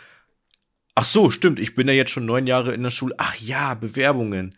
Ach 0.96 1.06
so, 1.06 1.30
stimmt, 1.30 1.60
ich 1.60 1.76
bin 1.76 1.88
ja 1.88 1.94
jetzt 1.94 2.12
schon 2.12 2.26
neun 2.26 2.48
Jahre 2.48 2.74
in 2.74 2.84
der 2.84 2.90
Schule. 2.90 3.16
Ach 3.18 3.36
ja, 3.36 3.74
Bewerbungen. 3.74 4.56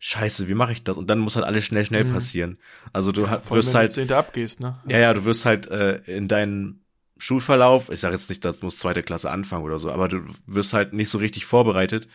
Scheiße, 0.00 0.48
wie 0.48 0.54
mache 0.54 0.72
ich 0.72 0.84
das? 0.84 0.96
Und 0.96 1.08
dann 1.08 1.18
muss 1.18 1.34
halt 1.34 1.46
alles 1.46 1.64
schnell, 1.64 1.84
schnell 1.84 2.04
passieren. 2.04 2.58
Also 2.92 3.10
du 3.10 3.22
Mhm. 3.22 3.26
Allem, 3.28 3.42
wirst 3.50 3.74
halt 3.74 3.96
du 3.96 4.16
abgehst, 4.16 4.60
ne? 4.60 4.78
Ja, 4.88 4.98
ja, 4.98 5.14
du 5.14 5.24
wirst 5.24 5.44
halt 5.44 5.66
äh, 5.68 5.96
in 6.06 6.28
deinen 6.28 6.84
Schulverlauf, 7.16 7.90
ich 7.90 7.98
sage 7.98 8.14
jetzt 8.14 8.28
nicht, 8.28 8.44
dass 8.44 8.60
du 8.60 8.66
musst 8.66 8.78
zweite 8.78 9.02
Klasse 9.02 9.30
anfangen 9.30 9.64
oder 9.64 9.80
so, 9.80 9.90
aber 9.90 10.06
du 10.06 10.22
wirst 10.46 10.72
halt 10.72 10.92
nicht 10.92 11.10
so 11.10 11.18
richtig 11.18 11.46
vorbereitet. 11.46 12.06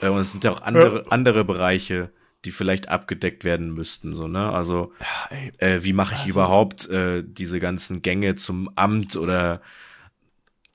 Äh, 0.00 0.08
und 0.08 0.18
es 0.20 0.30
sind 0.30 0.44
ja 0.44 0.52
auch 0.52 0.62
andere, 0.62 1.10
andere 1.10 1.44
Bereiche, 1.44 2.10
die 2.44 2.50
vielleicht 2.50 2.88
abgedeckt 2.88 3.44
werden 3.44 3.72
müssten, 3.74 4.12
so, 4.12 4.28
ne? 4.28 4.52
Also, 4.52 4.92
Ja, 5.00 5.36
äh, 5.58 5.82
wie 5.84 5.92
mache 5.92 6.14
ich 6.14 6.20
Also- 6.20 6.30
überhaupt 6.30 6.88
äh, 6.90 7.22
diese 7.26 7.58
ganzen 7.60 8.02
Gänge 8.02 8.34
zum 8.36 8.70
Amt 8.76 9.16
oder 9.16 9.60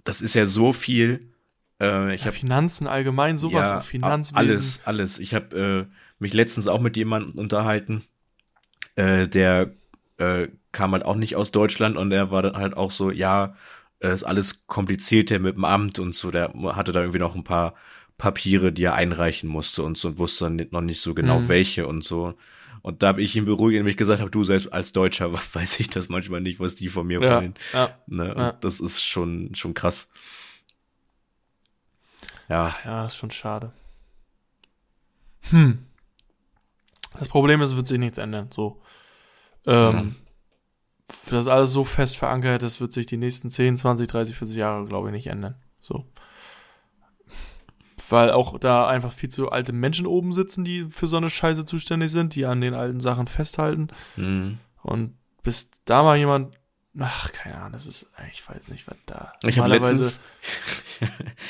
das 0.03 0.21
ist 0.21 0.33
ja 0.33 0.45
so 0.45 0.73
viel. 0.73 1.27
Äh, 1.81 2.13
ich 2.15 2.21
ja, 2.21 2.27
habe 2.27 2.35
Finanzen 2.37 2.87
allgemein, 2.87 3.37
sowas, 3.37 3.71
und 3.71 3.83
Finanzwesen. 3.83 4.37
alles, 4.37 4.81
alles. 4.85 5.19
Ich 5.19 5.33
habe 5.33 5.87
äh, 5.89 5.95
mich 6.19 6.33
letztens 6.33 6.67
auch 6.67 6.81
mit 6.81 6.97
jemandem 6.97 7.33
unterhalten, 7.39 8.03
äh, 8.95 9.27
der 9.27 9.71
äh, 10.17 10.47
kam 10.71 10.91
halt 10.91 11.05
auch 11.05 11.15
nicht 11.15 11.35
aus 11.35 11.51
Deutschland 11.51 11.95
und 11.97 12.11
er 12.11 12.31
war 12.31 12.41
dann 12.41 12.57
halt 12.57 12.75
auch 12.75 12.91
so, 12.91 13.11
ja, 13.11 13.55
äh, 13.99 14.13
ist 14.13 14.23
alles 14.23 14.65
komplizierter 14.67 15.39
mit 15.39 15.55
dem 15.55 15.65
Amt 15.65 15.99
und 15.99 16.15
so. 16.15 16.31
Der 16.31 16.51
hatte 16.75 16.91
da 16.91 16.99
irgendwie 17.01 17.19
noch 17.19 17.35
ein 17.35 17.43
paar 17.43 17.75
Papiere, 18.19 18.71
die 18.71 18.83
er 18.83 18.93
einreichen 18.93 19.49
musste 19.49 19.81
und 19.81 19.97
so 19.97 20.09
und 20.09 20.19
wusste 20.19 20.43
dann 20.45 20.67
noch 20.69 20.81
nicht 20.81 21.01
so 21.01 21.15
genau 21.15 21.39
Mhm. 21.39 21.47
welche 21.49 21.87
und 21.87 22.03
so. 22.03 22.35
Und 22.83 23.01
da 23.03 23.07
habe 23.07 23.21
ich 23.21 23.35
ihn 23.35 23.45
beruhigt, 23.45 23.75
indem 23.77 23.87
ich 23.89 23.97
gesagt 23.97 24.19
habe, 24.21 24.29
du 24.31 24.43
selbst 24.43 24.71
als 24.71 24.91
Deutscher 24.93 25.33
weiß 25.53 25.79
ich 25.79 25.89
das 25.89 26.07
manchmal 26.09 26.41
nicht, 26.41 26.59
was 26.59 26.75
die 26.75 26.87
von 26.89 27.07
mir 27.07 27.19
Ja, 27.21 27.37
wollen. 27.41 27.53
ja, 27.73 27.97
Ne? 28.05 28.35
Ja. 28.37 28.51
das 28.53 28.79
ist 28.79 29.01
schon, 29.03 29.55
schon 29.55 29.73
krass. 29.73 30.11
Ja, 32.47 32.75
ja, 32.85 33.05
ist 33.05 33.15
schon 33.15 33.31
schade. 33.31 33.71
Hm. 35.49 35.79
Das 37.17 37.27
Problem 37.27 37.61
ist, 37.61 37.71
es 37.71 37.75
wird 37.75 37.87
sich 37.87 37.99
nichts 37.99 38.17
ändern, 38.17 38.47
so. 38.51 38.81
Ähm, 39.65 40.15
Das 41.07 41.41
ist 41.41 41.47
alles 41.47 41.71
so 41.71 41.83
fest 41.83 42.17
verankert, 42.17 42.61
das 42.61 42.79
wird 42.81 42.93
sich 42.93 43.05
die 43.07 43.17
nächsten 43.17 43.49
10, 43.49 43.77
20, 43.77 44.07
30, 44.07 44.35
40 44.35 44.55
Jahre, 44.57 44.85
glaube 44.85 45.07
ich, 45.09 45.11
nicht 45.13 45.27
ändern. 45.27 45.55
So. 45.81 46.05
Weil 48.09 48.31
auch 48.31 48.59
da 48.59 48.87
einfach 48.87 49.11
viel 49.11 49.29
zu 49.29 49.51
alte 49.51 49.73
Menschen 49.73 50.05
oben 50.05 50.33
sitzen, 50.33 50.63
die 50.63 50.85
für 50.85 51.07
so 51.07 51.17
eine 51.17 51.29
Scheiße 51.29 51.65
zuständig 51.65 52.11
sind, 52.11 52.35
die 52.35 52.45
an 52.45 52.61
den 52.61 52.73
alten 52.73 52.99
Sachen 52.99 53.27
festhalten. 53.27 53.87
mhm. 54.15 54.57
Und 54.81 55.17
bis 55.43 55.69
da 55.83 56.03
mal 56.03 56.17
jemand, 56.17 56.55
ach, 56.97 57.31
keine 57.31 57.57
Ahnung, 57.57 57.73
das 57.73 57.85
ist, 57.85 58.09
ich 58.33 58.47
weiß 58.47 58.69
nicht, 58.69 58.87
was 58.87 58.97
da. 59.05 59.33
Ich 59.43 59.59
habe 59.59 59.69
letztens, 59.69 60.21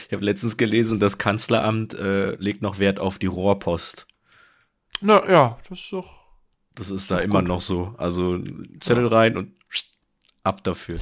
ich 0.08 0.14
habe 0.14 0.26
letztens 0.26 0.58
gelesen, 0.58 1.00
das 1.00 1.18
Kanzleramt 1.18 1.94
äh, 1.94 2.32
legt 2.36 2.62
noch 2.62 2.80
Wert 2.80 3.00
auf 3.00 3.20
die 3.20 3.28
Rohrpost. 3.28 4.08
Na 5.02 5.30
ja, 5.30 5.58
das 5.70 5.80
ist 5.80 5.94
doch. 5.94 6.20
Das 6.76 6.90
ist 6.90 7.12
da 7.12 7.20
immer 7.20 7.42
noch 7.42 7.62
so. 7.62 7.94
Also 7.98 8.40
Zettel 8.80 9.08
rein 9.08 9.38
und 9.38 9.54
ab 10.44 10.64
dafür. 10.64 11.00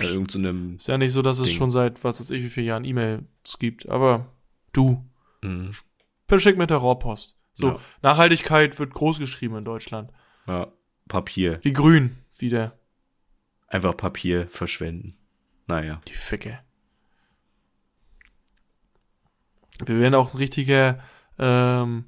Äh, 0.00 0.04
irgend 0.04 0.30
so 0.30 0.38
einem, 0.38 0.76
Ist 0.76 0.88
ja 0.88 0.98
nicht 0.98 1.12
so, 1.12 1.22
dass 1.22 1.38
es 1.38 1.48
Ding. 1.48 1.56
schon 1.56 1.70
seit 1.70 2.02
was 2.04 2.20
weiß 2.20 2.30
ich 2.30 2.42
wie 2.42 2.48
vielen 2.48 2.66
Jahren 2.66 2.84
E-Mails 2.84 3.58
gibt, 3.58 3.88
aber 3.88 4.26
du, 4.72 5.04
mh, 5.42 5.72
verschick 6.26 6.56
mit 6.58 6.70
der 6.70 6.76
Rohrpost. 6.78 7.36
So, 7.54 7.68
Ja. 7.70 7.80
Nachhaltigkeit 8.02 8.78
wird 8.78 8.92
groß 8.94 9.18
geschrieben 9.18 9.56
in 9.56 9.64
Deutschland. 9.64 10.10
ja, 10.46 10.68
Papier. 11.08 11.56
Die 11.58 11.72
Grünen 11.72 12.18
wieder. 12.38 12.78
Einfach 13.66 13.96
Papier 13.96 14.46
verschwenden. 14.48 15.16
Naja. 15.66 16.00
Die 16.06 16.14
Ficke. 16.14 16.60
Wir 19.84 19.98
werden 20.00 20.14
auch 20.14 20.32
ein 20.34 20.38
richtiger, 20.38 20.98
ähm, 21.38 22.04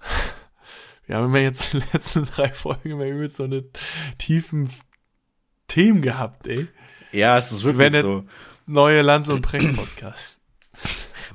wir 1.06 1.16
haben 1.16 1.26
immer 1.26 1.38
jetzt 1.40 1.72
die 1.74 1.78
letzten 1.92 2.24
drei 2.36 2.52
Folgen 2.52 2.90
immer 2.92 3.06
übelst 3.06 3.36
so 3.36 3.44
eine 3.44 3.64
tiefen 4.18 4.70
Themen 5.68 6.02
gehabt, 6.02 6.46
ey. 6.46 6.68
Ja, 7.12 7.36
es 7.38 7.52
ist 7.52 7.62
wirklich 7.64 7.92
der- 7.92 8.02
so. 8.02 8.24
Neue 8.66 9.02
Lanz 9.02 9.28
und 9.28 9.42
Precht 9.42 9.76
Podcast. 9.76 10.40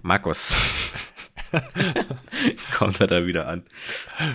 Markus. 0.02 0.56
Kommt 2.78 3.00
er 3.00 3.08
da 3.08 3.26
wieder 3.26 3.48
an. 3.48 3.64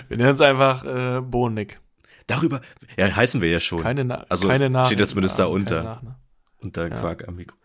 Wir 0.07 0.17
nennen 0.17 0.31
uns 0.31 0.41
einfach 0.41 0.83
äh, 0.83 1.21
Bohnig. 1.21 1.79
Darüber, 2.27 2.61
ja, 2.97 3.15
heißen 3.15 3.41
wir 3.41 3.49
ja 3.49 3.59
schon. 3.59 3.81
Keine, 3.81 4.03
Na 4.03 4.25
Also 4.29 4.47
keine 4.47 4.69
Nach 4.69 4.85
steht 4.87 4.99
ja 4.99 5.07
zumindest 5.07 5.37
da 5.39 5.43
keine 5.43 5.55
unter. 5.55 6.15
Unter 6.59 6.87
Ja. 6.87 6.99
Quark 6.99 7.27
am 7.27 7.35
Mikro. 7.35 7.55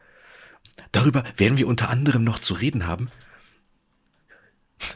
Darüber 0.92 1.24
werden 1.36 1.58
wir 1.58 1.66
unter 1.66 1.88
anderem 1.90 2.24
noch 2.24 2.38
zu 2.38 2.54
reden 2.54 2.86
haben. 2.86 3.10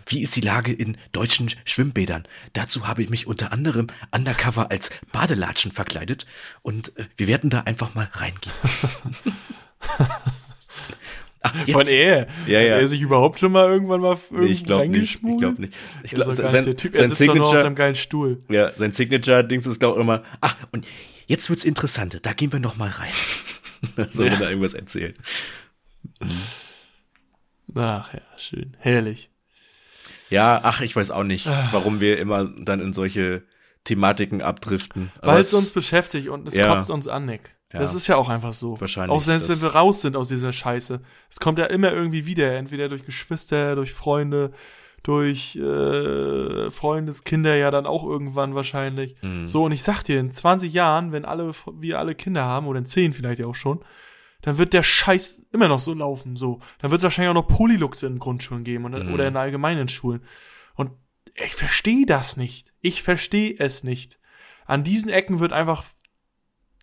Wie 0.07 0.23
ist 0.23 0.35
die 0.37 0.41
Lage 0.41 0.73
in 0.73 0.97
deutschen 1.13 1.51
Schwimmbädern? 1.65 2.27
Dazu 2.55 2.87
habe 2.87 3.03
ich 3.03 3.11
mich 3.11 3.27
unter 3.27 3.53
anderem 3.53 3.89
undercover 4.13 4.71
als 4.71 4.91
Badelatschen 5.13 5.73
verkleidet 5.73 6.27
und 6.63 6.97
äh, 6.97 7.07
wir 7.17 7.27
werden 7.27 7.51
da 7.51 7.61
einfach 7.61 7.95
mal 7.95 8.09
reingehen. 8.13 8.55
Ach, 11.47 11.55
Von 11.73 11.87
er. 11.87 12.27
Ja, 12.47 12.61
ja. 12.61 12.75
Hat 12.75 12.81
er 12.81 12.89
sich 12.89 13.01
überhaupt 13.03 13.39
schon 13.39 13.53
mal 13.53 13.69
irgendwann 13.71 14.01
mal 14.01 14.17
nee, 14.31 14.47
ich 14.47 14.65
glaube 14.65 14.89
nicht. 14.89 15.21
Ich 15.23 15.37
glaube 15.39 15.61
nicht. 15.61 15.75
Ich 16.03 16.13
Der, 16.15 16.25
glaub, 16.25 16.37
sein, 16.37 16.47
nicht 16.47 16.67
der 16.67 16.77
Typ, 16.77 16.95
er 16.95 17.01
sein 17.03 17.13
sitzt 17.15 17.29
doch 17.29 17.35
nur 17.35 17.45
auf 17.45 17.51
seinem 17.51 17.59
Signature, 17.59 17.75
geilen 17.75 17.95
Stuhl. 17.95 18.41
ja, 18.49 18.73
sein 18.77 18.93
Signature-Dings 18.93 19.67
ist 19.67 19.79
glaube 19.79 19.99
ich 19.99 20.03
immer, 20.05 20.23
ach, 20.41 20.57
und 20.73 20.87
jetzt 21.27 21.51
wird's 21.51 21.65
interessant, 21.65 22.19
da 22.23 22.33
gehen 22.33 22.51
wir 22.53 22.61
noch 22.61 22.77
mal 22.77 22.89
rein. 22.89 23.13
so, 24.11 24.25
wenn 24.25 24.33
er 24.33 24.49
irgendwas 24.49 24.73
erzählt. 24.75 25.19
Ach 27.75 28.13
ja, 28.15 28.21
schön. 28.37 28.77
Herrlich. 28.79 29.31
Ja, 30.31 30.61
ach, 30.63 30.81
ich 30.81 30.97
weiß 30.97 31.11
auch 31.11 31.25
nicht, 31.25 31.47
Ah. 31.47 31.69
warum 31.73 32.01
wir 32.01 32.19
immer 32.19 32.45
dann 32.47 32.81
in 32.81 32.93
solche 32.93 33.43
Thematiken 33.85 34.41
abdriften. 34.43 35.13
Aber 35.21 35.35
Weil 35.35 35.41
es 35.41 35.53
uns 35.53 35.71
beschäftigt 35.73 36.29
und 36.29 36.49
es 36.49 36.55
Ja. 36.55 36.75
kotzt 36.75 36.91
uns 36.91 37.07
an, 37.07 37.27
Nick. 37.27 37.55
Ja. 37.75 37.81
Das 37.81 37.93
ist 37.93 38.07
ja 38.07 38.17
auch 38.17 38.29
einfach 38.29 38.53
so. 38.53 38.81
Wahrscheinlich, 38.81 39.15
Auch 39.15 39.21
selbst 39.21 39.49
wenn 39.49 39.61
wir 39.61 39.75
raus 39.75 40.01
sind 40.01 40.17
aus 40.17 40.29
dieser 40.29 40.53
Scheiße. 40.53 41.01
Es 41.29 41.41
kommt 41.41 41.59
ja 41.59 41.67
immer 41.67 41.93
irgendwie 41.93 42.25
wieder, 42.25 42.57
entweder 42.57 42.89
durch 42.89 43.03
Geschwister, 43.03 43.75
durch 43.75 43.93
Freunde, 43.93 44.53
durch 45.03 45.57
äh, 45.57 46.71
Freundeskinder 46.71 47.57
ja 47.57 47.71
dann 47.71 47.85
auch 47.87 48.05
irgendwann 48.05 48.55
wahrscheinlich. 48.55 49.17
Mhm. 49.23 49.49
So, 49.49 49.65
und 49.65 49.73
ich 49.73 49.83
sag 49.83 50.03
dir, 50.05 50.19
in 50.21 50.31
20 50.33 50.73
Jahren, 50.73 51.13
wenn 51.13 51.25
alle, 51.25 51.51
wir 51.73 51.99
alle 51.99 52.15
Kinder 52.15 52.45
haben, 52.45 52.67
oder 52.67 52.79
in 52.79 52.87
10 52.87 53.13
vielleicht 53.13 53.41
ja 53.41 53.47
auch 53.47 53.55
schon, 53.55 53.85
dann 54.43 54.57
wird 54.59 54.73
der 54.73 54.83
Scheiß 54.83 55.43
immer 55.53 55.69
noch 55.69 55.81
so 55.81 55.95
laufen, 55.95 56.37
so. 56.37 56.61
Dann 56.79 56.91
wird 56.91 57.01
es 57.01 57.05
wahrscheinlich 57.05 57.31
auch 57.31 57.35
noch 57.35 57.49
Polylux 57.49 58.03
in 58.03 58.19
Grundschulen 58.19 58.63
geben 58.65 58.85
und, 58.85 58.93
Mhm. 59.07 59.13
oder 59.13 59.27
in 59.27 59.37
allgemeinen 59.37 59.89
Schulen. 59.89 60.23
Und 60.75 60.91
ich 61.35 61.55
verstehe 61.55 62.07
das 62.07 62.37
nicht. 62.37 62.67
Ich 62.81 63.03
verstehe 63.03 63.57
es 63.59 63.85
nicht. 63.85 64.19
An 64.67 64.85
diesen 64.85 65.11
Ecken 65.11 65.41
wird 65.41 65.53
einfach 65.53 65.85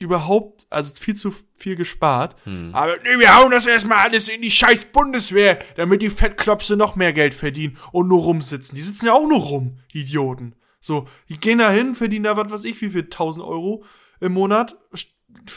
überhaupt, 0.01 0.65
also 0.69 0.93
viel 0.95 1.15
zu 1.15 1.33
viel 1.55 1.75
gespart. 1.75 2.35
Hm. 2.43 2.71
Aber 2.73 2.97
nee, 3.03 3.19
wir 3.19 3.35
hauen 3.35 3.51
das 3.51 3.67
erstmal 3.67 3.99
alles 3.99 4.29
in 4.29 4.41
die 4.41 4.51
scheiß 4.51 4.85
Bundeswehr, 4.85 5.59
damit 5.75 6.01
die 6.01 6.09
Fettklopse 6.09 6.75
noch 6.75 6.95
mehr 6.95 7.13
Geld 7.13 7.33
verdienen 7.33 7.77
und 7.91 8.07
nur 8.07 8.21
rumsitzen. 8.21 8.75
Die 8.75 8.81
sitzen 8.81 9.05
ja 9.05 9.13
auch 9.13 9.27
nur 9.27 9.39
rum, 9.39 9.79
die 9.93 10.01
Idioten. 10.01 10.55
So, 10.79 11.07
die 11.29 11.39
gehen 11.39 11.59
da 11.59 11.69
hin, 11.69 11.95
verdienen 11.95 12.23
da 12.23 12.35
was 12.35 12.51
weiß 12.51 12.63
ich 12.65 12.81
wie 12.81 12.89
viel, 12.89 13.03
1000 13.03 13.45
Euro 13.45 13.83
im 14.19 14.33
Monat, 14.33 14.75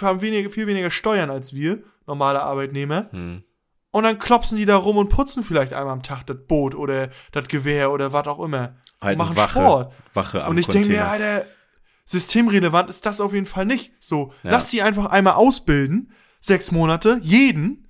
haben 0.00 0.20
weniger, 0.20 0.50
viel 0.50 0.66
weniger 0.66 0.90
Steuern 0.90 1.30
als 1.30 1.54
wir, 1.54 1.82
normale 2.06 2.42
Arbeitnehmer. 2.42 3.08
Hm. 3.10 3.42
Und 3.90 4.02
dann 4.02 4.18
klopsen 4.18 4.58
die 4.58 4.64
da 4.64 4.76
rum 4.76 4.96
und 4.96 5.08
putzen 5.08 5.44
vielleicht 5.44 5.72
einmal 5.72 5.92
am 5.92 6.02
Tag 6.02 6.26
das 6.26 6.36
Boot 6.48 6.74
oder 6.74 7.10
das 7.30 7.46
Gewehr 7.46 7.92
oder 7.92 8.12
was 8.12 8.26
auch 8.26 8.40
immer. 8.40 8.74
Halt 9.00 9.12
und 9.12 9.18
machen 9.18 9.36
Wache, 9.36 9.60
Sport. 9.60 9.94
Wache 10.12 10.44
am 10.44 10.50
Und 10.50 10.58
ich 10.58 10.66
denke 10.66 10.88
mir. 10.88 11.06
Alter, 11.06 11.46
systemrelevant 12.04 12.90
ist 12.90 13.06
das 13.06 13.20
auf 13.20 13.32
jeden 13.32 13.46
Fall 13.46 13.66
nicht. 13.66 13.92
So, 14.00 14.32
Ja. 14.42 14.52
lass 14.52 14.70
sie 14.70 14.82
einfach 14.82 15.06
einmal 15.06 15.34
ausbilden, 15.34 16.12
sechs 16.40 16.72
Monate, 16.72 17.18
jeden 17.22 17.88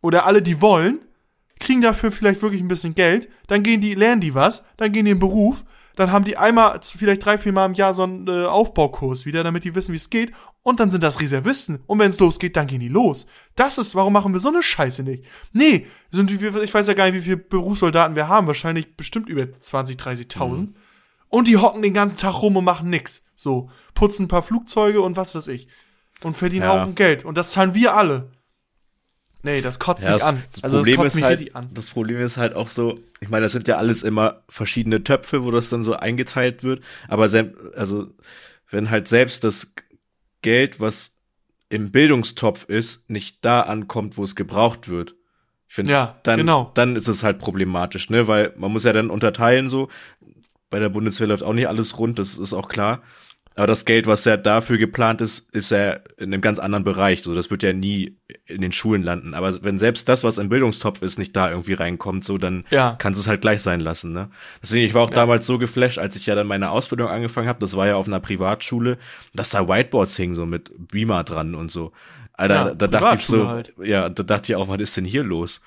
oder 0.00 0.24
alle, 0.26 0.42
die 0.42 0.60
wollen, 0.60 1.00
kriegen 1.58 1.82
dafür 1.82 2.10
vielleicht 2.10 2.40
wirklich 2.42 2.62
ein 2.62 2.68
bisschen 2.68 2.94
Geld, 2.94 3.28
dann 3.46 3.62
gehen 3.62 3.80
die, 3.80 3.94
lernen 3.94 4.20
die 4.22 4.34
was, 4.34 4.64
dann 4.78 4.92
gehen 4.92 5.04
die 5.04 5.10
in 5.10 5.16
den 5.16 5.20
Beruf, 5.20 5.64
dann 5.96 6.10
haben 6.10 6.24
die 6.24 6.38
einmal, 6.38 6.80
vielleicht 6.82 7.22
drei, 7.24 7.36
vier 7.36 7.52
Mal 7.52 7.66
im 7.66 7.74
Jahr 7.74 7.92
so 7.92 8.04
einen 8.04 8.26
äh, 8.26 8.46
Aufbaukurs 8.46 9.26
wieder, 9.26 9.44
damit 9.44 9.64
die 9.64 9.74
wissen, 9.74 9.92
wie 9.92 9.98
es 9.98 10.08
geht, 10.08 10.32
und 10.62 10.80
dann 10.80 10.90
sind 10.90 11.02
das 11.02 11.20
Reservisten. 11.20 11.80
Und 11.86 11.98
wenn 11.98 12.10
es 12.10 12.18
losgeht, 12.20 12.56
dann 12.56 12.66
gehen 12.66 12.80
die 12.80 12.88
los. 12.88 13.26
Das 13.56 13.76
ist, 13.76 13.94
warum 13.94 14.12
machen 14.14 14.32
wir 14.32 14.40
so 14.40 14.48
eine 14.48 14.62
Scheiße 14.62 15.02
nicht? 15.02 15.24
Nee, 15.52 15.86
sind 16.10 16.30
ich 16.30 16.72
weiß 16.72 16.86
ja 16.86 16.94
gar 16.94 17.04
nicht, 17.06 17.14
wie 17.14 17.20
viele 17.24 17.36
Berufssoldaten 17.36 18.16
wir 18.16 18.28
haben, 18.28 18.46
wahrscheinlich 18.46 18.96
bestimmt 18.96 19.28
über 19.28 19.50
20, 19.60 19.96
30.000. 19.96 20.68
Und 21.30 21.48
die 21.48 21.56
hocken 21.56 21.80
den 21.82 21.94
ganzen 21.94 22.18
Tag 22.18 22.42
rum 22.42 22.56
und 22.56 22.64
machen 22.64 22.90
nix. 22.90 23.24
So, 23.34 23.70
putzen 23.94 24.24
ein 24.24 24.28
paar 24.28 24.42
Flugzeuge 24.42 25.00
und 25.00 25.16
was 25.16 25.34
weiß 25.34 25.48
ich. 25.48 25.68
Und 26.22 26.36
verdienen 26.36 26.64
Ja. 26.64 26.80
Haufen 26.80 26.94
Geld. 26.94 27.24
Und 27.24 27.38
das 27.38 27.52
zahlen 27.52 27.72
wir 27.74 27.94
alle. 27.96 28.30
Nee, 29.42 29.62
das 29.62 29.78
kotzt 29.78 30.04
Ja, 30.04 30.10
mich 30.10 30.18
das, 30.18 30.28
an. 30.28 30.42
das 30.52 30.64
also 30.64 30.76
das 30.78 30.84
Problem 30.86 30.96
kotzt 30.96 31.06
ist 31.06 31.14
mich 31.14 31.24
halt, 31.24 31.40
richtig 31.40 31.56
an. 31.56 31.70
das 31.72 31.88
Problem 31.90 32.20
ist 32.20 32.36
halt 32.36 32.54
auch 32.54 32.68
so, 32.68 32.98
ich 33.20 33.30
meine, 33.30 33.44
das 33.44 33.52
sind 33.52 33.68
ja 33.68 33.76
alles 33.78 34.02
immer 34.02 34.42
verschiedene 34.50 35.02
Töpfe, 35.02 35.44
wo 35.44 35.50
das 35.50 35.70
dann 35.70 35.82
so 35.82 35.94
eingeteilt 35.94 36.62
wird, 36.62 36.82
aber 37.08 37.22
also 37.22 38.06
wenn 38.70 38.90
halt 38.90 39.08
selbst 39.08 39.42
das 39.42 39.74
Geld, 40.42 40.78
was 40.78 41.16
im 41.70 41.90
Bildungstopf 41.90 42.64
ist, 42.64 43.08
nicht 43.08 43.42
da 43.42 43.62
ankommt, 43.62 44.18
wo 44.18 44.24
es 44.24 44.36
gebraucht 44.36 44.88
wird. 44.88 45.14
Ich 45.68 45.74
finde, 45.76 45.92
Ja, 45.92 46.18
dann, 46.24 46.36
genau. 46.38 46.70
dann 46.74 46.96
ist 46.96 47.08
es 47.08 47.22
halt 47.22 47.38
problematisch, 47.38 48.10
ne, 48.10 48.26
weil 48.28 48.52
man 48.58 48.72
muss 48.72 48.84
ja 48.84 48.92
dann 48.92 49.08
unterteilen 49.08 49.70
so. 49.70 49.88
Bei 50.70 50.78
der 50.78 50.88
Bundeswehr 50.88 51.26
läuft 51.26 51.42
auch 51.42 51.52
nicht 51.52 51.68
alles 51.68 51.98
rund, 51.98 52.18
das 52.18 52.38
ist 52.38 52.52
auch 52.54 52.68
klar. 52.68 53.02
Aber 53.56 53.66
das 53.66 53.84
Geld, 53.84 54.06
was 54.06 54.24
ja 54.24 54.36
dafür 54.36 54.78
geplant 54.78 55.20
ist, 55.20 55.52
ist 55.52 55.70
ja 55.72 55.94
in 56.16 56.32
einem 56.32 56.40
ganz 56.40 56.58
anderen 56.60 56.84
Bereich. 56.84 57.22
So, 57.22 57.34
das 57.34 57.50
wird 57.50 57.64
ja 57.64 57.72
nie 57.72 58.16
in 58.46 58.60
den 58.60 58.70
Schulen 58.72 59.02
landen. 59.02 59.34
Aber 59.34 59.62
wenn 59.64 59.76
selbst 59.76 60.08
das, 60.08 60.22
was 60.22 60.38
im 60.38 60.48
Bildungstopf 60.48 61.02
ist, 61.02 61.18
nicht 61.18 61.34
da 61.36 61.50
irgendwie 61.50 61.72
reinkommt, 61.74 62.24
so, 62.24 62.38
dann 62.38 62.64
Ja. 62.70 62.94
kannst 62.98 63.18
du 63.18 63.22
es 63.22 63.28
halt 63.28 63.40
gleich 63.40 63.60
sein 63.60 63.80
lassen, 63.80 64.12
ne? 64.12 64.30
Deswegen, 64.62 64.86
ich 64.86 64.94
war 64.94 65.02
auch 65.02 65.10
damals 65.10 65.46
so 65.48 65.58
geflasht, 65.58 65.98
als 65.98 66.14
ich 66.14 66.26
ja 66.26 66.36
dann 66.36 66.46
meine 66.46 66.70
Ausbildung 66.70 67.08
angefangen 67.08 67.48
habe. 67.48 67.58
Das 67.58 67.76
war 67.76 67.88
ja 67.88 67.96
auf 67.96 68.06
einer 68.06 68.20
Privatschule, 68.20 68.98
dass 69.34 69.50
da 69.50 69.68
Whiteboards 69.68 70.16
hingen, 70.16 70.36
so 70.36 70.46
mit 70.46 70.70
Beamer 70.78 71.24
dran 71.24 71.56
und 71.56 71.72
so. 71.72 71.90
Alter, 72.32 72.68
Ja, 72.68 72.74
da 72.74 72.86
dachte 72.86 73.16
ich 73.16 73.26
so, 73.26 73.48
halt. 73.48 73.74
ja, 73.82 74.08
da 74.08 74.22
dachte 74.22 74.52
ich 74.52 74.56
auch, 74.56 74.68
was 74.68 74.80
ist 74.80 74.96
denn 74.96 75.04
hier 75.04 75.24
los? 75.24 75.60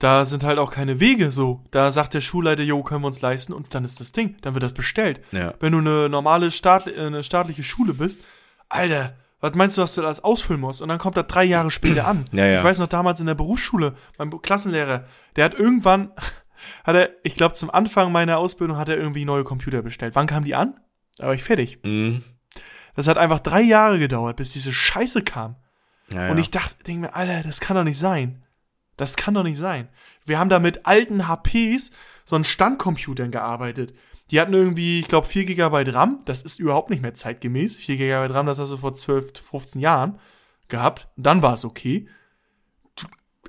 Da 0.00 0.24
sind 0.24 0.44
halt 0.44 0.58
auch 0.58 0.70
keine 0.70 0.98
Wege 0.98 1.30
so. 1.30 1.62
Da 1.70 1.90
sagt 1.90 2.14
der 2.14 2.22
Schulleiter, 2.22 2.62
jo, 2.62 2.82
können 2.82 3.02
wir 3.02 3.06
uns 3.06 3.20
leisten 3.20 3.52
und 3.52 3.74
dann 3.74 3.84
ist 3.84 4.00
das 4.00 4.12
Ding. 4.12 4.36
Dann 4.40 4.54
wird 4.54 4.64
das 4.64 4.72
bestellt. 4.72 5.20
Ja. 5.30 5.52
Wenn 5.60 5.72
du 5.72 5.78
eine 5.78 6.08
normale 6.08 6.50
Staat, 6.50 6.86
äh, 6.86 6.98
eine 6.98 7.22
staatliche 7.22 7.62
Schule 7.62 7.92
bist, 7.92 8.18
Alter, 8.70 9.14
was 9.40 9.54
meinst 9.54 9.76
du, 9.76 9.82
was 9.82 9.94
du 9.94 10.00
da 10.00 10.06
alles 10.06 10.24
ausfüllen 10.24 10.60
musst? 10.60 10.80
Und 10.80 10.88
dann 10.88 10.98
kommt 10.98 11.18
das 11.18 11.26
drei 11.26 11.44
Jahre 11.44 11.70
später 11.70 12.06
an. 12.06 12.24
Ja, 12.32 12.46
ja. 12.46 12.58
Ich 12.58 12.64
weiß 12.64 12.78
noch 12.78 12.86
damals 12.86 13.20
in 13.20 13.26
der 13.26 13.34
Berufsschule, 13.34 13.94
mein 14.16 14.30
Klassenlehrer, 14.30 15.04
der 15.36 15.44
hat 15.44 15.54
irgendwann, 15.54 16.12
hat 16.84 16.96
er, 16.96 17.10
ich 17.22 17.34
glaube 17.36 17.54
zum 17.54 17.70
Anfang 17.70 18.10
meiner 18.10 18.38
Ausbildung 18.38 18.78
hat 18.78 18.88
er 18.88 18.96
irgendwie 18.96 19.26
neue 19.26 19.44
Computer 19.44 19.82
bestellt. 19.82 20.14
Wann 20.14 20.26
kam 20.26 20.44
die 20.44 20.54
an? 20.54 20.80
Da 21.18 21.26
war 21.26 21.34
ich 21.34 21.42
fertig. 21.42 21.78
Mhm. 21.84 22.22
Das 22.94 23.06
hat 23.06 23.18
einfach 23.18 23.40
drei 23.40 23.60
Jahre 23.60 23.98
gedauert, 23.98 24.36
bis 24.36 24.52
diese 24.52 24.72
Scheiße 24.72 25.22
kam. 25.22 25.56
Und 26.12 26.38
ich 26.38 26.50
dachte, 26.50 26.82
denk 26.84 27.00
mir, 27.00 27.14
Alter, 27.14 27.42
das 27.42 27.60
kann 27.60 27.76
doch 27.76 27.84
nicht 27.84 27.98
sein. 27.98 28.42
Das 29.00 29.16
kann 29.16 29.32
doch 29.32 29.42
nicht 29.42 29.56
sein. 29.56 29.88
Wir 30.26 30.38
haben 30.38 30.50
da 30.50 30.58
mit 30.58 30.84
alten 30.84 31.26
HPs, 31.26 31.90
so 32.26 32.36
einen 32.36 32.44
Standcomputern 32.44 33.30
gearbeitet. 33.30 33.94
Die 34.30 34.38
hatten 34.38 34.52
irgendwie, 34.52 35.00
ich 35.00 35.08
glaube, 35.08 35.26
4 35.26 35.46
GB 35.46 35.90
RAM. 35.90 36.20
Das 36.26 36.42
ist 36.42 36.60
überhaupt 36.60 36.90
nicht 36.90 37.00
mehr 37.00 37.14
zeitgemäß. 37.14 37.76
4 37.76 37.96
GB 37.96 38.26
RAM, 38.32 38.44
das 38.46 38.58
hast 38.58 38.72
du 38.72 38.76
vor 38.76 38.92
12, 38.94 39.32
15 39.50 39.80
Jahren 39.80 40.18
gehabt. 40.68 41.08
Dann 41.16 41.40
war 41.42 41.54
es 41.54 41.64
okay. 41.64 42.08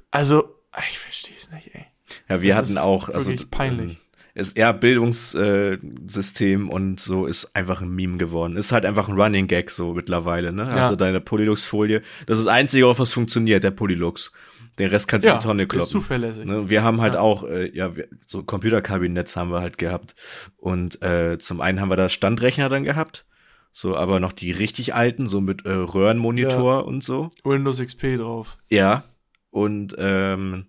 Also, 0.09 0.55
ich 0.89 0.99
verstehe 0.99 1.35
es 1.35 1.51
nicht, 1.51 1.75
ey. 1.75 1.85
Ja, 2.29 2.41
wir 2.41 2.55
Das 2.55 2.69
hatten 2.69 2.77
auch, 2.77 3.09
also 3.09 3.29
wirklich 3.29 3.51
peinlich. 3.51 3.91
ähm, 3.91 3.97
ist 4.33 4.55
eher 4.55 4.73
Bildungssystem 4.73 6.69
äh, 6.69 6.71
und 6.71 6.99
so 7.01 7.25
ist 7.25 7.55
einfach 7.55 7.81
ein 7.81 7.93
Meme 7.93 8.17
geworden. 8.17 8.55
Ist 8.55 8.71
halt 8.71 8.85
einfach 8.85 9.09
ein 9.09 9.19
Running 9.19 9.47
Gag 9.47 9.69
so 9.69 9.93
mittlerweile, 9.93 10.53
ne? 10.53 10.63
Ja. 10.63 10.69
Also 10.83 10.95
deine 10.95 11.19
Polylux-Folie. 11.19 12.01
Das 12.25 12.37
ist 12.39 12.45
das 12.47 12.53
Einzige, 12.53 12.87
auf 12.87 12.99
was 12.99 13.11
funktioniert, 13.11 13.65
der 13.65 13.71
Polylux. 13.71 14.31
Den 14.79 14.89
Rest 14.89 15.07
kannst 15.07 15.25
du 15.27 15.31
in 15.31 15.37
die 15.39 15.43
Tonne 15.43 15.63
ist 15.63 15.69
kloppen. 15.69 15.87
zuverlässig. 15.89 16.45
Ne? 16.45 16.69
Wir 16.69 16.83
haben 16.83 17.01
halt 17.01 17.15
Ja. 17.15 17.19
auch, 17.19 17.43
äh, 17.43 17.69
ja, 17.75 17.95
wir, 17.95 18.07
so 18.27 18.43
Computerkabinetts 18.43 19.35
haben 19.35 19.51
wir 19.51 19.61
halt 19.61 19.77
gehabt. 19.77 20.15
Und 20.57 21.01
äh, 21.01 21.37
zum 21.39 21.61
einen 21.61 21.81
haben 21.81 21.89
wir 21.89 21.97
da 21.97 22.09
Standrechner 22.09 22.69
dann 22.69 22.83
gehabt. 22.83 23.25
So, 23.73 23.95
aber 23.95 24.19
noch 24.19 24.31
die 24.33 24.51
richtig 24.51 24.93
alten, 24.93 25.27
so 25.27 25.39
mit 25.41 25.65
äh, 25.65 25.71
Röhrenmonitor 25.71 26.85
und 26.85 27.03
so. 27.03 27.29
Windows 27.43 27.79
XP 27.81 28.17
drauf. 28.17 28.57
Ja. 28.69 29.03
Und 29.49 29.95
ähm, 29.97 30.67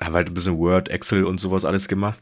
haben 0.00 0.14
halt 0.14 0.28
ein 0.28 0.34
bisschen 0.34 0.58
Word, 0.58 0.88
Excel 0.88 1.24
und 1.24 1.38
sowas 1.40 1.64
alles 1.64 1.88
gemacht. 1.88 2.20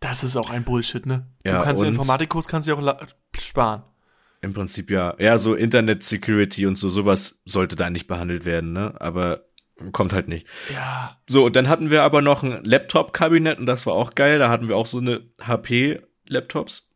Das 0.00 0.22
ist 0.22 0.36
auch 0.36 0.50
ein 0.50 0.64
Bullshit, 0.64 1.06
ne? 1.06 1.26
Ja, 1.44 1.58
du 1.58 1.64
kannst 1.64 1.82
den 1.82 1.88
Informatikkurs 1.88 2.46
kannst 2.48 2.68
du 2.68 2.74
auch 2.74 3.06
sparen. 3.40 3.82
Im 4.40 4.54
Prinzip 4.54 4.90
ja. 4.90 5.14
Ja, 5.18 5.36
so 5.38 5.54
Internet 5.54 6.04
Security 6.04 6.66
und 6.66 6.76
so, 6.76 6.88
sowas 6.88 7.40
sollte 7.44 7.74
da 7.76 7.90
nicht 7.90 8.06
behandelt 8.06 8.44
werden, 8.44 8.72
ne? 8.72 8.94
Aber 9.00 9.47
kommt 9.92 10.12
halt 10.12 10.28
nicht. 10.28 10.46
Ja. 10.72 11.16
So, 11.28 11.46
und 11.46 11.56
dann 11.56 11.68
hatten 11.68 11.90
wir 11.90 12.02
aber 12.02 12.22
noch 12.22 12.42
ein 12.42 12.64
Laptop-Kabinett 12.64 13.58
und 13.58 13.66
das 13.66 13.86
war 13.86 13.94
auch 13.94 14.14
geil. 14.14 14.38
Da 14.38 14.48
hatten 14.48 14.68
wir 14.68 14.76
auch 14.76 14.86
so 14.86 14.98
eine 14.98 15.22
HP-Laptops. 15.40 16.88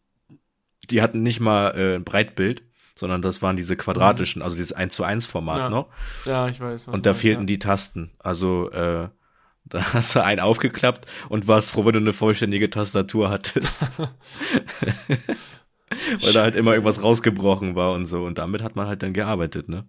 Die 0.90 1.02
hatten 1.02 1.22
nicht 1.22 1.40
mal 1.40 1.70
äh, 1.76 1.94
ein 1.96 2.04
Breitbild, 2.04 2.62
sondern 2.94 3.22
das 3.22 3.40
waren 3.42 3.56
diese 3.56 3.76
quadratischen, 3.76 4.42
also 4.42 4.56
dieses 4.56 4.72
1 4.72 4.94
zu 4.94 5.04
1 5.04 5.26
Format 5.26 5.58
Ja. 5.58 5.70
noch. 5.70 5.88
Ja, 6.24 6.48
ich 6.48 6.60
weiß. 6.60 6.88
Und 6.88 7.06
da 7.06 7.14
fehlten 7.14 7.42
ja. 7.42 7.46
die 7.46 7.58
Tasten. 7.58 8.12
Also, 8.18 8.70
äh, 8.70 9.08
da 9.64 9.94
hast 9.94 10.16
du 10.16 10.24
einen 10.24 10.40
aufgeklappt 10.40 11.06
und 11.28 11.46
warst 11.46 11.70
froh, 11.70 11.84
wenn 11.86 11.92
du 11.92 12.00
eine 12.00 12.12
vollständige 12.12 12.68
Tastatur 12.68 13.30
hattest. 13.30 13.82
Weil 16.20 16.32
da 16.32 16.42
halt 16.42 16.56
immer 16.56 16.72
irgendwas 16.72 17.02
rausgebrochen 17.02 17.74
war 17.74 17.92
und 17.92 18.06
so. 18.06 18.24
Und 18.24 18.38
damit 18.38 18.62
hat 18.62 18.76
man 18.76 18.86
halt 18.86 19.02
dann 19.02 19.12
gearbeitet, 19.12 19.68
ne? 19.68 19.84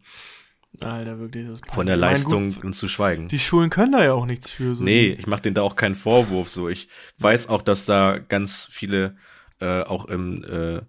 Alter, 0.81 1.19
wirklich. 1.19 1.47
Das 1.47 1.61
ist 1.61 1.73
Von 1.73 1.85
der 1.85 1.95
Leistung 1.97 2.59
gut, 2.59 2.75
zu 2.75 2.87
schweigen. 2.87 3.27
die 3.27 3.39
Schulen 3.39 3.69
können 3.69 3.91
da 3.91 4.03
ja 4.03 4.13
auch 4.13 4.25
nichts 4.25 4.51
für. 4.51 4.73
So 4.75 4.83
Nee, 4.83 5.15
ich 5.17 5.27
mache 5.27 5.43
denen 5.43 5.55
da 5.55 5.61
auch 5.61 5.75
keinen 5.75 5.95
Vorwurf. 5.95 6.49
So, 6.49 6.67
ich 6.69 6.87
weiß 7.19 7.49
auch, 7.49 7.61
dass 7.61 7.85
da 7.85 8.17
ganz 8.17 8.67
viele 8.69 9.15
äh, 9.59 9.81
auch 9.83 10.05
im 10.05 10.43
äh, 10.43 10.81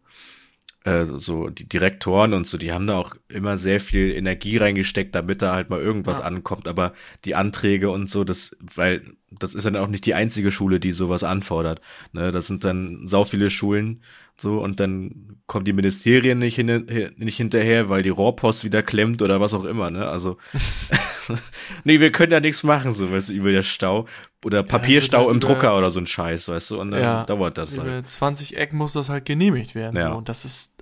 äh, 0.84 1.06
so 1.18 1.48
die 1.48 1.68
Direktoren 1.68 2.34
und 2.34 2.46
so, 2.46 2.58
die 2.58 2.72
haben 2.72 2.86
da 2.86 2.96
auch 2.96 3.14
immer 3.28 3.56
sehr 3.56 3.80
viel 3.80 4.10
Energie 4.12 4.56
reingesteckt, 4.58 5.14
damit 5.14 5.40
da 5.42 5.54
halt 5.54 5.70
mal 5.70 5.80
irgendwas 5.80 6.18
Ja. 6.18 6.24
ankommt. 6.24 6.68
Aber 6.68 6.92
die 7.24 7.34
Anträge 7.34 7.90
und 7.90 8.10
so, 8.10 8.24
das, 8.24 8.56
weil 8.60 9.02
das 9.30 9.54
ist 9.54 9.64
dann 9.64 9.76
auch 9.76 9.88
nicht 9.88 10.06
die 10.06 10.14
einzige 10.14 10.50
Schule, 10.50 10.80
die 10.80 10.92
sowas 10.92 11.24
anfordert. 11.24 11.80
Ne, 12.12 12.32
das 12.32 12.46
sind 12.46 12.64
dann 12.64 13.08
sau 13.08 13.24
viele 13.24 13.50
Schulen 13.50 14.02
so 14.36 14.58
und 14.60 14.80
dann 14.80 15.38
kommen 15.46 15.64
die 15.64 15.72
Ministerien 15.72 16.38
nicht, 16.38 16.56
hin, 16.56 17.12
nicht 17.16 17.36
hinterher, 17.36 17.88
weil 17.88 18.02
die 18.02 18.08
Rohrpost 18.08 18.64
wieder 18.64 18.82
klemmt 18.82 19.22
oder 19.22 19.40
was 19.40 19.54
auch 19.54 19.64
immer. 19.64 19.90
Ne, 19.90 20.06
also 20.08 20.38
nee, 21.84 22.00
wir 22.00 22.12
können 22.12 22.32
ja 22.32 22.40
nichts 22.40 22.62
machen, 22.62 22.92
so 22.92 23.10
weißt 23.10 23.28
du, 23.28 23.32
über 23.34 23.52
der 23.52 23.62
Stau 23.62 24.06
oder 24.44 24.62
Papierstau 24.62 25.18
wird 25.18 25.26
halt 25.26 25.34
im 25.34 25.40
Drucker 25.40 25.78
oder 25.78 25.90
so 25.90 26.00
ein 26.00 26.06
Scheiß, 26.06 26.48
weißt 26.48 26.72
du, 26.72 26.80
und 26.80 26.90
dann 26.90 27.02
Ja. 27.02 27.24
dauert 27.24 27.58
das 27.58 27.78
halt. 27.78 27.86
Über 27.86 28.06
20 28.06 28.56
Ecken 28.56 28.76
muss 28.76 28.92
das 28.92 29.08
halt 29.08 29.24
genehmigt 29.24 29.74
werden. 29.74 29.96
Ja. 29.96 30.10
So. 30.10 30.16
Und 30.16 30.28
das 30.28 30.44
ist, 30.44 30.72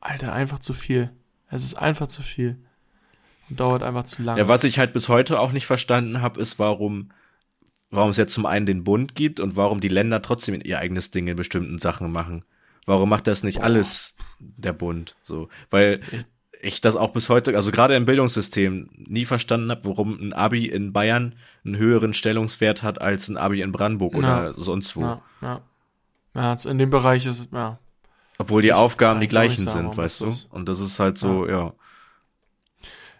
Alter, 0.00 0.32
einfach 0.32 0.58
zu 0.58 0.74
viel. 0.74 1.10
Es 1.50 1.64
ist 1.64 1.74
einfach 1.74 2.08
zu 2.08 2.22
viel. 2.22 2.58
Und 3.48 3.60
dauert 3.60 3.82
einfach 3.82 4.04
zu 4.04 4.22
lange. 4.22 4.40
Ja, 4.40 4.48
was 4.48 4.64
ich 4.64 4.78
halt 4.78 4.92
bis 4.92 5.08
heute 5.08 5.40
auch 5.40 5.52
nicht 5.52 5.66
verstanden 5.66 6.20
habe, 6.20 6.40
ist, 6.40 6.58
warum, 6.58 7.10
warum 7.90 8.10
es 8.10 8.16
jetzt 8.18 8.34
zum 8.34 8.46
einen 8.46 8.66
den 8.66 8.84
Bund 8.84 9.14
gibt 9.14 9.40
und 9.40 9.56
warum 9.56 9.80
die 9.80 9.88
Länder 9.88 10.20
trotzdem 10.22 10.60
ihr 10.62 10.78
eigenes 10.78 11.10
Ding 11.10 11.26
in 11.26 11.36
bestimmten 11.36 11.78
Sachen 11.78 12.12
machen. 12.12 12.44
Warum 12.88 13.10
macht 13.10 13.26
das 13.26 13.42
nicht 13.42 13.62
alles 13.62 14.16
der 14.40 14.72
Bund? 14.72 15.14
So, 15.22 15.48
weil 15.68 16.00
ich 16.62 16.80
das 16.80 16.96
auch 16.96 17.12
bis 17.12 17.28
heute, 17.28 17.54
also 17.54 17.70
gerade 17.70 17.94
im 17.94 18.06
Bildungssystem, 18.06 18.88
nie 18.96 19.26
verstanden 19.26 19.70
habe, 19.70 19.84
warum 19.84 20.18
ein 20.18 20.32
Abi 20.32 20.66
in 20.66 20.92
Bayern 20.94 21.34
einen 21.64 21.76
höheren 21.76 22.14
Stellungswert 22.14 22.82
hat 22.82 23.00
als 23.00 23.28
ein 23.28 23.36
Abi 23.36 23.60
in 23.60 23.72
Brandenburg 23.72 24.14
oder 24.14 24.46
Ja. 24.46 24.54
sonst 24.54 24.96
wo. 24.96 25.02
ja, 25.02 25.22
ja. 25.42 25.60
ja, 26.34 26.56
in 26.64 26.78
dem 26.78 26.88
Bereich 26.90 27.26
ist 27.26 27.38
es, 27.40 27.48
ja. 27.52 27.78
Obwohl 28.38 28.62
die 28.62 28.72
Aufgaben 28.72 29.20
die 29.20 29.26
ich 29.26 29.36
auch 29.36 29.42
nicht 29.42 29.54
gleichen 29.56 29.68
sagen, 29.68 29.88
sind, 29.88 29.96
weißt 29.98 30.20
du? 30.22 30.32
Und 30.50 30.68
das 30.68 30.80
ist 30.80 30.98
halt 30.98 31.18
so, 31.18 31.46
ja. 31.46 31.74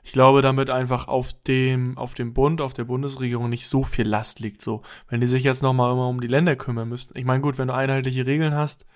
Ich 0.03 0.13
glaube, 0.13 0.41
damit 0.41 0.71
einfach 0.71 1.07
auf 1.09 1.35
dem, 1.47 1.99
auf 1.99 2.15
dem 2.15 2.33
Bund, 2.33 2.63
auf 2.63 2.73
der 2.73 2.85
Bundesregierung 2.85 3.51
nicht 3.51 3.69
so 3.69 3.83
viel 3.83 4.09
Last 4.09 4.41
liegt. 4.41 4.63
So, 4.63 4.81
wenn 5.11 5.21
die 5.21 5.27
sich 5.27 5.43
jetzt 5.45 5.63
nochmal 5.63 5.93
immer 5.93 6.09
um 6.09 6.23
die 6.23 6.29
Länder 6.29 6.57
kümmern 6.57 6.89
müssten. 6.89 7.19
Ich 7.19 7.27
meine, 7.27 7.43
gut, 7.43 7.59
wenn 7.59 7.69
du 7.69 7.75
einheitliche 7.75 8.25
Regeln 8.25 8.55
hast, 8.55 8.87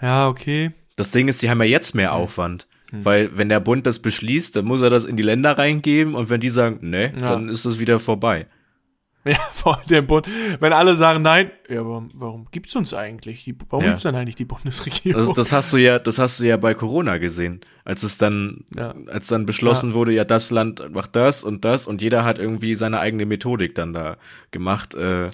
ja, 0.00 0.28
okay. 0.28 0.72
Das 0.96 1.10
Ding 1.10 1.28
ist, 1.28 1.42
die 1.42 1.50
haben 1.50 1.58
ja 1.60 1.66
jetzt 1.66 1.94
mehr 1.94 2.10
Hm. 2.12 2.16
Aufwand. 2.22 2.66
Weil 2.92 3.36
wenn 3.36 3.48
der 3.48 3.58
Bund 3.60 3.84
das 3.84 3.98
beschließt, 3.98 4.54
dann 4.56 4.64
muss 4.64 4.80
er 4.80 4.90
das 4.90 5.04
in 5.04 5.16
die 5.16 5.22
Länder 5.24 5.58
reingeben 5.58 6.14
und 6.14 6.30
wenn 6.30 6.40
die 6.40 6.50
sagen, 6.50 6.78
nee, 6.82 7.06
Ja. 7.06 7.26
dann 7.26 7.48
ist 7.48 7.64
es 7.64 7.78
wieder 7.80 7.98
vorbei. 7.98 8.46
Ja, 9.28 9.38
vor 9.54 9.82
dem 9.90 10.06
Bund. 10.06 10.28
Wenn 10.60 10.72
alle 10.72 10.96
sagen 10.96 11.20
nein, 11.22 11.50
ja, 11.68 11.84
warum, 11.84 12.10
warum 12.14 12.46
gibt's 12.52 12.76
uns 12.76 12.94
eigentlich? 12.94 13.42
Die, 13.42 13.56
warum 13.70 13.82
Ja. 13.82 13.90
gibt's 13.90 14.04
denn 14.04 14.14
eigentlich 14.14 14.36
die 14.36 14.44
Bundesregierung? 14.44 15.20
Das, 15.26 15.32
das 15.34 15.52
hast 15.52 15.72
du 15.72 15.78
ja, 15.78 15.98
das 15.98 16.20
hast 16.20 16.38
du 16.38 16.44
ja 16.44 16.56
bei 16.56 16.74
Corona 16.74 17.18
gesehen, 17.18 17.60
als 17.84 18.04
es 18.04 18.18
dann, 18.18 18.64
Ja. 18.76 18.94
als 19.08 19.26
dann 19.26 19.44
beschlossen 19.44 19.94
wurde, 19.94 20.12
ja 20.12 20.24
das 20.24 20.52
Land 20.52 20.92
macht 20.94 21.16
das 21.16 21.42
und 21.42 21.64
das 21.64 21.88
und 21.88 22.02
jeder 22.02 22.24
hat 22.24 22.38
irgendwie 22.38 22.76
seine 22.76 23.00
eigene 23.00 23.26
Methodik 23.26 23.74
dann 23.74 23.92
da 23.92 24.16
gemacht, 24.52 24.94
äh, 24.94 25.26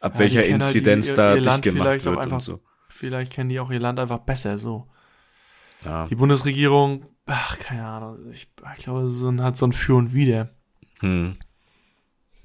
ab 0.00 0.12
Ja, 0.12 0.18
welcher 0.18 0.42
die 0.42 0.52
halt 0.52 0.62
Inzidenz 0.64 1.08
ihr- 1.08 1.16
da 1.16 1.30
ihr 1.30 1.34
dicht 1.36 1.46
Land 1.46 1.62
gemacht 1.62 2.04
wird 2.04 2.32
und 2.32 2.42
so. 2.42 2.60
Vielleicht 3.02 3.32
kennen 3.32 3.48
die 3.48 3.58
auch 3.58 3.72
ihr 3.72 3.80
Land 3.80 3.98
einfach 3.98 4.20
besser 4.20 4.58
so. 4.58 4.86
Ja. 5.84 6.06
Die 6.06 6.14
Bundesregierung, 6.14 7.06
ach, 7.26 7.58
keine 7.58 7.84
Ahnung, 7.84 8.30
ich, 8.30 8.46
ich 8.76 8.84
glaube, 8.84 9.08
so 9.08 9.28
ein, 9.28 9.42
hat 9.42 9.56
so 9.56 9.66
ein 9.66 9.72
Für 9.72 9.96
und 9.96 10.14
Wider. 10.14 10.50
Hm. 11.00 11.36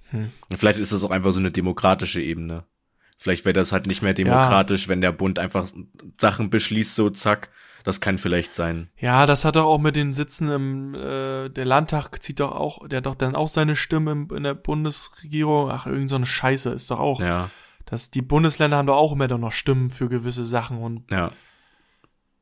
Hm. 0.10 0.32
Vielleicht 0.55 0.80
ist 0.80 0.93
es 0.93 1.03
auch 1.03 1.12
einfach 1.12 1.32
so 1.32 1.39
eine 1.39 1.51
demokratische 1.51 2.24
Ebene. 2.24 2.64
Vielleicht 3.20 3.45
wäre 3.45 3.53
das 3.53 3.72
halt 3.72 3.86
nicht 3.86 4.01
mehr 4.01 4.16
demokratisch, 4.16 4.88
wenn 4.88 4.99
der 4.99 5.12
Bund 5.12 5.38
einfach 5.38 5.70
Sachen 6.20 6.49
beschließt, 6.49 6.95
so 6.95 7.12
zack. 7.12 7.51
Das 7.84 8.01
kann 8.01 8.18
vielleicht 8.18 8.55
sein. 8.55 8.89
Ja, 8.97 9.28
das 9.28 9.45
hat 9.45 9.58
doch 9.58 9.66
auch 9.66 9.78
mit 9.78 9.95
den 9.95 10.14
Sitzen 10.14 10.49
im, 10.49 10.95
äh, 10.95 11.49
der 11.49 11.66
Landtag 11.66 12.18
zieht 12.24 12.39
doch 12.39 12.53
auch, 12.53 12.88
der 12.88 12.97
hat 12.97 13.05
doch 13.05 13.14
dann 13.14 13.36
auch 13.36 13.47
seine 13.47 13.76
Stimme 13.76 14.12
im, 14.12 14.28
in 14.36 14.41
der 14.41 14.55
Bundesregierung. 14.55 15.70
Ach, 15.70 15.86
irgend 15.86 16.10
so 16.10 16.16
eine 16.16 16.26
Scheiße 16.26 16.72
ist 16.72 16.89
doch 16.89 16.99
auch. 16.99 17.22
Ja, 17.22 17.51
dass 17.88 18.12
die 18.12 18.22
Bundesländer 18.22 18.78
haben 18.78 18.88
doch 18.88 18.98
auch 18.98 19.14
immer 19.14 19.28
doch 19.28 19.38
noch 19.40 19.52
Stimmen 19.52 19.90
für 19.90 20.08
gewisse 20.10 20.46
Sachen 20.46 20.78
und 20.78 21.10
ja. 21.12 21.32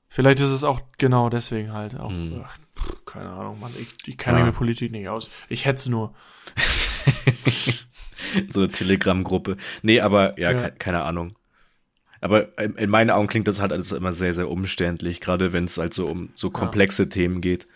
vielleicht 0.10 0.39
ist 0.41 0.50
es 0.52 0.64
auch 0.64 0.82
genau 0.98 1.30
deswegen 1.30 1.72
halt 1.72 1.98
auch. 1.98 2.10
Hm. 2.12 2.43
Ach, 2.43 2.58
pff, 2.78 3.06
keine 3.06 3.30
Ahnung, 3.30 3.60
Mann, 3.60 3.72
ich, 3.80 3.88
ich 4.08 4.18
kenne 4.18 4.39
Ja. 4.39 4.43
mich 4.46 4.52
mit 4.54 4.58
Politik 4.58 4.91
nicht 4.91 5.08
aus. 5.08 5.30
Ich 5.48 5.66
hätte 5.66 5.89
nur. 5.89 6.14
so 8.50 8.62
eine 8.62 8.70
Telegram-Gruppe. 8.70 9.58
Nee, 9.82 10.02
aber 10.02 10.39
ja, 10.39 10.52
Ja. 10.52 10.70
ke 10.70 10.72
keine 10.78 11.04
Ahnung. 11.04 11.36
Aber 12.22 12.58
in, 12.58 12.76
in 12.76 12.89
meinen 12.89 13.12
Augen 13.12 13.28
klingt 13.28 13.48
das 13.48 13.62
halt 13.62 13.72
alles 13.72 13.91
immer 13.91 14.14
sehr, 14.14 14.34
sehr 14.34 14.50
umständlich, 14.50 15.22
gerade 15.22 15.54
wenn 15.54 15.66
es 15.66 15.78
halt 15.78 15.93
so 15.93 16.08
um 16.08 16.30
so 16.36 16.50
komplexe 16.50 17.08
Themen 17.10 17.39
geht. 17.41 17.68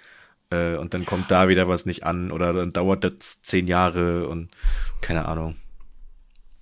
Äh, 0.49 0.75
und 0.77 0.95
dann 0.95 1.05
kommt 1.05 1.29
da 1.29 1.49
wieder 1.49 1.67
was 1.67 1.85
nicht 1.85 2.03
an 2.03 2.31
oder 2.31 2.53
dann 2.53 2.73
dauert 2.73 3.03
das 3.03 3.43
zehn 3.43 3.67
Jahre 3.67 4.27
und 4.27 4.49
keine 5.01 5.25
Ahnung. 5.25 5.55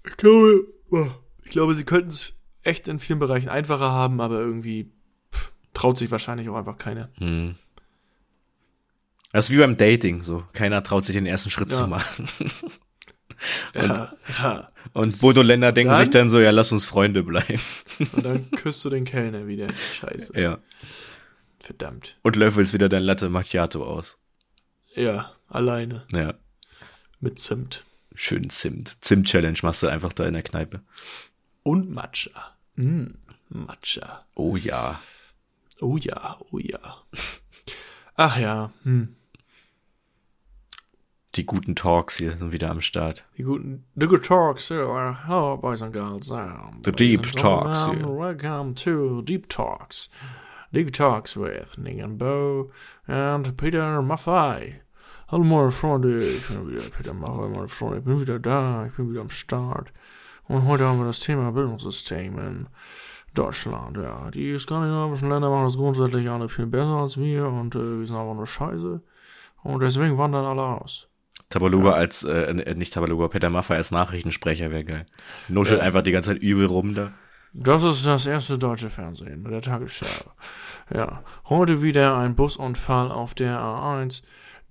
Ich 0.06 0.18
glaube, 0.18 0.68
ich 1.44 1.52
glaube, 1.52 1.76
sie 1.76 1.84
könnten 1.86 2.10
es 2.10 2.34
echt 2.64 2.88
in 2.88 3.00
vielen 3.00 3.20
Bereichen 3.20 3.50
einfacher 3.50 3.92
haben, 3.92 4.20
aber 4.22 4.40
irgendwie 4.40 4.92
pff, 5.34 5.52
traut 5.74 5.98
sich 5.98 6.12
wahrscheinlich 6.12 6.50
auch 6.50 6.56
einfach 6.56 6.78
keiner. 6.78 7.10
Hm. 7.18 7.56
Das 9.32 9.50
ist 9.50 9.56
wie 9.56 9.60
beim 9.60 9.78
Dating, 9.78 10.22
so. 10.24 10.44
Keiner 10.54 10.82
traut 10.84 11.06
sich 11.06 11.14
den 11.16 11.26
ersten 11.26 11.50
Schritt 11.50 11.72
Ja. 11.72 11.78
zu 11.78 11.88
machen. 11.88 12.28
Ja, 13.76 14.14
ja. 14.40 14.72
Und 14.94 15.20
Bodo 15.20 15.44
Länder 15.44 15.72
denken 15.72 15.92
Dann? 15.94 16.00
sich 16.04 16.10
dann 16.10 16.32
so, 16.32 16.40
ja, 16.40 16.50
lass 16.50 16.72
uns 16.72 16.86
Freunde 16.86 17.22
bleiben. 17.22 17.62
Und 18.14 18.26
dann 18.26 18.50
küsst 18.50 18.84
du 18.84 18.90
den 18.90 19.06
Kellner 19.06 19.46
wieder. 19.46 19.68
Scheiße. 19.94 20.40
ja. 20.40 20.58
Verdammt. 21.60 22.18
Und 22.24 22.36
löffelst 22.36 22.74
wieder 22.74 22.90
dein 22.90 23.04
Latte 23.04 23.30
Macchiato 23.30 23.84
aus. 23.86 24.18
Ja, 24.96 25.34
alleine. 25.48 26.08
Ja. 26.14 26.34
Mit 27.20 27.38
Zimt. 27.40 27.86
Schön 28.20 28.50
Zimt. 28.50 28.98
Zimt-Challenge 29.02 29.60
machst 29.62 29.84
du 29.84 29.88
einfach 29.88 30.12
da 30.12 30.26
in 30.26 30.34
der 30.34 30.42
Kneipe. 30.42 30.82
Und 31.62 31.92
Matcha. 31.92 32.58
Mm, 32.76 33.10
Matcha. 33.50 34.18
Oh 34.34 34.56
ja. 34.56 35.00
Oh 35.82 35.98
ja, 35.98 36.40
oh 36.52 36.58
ja. 36.58 36.80
Ach 38.16 38.40
ja, 38.40 38.72
hm. 38.82 39.16
Die 41.36 41.46
guten 41.46 41.76
Talks 41.76 42.18
hier 42.18 42.36
sind 42.36 42.52
wieder 42.52 42.72
am 42.72 42.82
Start. 42.82 43.24
Die 43.38 43.44
guten, 43.44 43.86
the 43.96 44.08
good 44.08 44.26
talks 44.26 44.70
here. 44.70 45.16
Hello, 45.28 45.56
boys 45.56 45.84
and 45.84 45.94
girls. 45.94 46.30
The 46.30 46.92
deep 46.92 47.22
talks 47.34 47.86
here. 47.86 48.08
Welcome 48.08 48.74
to 48.78 49.22
Deep 49.22 49.48
Talks. 49.48 50.10
Deep 50.74 50.92
Talks 50.92 51.38
with 51.38 51.78
Nick 51.78 52.02
and 52.02 52.18
Bo 52.18 52.72
and 53.08 53.56
Peter 53.56 54.02
Maffei. 54.02 54.80
Hallo 55.30 55.44
meine 55.44 55.72
Freunde, 55.72 56.24
ich 56.24 56.48
bin 56.48 56.70
wieder 56.72 56.84
Peter 56.96 57.14
Maffei, 57.14 57.48
meine 57.50 57.68
Freunde. 57.68 57.98
Ich 58.00 58.06
bin 58.06 58.20
wieder 58.20 58.40
da, 58.40 58.86
ich 58.86 58.94
bin 58.94 59.10
wieder 59.12 59.22
am 59.22 59.30
Start. 59.30 59.92
Und 60.48 60.66
heute 60.66 60.86
haben 60.86 61.00
wir 61.00 61.06
das 61.06 61.20
Thema 61.20 61.52
Bildungssystem 61.52 62.38
in 62.40 62.68
Deutschland. 63.34 63.98
Ja, 63.98 64.32
die 64.32 64.58
skandinavischen 64.58 65.30
Länder 65.30 65.50
machen 65.50 65.66
das 65.66 65.76
grundsätzlich 65.76 66.30
alle 66.30 66.48
viel 66.48 66.66
besser 66.66 66.96
als 67.02 67.18
wir 67.18 67.46
und 67.48 67.76
äh, 67.76 68.00
wir 68.00 68.08
sind 68.08 68.16
aber 68.16 68.34
nur 68.36 68.48
scheiße. 68.48 69.02
Und 69.64 69.80
deswegen 69.82 70.18
wandern 70.18 70.46
alle 70.46 70.64
aus. 70.64 71.10
Tabaluga 71.50 71.92
als, 71.92 72.24
äh, 72.24 72.44
äh, 72.44 72.76
nicht 72.76 72.94
Tabaluga, 72.94 73.28
Peter 73.28 73.50
Maffay 73.50 73.76
als 73.76 73.92
Nachrichtensprecher 73.92 74.72
wäre 74.72 74.86
geil. 74.86 75.06
Nuschelt 75.50 75.80
Ja. 75.80 75.86
einfach 75.86 76.04
die 76.04 76.12
ganze 76.14 76.32
Zeit 76.32 76.42
übel 76.42 76.68
rum 76.68 76.96
da. 76.96 77.12
Das 77.54 77.84
ist 77.84 78.06
das 78.06 78.26
erste 78.26 78.58
deutsche 78.58 78.90
Fernsehen 78.90 79.42
mit 79.42 79.52
der 79.52 79.62
Tagesschau. 79.62 80.06
Ja, 80.94 81.24
heute 81.50 81.82
wieder 81.82 82.16
ein 82.18 82.36
Busunfall 82.36 83.12
auf 83.12 83.34
der 83.34 83.58
A1. 83.60 84.24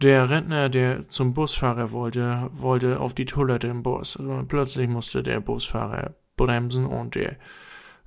Der 0.03 0.29
Rentner, 0.29 0.69
der 0.69 1.09
zum 1.09 1.33
Busfahrer 1.33 1.91
wollte, 1.91 2.51
wollte 2.53 3.01
auf 3.01 3.15
die 3.15 3.25
Toilette 3.25 3.69
im 3.69 3.83
Bus. 3.83 4.17
Und 4.17 4.49
plötzlich 4.49 4.89
musste 4.89 5.23
der 5.23 5.41
Busfahrer 5.41 6.15
bremsen 6.37 6.85
und 6.85 7.15
der, 7.15 7.37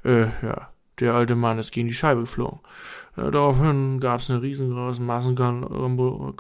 äh, 0.06 0.28
ja, 0.44 0.70
der 1.00 1.16
alte 1.16 1.36
Mann 1.36 1.58
ist 1.58 1.72
gegen 1.72 1.88
die 1.88 1.94
Scheibe 1.96 2.22
geflogen. 2.22 2.60
Äh, 3.18 3.32
daraufhin 3.32 4.00
gab 4.00 4.20
es 4.20 4.30
eine 4.30 4.42
riesengroße 4.42 5.02
Massenkalambo. 5.02 6.36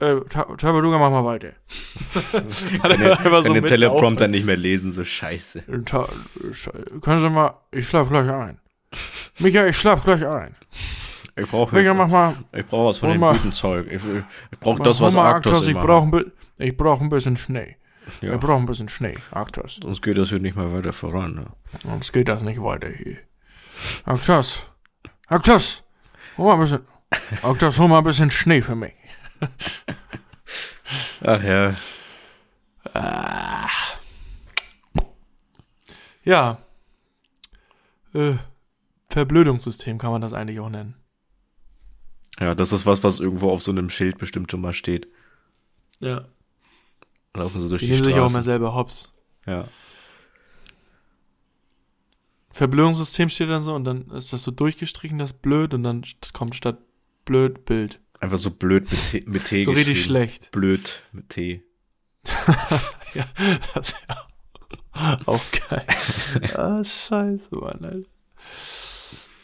Äh, 0.00 0.20
Ta- 0.30 0.56
Tabaluga, 0.56 0.96
mach 0.98 1.10
mal 1.10 1.24
weiter. 1.26 1.48
Hat 2.32 2.80
Kann 2.82 2.90
den, 2.92 3.02
er 3.02 3.18
einfach 3.20 3.42
so 3.44 3.52
den. 3.52 3.66
Teleprompter 3.66 4.28
nicht 4.28 4.46
mehr 4.46 4.56
lesen, 4.56 4.92
so 4.92 5.04
scheiße. 5.04 5.62
Ta 5.84 6.08
Sche- 6.52 7.00
Können 7.00 7.20
Sie 7.20 7.28
mal, 7.28 7.54
ich 7.70 7.86
schlaf 7.86 8.08
gleich 8.08 8.30
ein. 8.30 8.60
Micha, 9.40 9.66
ich 9.66 9.76
schlaf 9.76 10.02
gleich 10.04 10.26
ein. 10.26 10.56
Ich 11.36 11.48
brauche 11.48 11.94
mach 11.94 12.08
mal, 12.08 12.36
ich 12.52 12.64
brauch 12.66 12.90
was 12.90 12.98
von 12.98 13.10
dem 13.10 13.20
mal- 13.20 13.34
guten 13.34 13.52
Zeug. 13.52 13.86
Ich, 13.88 14.02
ich 14.04 14.58
brauche 14.60 14.82
das, 14.82 15.00
was 15.00 15.14
mal 15.14 15.26
Arktos 15.26 15.66
ich 15.66 15.74
brauche 15.74 16.22
ein, 16.58 16.76
brauch 16.76 17.00
ein 17.00 17.08
bisschen 17.08 17.36
Schnee. 17.36 17.76
Ja. 18.20 18.34
Ich 18.34 18.40
brauche 18.40 18.58
ein 18.60 18.66
bisschen 18.66 18.88
Schnee, 18.88 19.16
Arktos. 19.30 19.80
Sonst 19.82 20.02
geht 20.02 20.16
das 20.18 20.28
hier 20.28 20.38
nicht 20.38 20.56
mehr 20.56 20.72
weiter 20.72 20.92
voran. 20.92 21.34
Ne? 21.34 21.46
Sonst 21.82 22.12
geht 22.12 22.28
das 22.28 22.42
nicht 22.42 22.62
weiter 22.62 22.88
hier. 22.88 23.16
Arktos, 24.04 24.68
Arktos, 25.26 25.82
hol 26.36 26.46
mal 26.46 26.54
ein 26.54 26.60
bisschen, 26.60 26.86
Arktos, 27.42 27.78
hol 27.78 27.88
mal 27.88 27.98
ein 27.98 28.04
bisschen 28.04 28.30
Schnee 28.30 28.62
für 28.62 28.76
mich. 28.76 28.94
Ach 31.24 31.42
ja. 31.42 31.74
Ja. 36.22 36.58
Äh, 38.14 38.34
Verblödungssystem 39.08 39.98
kann 39.98 40.10
man 40.10 40.20
das 40.20 40.32
eigentlich 40.32 40.60
auch 40.60 40.70
nennen. 40.70 40.94
Ja, 42.40 42.54
das 42.54 42.72
ist 42.72 42.86
was, 42.86 43.04
was 43.04 43.20
irgendwo 43.20 43.50
auf 43.50 43.62
so 43.62 43.70
einem 43.70 43.90
Schild 43.90 44.18
bestimmt 44.18 44.50
schon 44.50 44.60
mal 44.60 44.72
steht. 44.72 45.08
Ja. 46.00 46.26
Laufen 47.36 47.60
so 47.60 47.68
durch 47.68 47.80
Die 47.80 47.86
die, 47.86 47.92
nehmen 47.92 48.04
sich 48.04 48.14
auch 48.14 48.28
Straßen. 48.28 48.42
selber 48.42 48.74
hops. 48.74 49.12
Ja. 49.46 49.68
Verblödungssystem 52.52 53.28
steht 53.28 53.48
dann 53.50 53.62
so 53.62 53.74
und 53.74 53.84
dann 53.84 54.10
ist 54.10 54.32
das 54.32 54.44
so 54.44 54.50
durchgestrichen, 54.52 55.18
das 55.18 55.32
blöd 55.32 55.74
und 55.74 55.82
dann 55.82 56.02
kommt 56.32 56.54
statt 56.54 56.78
blöd 57.24 57.64
Bild. 57.64 58.00
Einfach 58.20 58.38
so 58.38 58.50
blöd 58.50 58.90
mit 58.90 59.00
T. 59.10 59.24
Mit 59.26 59.44
T 59.46 59.62
So 59.62 59.72
richtig 59.72 60.02
schlecht. 60.02 60.50
Blöd 60.52 61.02
mit 61.12 61.28
T. 61.30 61.62
Ja, 63.14 63.26
das 63.74 63.90
ist 63.92 63.96
ja 64.08 65.18
auch 65.26 65.42
geil. 65.68 65.86
ah, 66.56 66.82
scheiße, 66.82 67.54
Mann, 67.54 67.84
Alter. 67.84 68.08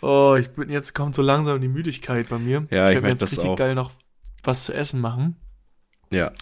Oh, 0.03 0.37
ich 0.39 0.49
bin 0.51 0.71
jetzt 0.71 0.95
kommt 0.95 1.15
so 1.15 1.23
langsam 1.23 1.61
die 1.61 1.69
Müdigkeit 1.69 2.29
bei 2.29 2.39
mir. 2.39 2.67
Ja, 2.71 2.91
ich 2.91 3.01
merk 3.01 3.13
jetzt 3.13 3.23
das 3.23 3.33
richtig 3.33 3.51
auch. 3.51 3.57
geil 3.57 3.75
noch 3.75 3.91
was 4.43 4.65
zu 4.65 4.73
essen 4.73 5.01
machen. 5.01 5.37
Ja. 6.11 6.33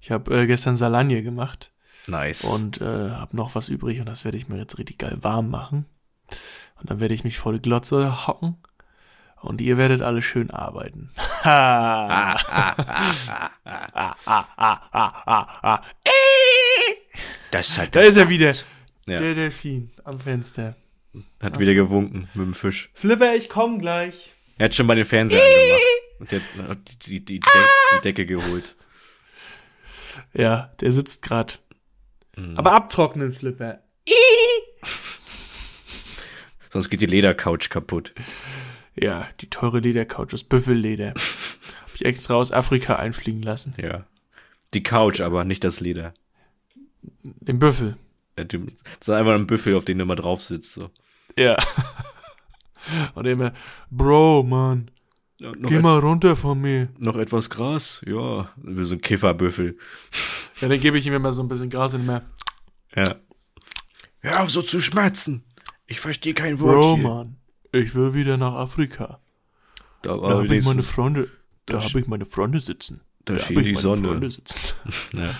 Ich 0.00 0.10
habe 0.10 0.42
äh, 0.42 0.46
gestern 0.46 0.76
Salagne 0.76 1.22
gemacht 1.22 1.72
Nice. 2.06 2.44
und 2.44 2.80
äh, 2.80 3.10
habe 3.10 3.36
noch 3.36 3.54
was 3.54 3.68
übrig 3.68 4.00
und 4.00 4.06
das 4.06 4.24
werde 4.24 4.38
ich 4.38 4.48
mir 4.48 4.56
jetzt 4.58 4.78
richtig 4.78 4.98
geil 4.98 5.18
warm 5.22 5.50
machen. 5.50 5.86
Und 6.80 6.90
dann 6.90 7.00
werde 7.00 7.14
ich 7.14 7.24
mich 7.24 7.38
vor 7.38 7.52
die 7.52 7.60
Glotze 7.60 8.26
hocken 8.28 8.56
und 9.40 9.60
ihr 9.60 9.76
werdet 9.78 10.02
alle 10.02 10.22
schön 10.22 10.50
arbeiten. 10.50 11.10
Das 17.50 17.78
hat 17.78 17.94
Da 17.96 18.00
ist 18.00 18.16
er 18.16 18.28
wieder. 18.28 18.52
Ja. 19.06 19.16
Der 19.16 19.34
Delfin 19.34 19.90
am 20.04 20.20
Fenster. 20.20 20.76
Hat 21.40 21.58
wieder 21.58 21.74
gewunken 21.74 22.28
mit 22.34 22.46
dem 22.46 22.54
Fisch. 22.54 22.90
Flipper, 22.94 23.34
ich 23.34 23.48
komm 23.48 23.80
gleich. 23.80 24.32
Er 24.58 24.66
hat 24.66 24.74
schon 24.74 24.86
mal 24.86 24.96
den 24.96 25.04
Fernseher 25.04 25.40
angemacht. 25.40 25.82
Und 26.18 26.32
der 26.32 26.40
hat 26.68 27.06
die, 27.06 27.24
die, 27.24 27.24
die, 27.24 27.40
Deck, 27.40 27.52
die 27.96 28.02
Decke 28.02 28.26
geholt. 28.26 28.76
Ja, 30.34 30.74
der 30.80 30.92
sitzt 30.92 31.22
grad. 31.22 31.60
Mhm. 32.36 32.56
Aber 32.56 32.72
abtrocknen, 32.72 33.32
Flipper. 33.32 33.82
Sonst 36.70 36.90
geht 36.90 37.00
die 37.00 37.06
Ledercouch 37.06 37.70
kaputt. 37.70 38.14
Ja, 38.94 39.28
die 39.40 39.48
teure 39.48 39.78
Ledercouch 39.80 40.34
aus 40.34 40.44
Büffelleder. 40.44 41.14
Hab 41.82 41.94
ich 41.94 42.04
extra 42.04 42.34
aus 42.34 42.52
Afrika 42.52 42.96
einfliegen 42.96 43.42
lassen. 43.42 43.74
Ja. 43.80 44.06
Die 44.74 44.82
Couch, 44.82 45.20
aber 45.20 45.44
nicht 45.44 45.64
das 45.64 45.80
Leder. 45.80 46.14
Den 47.22 47.58
Büffel. 47.58 47.96
Das 48.44 48.60
ist 49.00 49.10
einfach 49.10 49.34
ein 49.34 49.46
Büffel, 49.46 49.74
auf 49.74 49.84
den 49.84 49.98
du 49.98 50.02
immer 50.04 50.16
drauf 50.16 50.42
sitzt. 50.42 50.74
So. 50.74 50.90
Ja. 51.36 51.56
Und 53.14 53.26
immer, 53.26 53.52
Bro, 53.90 54.44
Mann, 54.44 54.90
Ja, 55.40 55.52
noch, 55.56 55.68
geh 55.68 55.78
mal 55.78 55.98
runter 55.98 56.36
von 56.36 56.60
mir. 56.60 56.88
noch 56.98 57.16
etwas 57.16 57.50
Gras? 57.50 58.00
Ja. 58.06 58.50
Wie 58.56 58.84
so 58.84 58.94
ein 58.94 59.00
Kifferbüffel. 59.00 59.76
Ja, 60.60 60.68
dann 60.68 60.80
gebe 60.80 60.98
ich 60.98 61.06
ihm 61.06 61.12
immer 61.12 61.32
so 61.32 61.42
ein 61.42 61.48
bisschen 61.48 61.70
Gras 61.70 61.94
und 61.94 62.02
immer, 62.02 62.22
Ja. 62.94 63.16
Hör 64.20 64.42
auf 64.42 64.50
so 64.50 64.62
zu 64.62 64.80
schmatzen. 64.80 65.44
Ich 65.86 66.00
verstehe 66.00 66.34
kein 66.34 66.58
Wort 66.60 66.74
Bro, 66.74 66.94
hier. 66.96 67.04
Mann, 67.08 67.36
ich 67.72 67.94
will 67.94 68.14
wieder 68.14 68.36
nach 68.36 68.54
Afrika. 68.54 69.20
Da 70.02 70.16
Da 70.16 70.28
habe 70.38 70.56
ich 70.56 70.64
meine 70.64 70.82
Freunde, 70.82 71.28
da 71.66 71.74
Das- 71.74 71.88
habe 71.90 72.00
ich 72.00 72.06
meine 72.08 72.24
Freunde 72.26 72.60
sitzen. 72.60 73.00
da 73.24 73.34
Da 73.34 73.38
schien 73.38 73.56
habe 73.56 73.60
ich 73.60 73.66
die 73.68 73.72
meine 73.74 73.82
Sonne. 73.82 74.08
Freunde 74.08 74.30
sitzen. 74.30 74.58
Ja, 75.12 75.34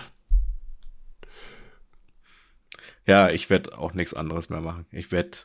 ja 3.08 3.30
ich 3.30 3.50
werde 3.50 3.76
auch 3.76 3.94
nichts 3.94 4.14
anderes 4.14 4.48
mehr 4.50 4.60
machen. 4.60 4.86
Ich 4.92 5.10
werde 5.10 5.38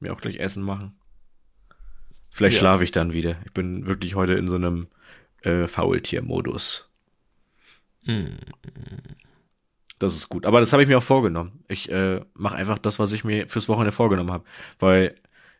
mir 0.00 0.12
auch 0.14 0.20
gleich 0.20 0.36
Essen 0.36 0.62
machen. 0.62 0.98
Vielleicht 2.30 2.56
Ja. 2.56 2.60
schlafe 2.60 2.84
ich 2.84 2.92
dann 2.92 3.12
wieder. 3.12 3.36
Ich 3.44 3.52
bin 3.52 3.86
wirklich 3.86 4.14
heute 4.14 4.34
in 4.34 4.48
so 4.48 4.56
einem 4.56 4.88
äh, 5.42 5.66
Faultier-Modus. 5.66 6.90
Hm. 8.04 8.38
Das 9.98 10.14
ist 10.14 10.28
gut. 10.28 10.46
Aber 10.46 10.60
das 10.60 10.72
habe 10.72 10.82
ich 10.82 10.88
mir 10.88 10.98
auch 10.98 11.02
vorgenommen. 11.02 11.64
Ich 11.68 11.90
äh, 11.90 12.20
mache 12.34 12.56
einfach 12.56 12.78
das, 12.78 12.98
was 12.98 13.12
ich 13.12 13.24
mir 13.24 13.48
fürs 13.48 13.68
Wochenende 13.68 13.92
vorgenommen 13.92 14.30
habe. 14.30 14.44
Weil 14.78 15.16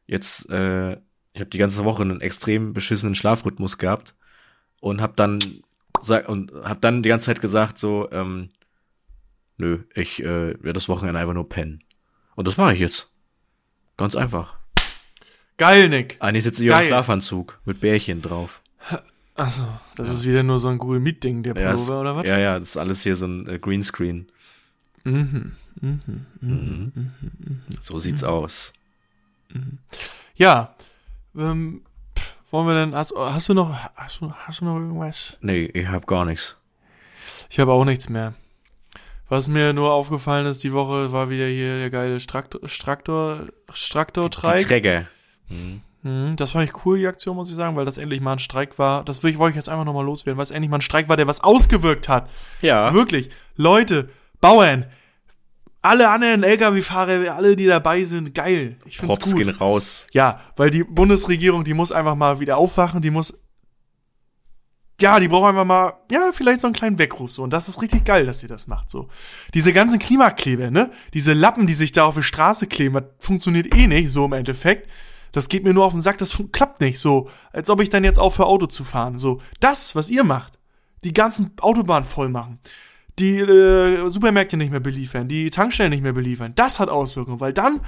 jetzt, 0.07 0.49
äh, 0.51 0.93
ich 1.33 1.41
habe 1.41 1.51
die 1.51 1.59
ganze 1.59 1.85
Woche 1.85 2.03
einen 2.03 2.21
extrem 2.21 2.73
beschissenen 2.73 3.15
Schlafrhythmus 3.15 3.79
gehabt 3.79 4.15
und 4.81 5.01
habe 5.01 5.15
dann 5.17 5.41
und 6.29 6.53
habe 6.63 6.79
dann 6.81 7.03
die 7.03 7.09
ganze 7.09 7.27
Zeit 7.27 7.41
gesagt 7.41 7.79
so, 7.79 8.09
ähm, 8.13 8.51
nö, 9.59 9.81
ich 9.95 10.21
äh, 10.23 10.55
werde 10.55 10.73
das 10.73 10.89
Wochenende 10.89 11.21
einfach 11.21 11.35
nur 11.35 11.49
pennen. 11.49 11.83
Und 12.35 12.49
das 12.49 12.57
mache 12.57 12.73
ich 12.75 12.81
jetzt. 12.81 13.11
Ganz 13.97 14.17
einfach. 14.17 14.57
Geil, 15.57 15.89
Nick. 15.89 16.17
Eigentlich 16.21 16.45
sitze 16.45 16.65
ich 16.65 16.73
auf 16.73 16.79
dem. 16.81 16.87
Schlafanzug 16.87 17.59
mit 17.65 17.81
Bärchen 17.81 18.23
drauf. 18.23 18.63
Achso, 19.35 19.65
das 19.97 20.11
ist 20.13 20.27
wieder 20.27 20.43
nur 20.43 20.59
so 20.59 20.69
ein 20.69 20.79
Google 20.79 20.99
Meet 21.01 21.23
Ding, 21.23 21.43
der 21.45 21.55
Ja, 21.55 21.73
Pullover 21.73 21.75
es- 21.83 21.91
oder 21.91 22.17
was? 22.17 22.27
ja, 22.27 22.39
ja, 22.39 22.59
das 22.59 22.71
ist 22.71 22.77
alles 22.77 23.03
hier 23.03 23.15
so 23.17 23.27
ein 23.27 23.47
äh, 23.49 23.59
Greenscreen. 23.59 24.29
Mhm. 25.05 25.53
Mhm. 25.81 26.27
Mhm. 26.41 27.63
So 27.81 27.99
sieht's 28.01 28.25
aus. 28.25 28.73
Ja. 30.35 30.75
Ähm, 31.37 31.83
pff, 32.17 32.35
wollen 32.51 32.67
wir 32.67 32.75
denn, 32.75 32.95
hast, 32.97 33.15
hast 33.17 33.49
du 33.49 33.55
noch, 33.55 33.73
hast 33.95 34.21
du, 34.21 34.33
hast 34.33 34.61
du 34.61 34.65
noch 34.65 34.77
irgendwas? 34.77 35.37
Nee, 35.41 35.67
ich 35.67 35.87
hab 35.87 36.07
gar 36.07 36.25
nichts. 36.25 36.57
Ich 37.49 37.61
habe 37.61 37.73
auch 37.73 37.85
nichts 37.85 38.09
mehr. 38.09 38.35
Was 39.29 39.49
mir 39.49 39.73
nur 39.73 39.93
aufgefallen 39.93 40.47
ist, 40.47 40.65
die 40.65 40.73
Woche 40.73 41.13
war 41.13 41.29
wieder 41.29 41.47
hier 41.47 41.79
der 41.79 41.91
geile 41.91 42.19
Straktor, 42.19 42.67
Straktor, 42.67 43.41
Die 43.71 43.77
Straktor-Treik. 43.77 44.67
Träger. 44.67 45.05
Mhm. 45.49 45.83
Mhm, 46.03 46.37
das 46.37 46.53
fand 46.53 46.69
ich 46.69 46.85
cool, 46.87 46.99
die 46.99 47.07
Aktion, 47.07 47.37
muss 47.37 47.51
ich 47.51 47.57
sagen, 47.57 47.77
weil 47.77 47.85
das 47.85 47.99
endlich 47.99 48.21
mal 48.21 48.33
ein 48.33 48.39
Streik 48.39 48.79
war. 48.79 49.05
Das 49.05 49.23
will 49.23 49.31
ich, 49.31 49.39
wollte 49.39 49.51
ich 49.51 49.57
jetzt 49.57 49.69
einfach 49.69 49.85
nochmal 49.85 50.05
loswerden, 50.05 50.39
weil 50.39 50.45
es 50.45 50.51
endlich 50.51 50.71
mal 50.71 50.79
ein 50.79 50.83
Streik 50.83 51.09
war, 51.09 51.17
der 51.17 51.27
was 51.27 51.43
ausgewirkt 51.43 52.09
hat. 52.09 52.31
Ja. 52.63 52.95
Wirklich. 52.95 53.31
Leute, 53.57 54.09
Bauern, 54.41 54.87
alle 55.83 56.09
anderen 56.09 56.43
Lkw-Fahrer, 56.45 57.35
alle, 57.35 57.57
die 57.57 57.67
dabei 57.67 58.05
sind, 58.05 58.35
geil. 58.35 58.77
Ich 58.85 58.99
find's 58.99 59.17
Props 59.17 59.33
gut. 59.33 59.39
gehen 59.45 59.51
raus. 59.51 60.07
Ja, 60.13 60.41
weil 60.57 60.71
die 60.71 60.85
Bundesregierung, 60.85 61.65
die 61.65 61.75
muss 61.75 61.93
einfach 61.93 62.15
mal 62.15 62.41
wieder 62.41 62.57
aufwachen, 62.57 63.03
die 63.03 63.11
muss. 63.11 63.37
Ja, 65.01 65.21
die 65.21 65.29
braucht 65.29 65.49
einfach 65.49 65.65
mal, 65.65 65.93
ja, 66.11 66.33
vielleicht 66.33 66.61
so 66.61 66.67
einen 66.67 66.75
kleinen 66.75 66.99
Weckruf 66.99 67.31
so. 67.31 67.45
Und 67.45 67.53
das 67.53 67.69
ist 67.69 67.81
richtig 67.81 68.05
geil, 68.05 68.27
dass 68.27 68.41
sie 68.41 68.49
das 68.49 68.67
macht 68.67 68.91
so. 68.91 69.09
Diese 69.55 69.73
ganzen 69.73 70.01
Klimakleber, 70.01 70.73
ne? 70.73 70.91
Diese 71.15 71.35
Lappen, 71.35 71.69
die 71.69 71.75
sich 71.75 71.93
da 71.93 72.05
auf 72.05 72.17
die 72.17 72.23
Straße 72.23 72.67
kleben, 72.67 72.95
das 72.95 73.05
funktioniert 73.21 73.73
eh 73.75 73.87
nicht, 73.87 74.11
so 74.11 74.25
im 74.25 74.33
Endeffekt. 74.33 74.89
Das 75.31 75.49
geht 75.49 75.63
mir 75.63 75.73
nur 75.73 75.85
auf 75.85 75.93
den 75.93 76.03
Sack, 76.03 76.19
das 76.19 76.43
klappt 76.51 76.81
nicht 76.81 76.99
so. 76.99 77.29
Als 77.53 77.71
ob 77.71 77.81
ich 77.81 77.91
dann 77.91 78.03
jetzt 78.03 78.19
aufhöre, 78.19 78.49
Auto 78.49 78.67
zu 78.67 78.83
fahren. 78.83 79.19
So, 79.19 79.41
das, 79.61 79.95
was 79.95 80.11
ihr 80.11 80.25
macht, 80.25 80.59
die 81.05 81.13
ganzen 81.13 81.53
Autobahnen 81.61 82.09
voll 82.09 82.29
machen, 82.29 82.59
die 83.21 83.39
äh, 83.39 84.09
Supermärkte 84.09 84.57
nicht 84.57 84.71
mehr 84.71 84.81
beliefern, 84.81 85.29
die 85.29 85.51
Tankstellen 85.51 85.91
nicht 85.91 86.03
mehr 86.03 86.13
beliefern, 86.13 86.55
das 86.57 86.81
hat 86.81 86.89
Auswirkungen, 86.89 87.41
weil 87.41 87.53
dann 87.53 87.81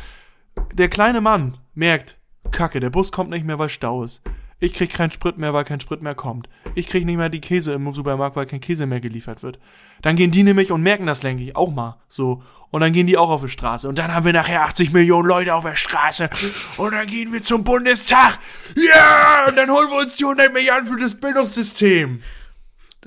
der 0.74 0.88
kleine 0.88 1.20
Mann 1.20 1.56
merkt, 1.74 2.18
Kacke, 2.50 2.80
der 2.80 2.90
Bus 2.90 3.10
kommt 3.10 3.30
nicht 3.30 3.46
mehr, 3.46 3.58
weil 3.58 3.68
Stau 3.68 4.04
ist. 4.04 4.22
Ich 4.62 4.74
krieg 4.74 4.92
keinen 4.92 5.10
Sprit 5.10 5.38
mehr, 5.38 5.54
weil 5.54 5.64
kein 5.64 5.80
Sprit 5.80 6.02
mehr 6.02 6.14
kommt. 6.14 6.46
Ich 6.74 6.86
krieg 6.86 7.06
nicht 7.06 7.16
mehr 7.16 7.30
die 7.30 7.40
Käse 7.40 7.72
im 7.72 7.90
Supermarkt, 7.92 8.36
weil 8.36 8.44
kein 8.46 8.60
Käse 8.60 8.84
mehr 8.86 9.00
geliefert 9.00 9.42
wird. 9.42 9.58
Dann 10.02 10.16
gehen 10.16 10.30
die 10.30 10.42
nämlich 10.42 10.70
und 10.70 10.82
merken 10.82 11.06
das, 11.06 11.20
denke 11.20 11.42
ich, 11.42 11.56
auch 11.56 11.70
mal. 11.70 11.96
So. 12.08 12.42
Und 12.70 12.82
dann 12.82 12.92
gehen 12.92 13.06
die 13.06 13.16
auch 13.16 13.30
auf 13.30 13.40
die 13.42 13.48
Straße. 13.48 13.88
Und 13.88 13.98
dann 13.98 14.14
haben 14.14 14.24
wir 14.26 14.32
nachher 14.34 14.62
80 14.62 14.92
Millionen 14.92 15.26
Leute 15.26 15.54
auf 15.54 15.64
der 15.64 15.74
Straße. 15.76 16.28
Und 16.76 16.92
dann 16.92 17.06
gehen 17.06 17.32
wir 17.32 17.42
zum 17.42 17.64
Bundestag. 17.64 18.38
Ja! 18.76 19.46
Und 19.48 19.56
dann 19.56 19.70
holen 19.70 19.88
wir 19.90 19.98
uns 20.04 20.16
die 20.16 20.24
100 20.24 20.52
Milliarden 20.52 20.88
für 20.88 20.96
das 20.98 21.14
Bildungssystem. 21.18 22.22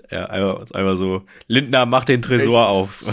Ja, 0.09 0.25
einfach, 0.25 0.71
einfach 0.71 0.95
so. 0.95 1.21
Lindner 1.47 1.85
macht 1.85 2.09
den 2.09 2.21
Tresor 2.23 2.67
auf. 2.67 3.05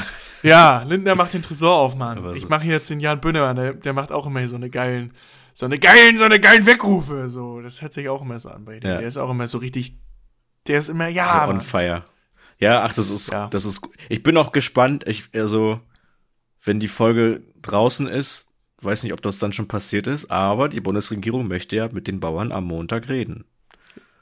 Ja, 0.42 0.82
Lindner 0.88 1.14
macht 1.14 1.34
den 1.34 1.42
Tresor 1.42 1.76
auf, 1.76 1.94
Mann. 1.94 2.22
So- 2.22 2.32
Ich 2.32 2.48
mache 2.48 2.64
jetzt 2.64 2.88
den 2.88 3.00
Jan 3.00 3.20
Bünnemann, 3.20 3.56
der, 3.56 3.74
der 3.74 3.92
macht 3.92 4.10
auch 4.10 4.26
immer 4.26 4.48
so 4.48 4.56
eine 4.56 4.70
geilen, 4.70 5.12
so 5.54 5.66
eine 5.66 5.78
geilen, 5.78 6.18
so 6.18 6.24
eine 6.24 6.40
geilen 6.40 6.66
Weckrufe. 6.66 7.28
So, 7.28 7.60
das 7.60 7.82
hört 7.82 7.92
sich 7.92 8.08
auch 8.08 8.22
immer 8.22 8.38
so 8.38 8.48
an 8.50 8.64
bei 8.64 8.80
dem. 8.80 8.90
Ja. 8.90 8.98
Der 8.98 9.08
ist 9.08 9.16
auch 9.16 9.30
immer 9.30 9.46
so 9.48 9.58
richtig, 9.58 9.96
der 10.66 10.78
ist 10.78 10.88
immer, 10.88 11.08
so 11.10 11.16
ja, 11.16 11.44
on 11.44 11.56
Mann. 11.56 11.60
fire. 11.60 12.04
Ja, 12.58 12.82
ach, 12.82 12.92
das 12.92 13.08
ist, 13.10 13.30
Ja. 13.30 13.48
das 13.48 13.64
ist, 13.64 13.80
ich 14.08 14.22
bin 14.22 14.36
auch 14.36 14.52
gespannt, 14.52 15.04
ich, 15.06 15.24
also, 15.32 15.80
wenn 16.62 16.78
die 16.80 16.88
Folge 16.88 17.42
draußen 17.62 18.06
ist, 18.06 18.48
weiß 18.82 19.02
nicht, 19.02 19.12
ob 19.12 19.22
das 19.22 19.38
dann 19.38 19.52
schon 19.52 19.68
passiert 19.68 20.06
ist, 20.06 20.30
aber 20.30 20.68
die 20.68 20.80
Bundesregierung 20.80 21.48
möchte 21.48 21.76
ja 21.76 21.88
mit 21.90 22.06
den 22.06 22.20
Bauern 22.20 22.52
am 22.52 22.64
Montag 22.64 23.08
reden. 23.08 23.44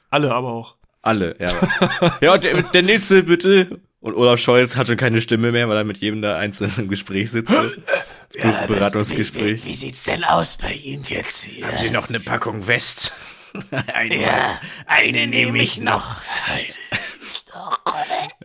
alle 0.09 0.33
aber 0.33 0.49
auch. 0.51 0.75
Alle, 1.01 1.35
ja. 1.39 1.51
ja, 2.21 2.33
und 2.33 2.43
der, 2.43 2.61
der 2.63 2.81
nächste 2.83 3.23
bitte. 3.23 3.79
Und 4.01 4.15
Olaf 4.15 4.39
Scholz 4.39 4.75
hat 4.77 4.87
schon 4.87 4.97
keine 4.97 5.21
Stimme 5.21 5.51
mehr, 5.51 5.67
weil 5.69 5.77
er 5.77 5.83
mit 5.83 5.97
jedem 5.97 6.21
da 6.21 6.37
einzeln 6.37 6.71
im 6.77 6.87
Gespräch 6.89 7.31
sitzt. 7.31 7.53
Das 8.33 8.67
Beratungsgespräch. 8.67 9.65
Wie 9.65 9.75
sieht's 9.75 10.03
denn 10.03 10.23
aus 10.23 10.57
bei 10.57 10.73
Ihnen 10.73 11.03
jetzt 11.03 11.43
hier? 11.43 11.67
Haben 11.67 11.77
Sie 11.77 11.89
noch 11.89 12.09
eine 12.09 12.19
Packung 12.19 12.67
West? 12.67 13.13
eine 13.93 14.21
Ja, 14.21 14.61
eine 14.85 15.27
nehme 15.27 15.57
ich 15.59 15.79
noch. 15.79 16.21
Eine. 16.47 16.65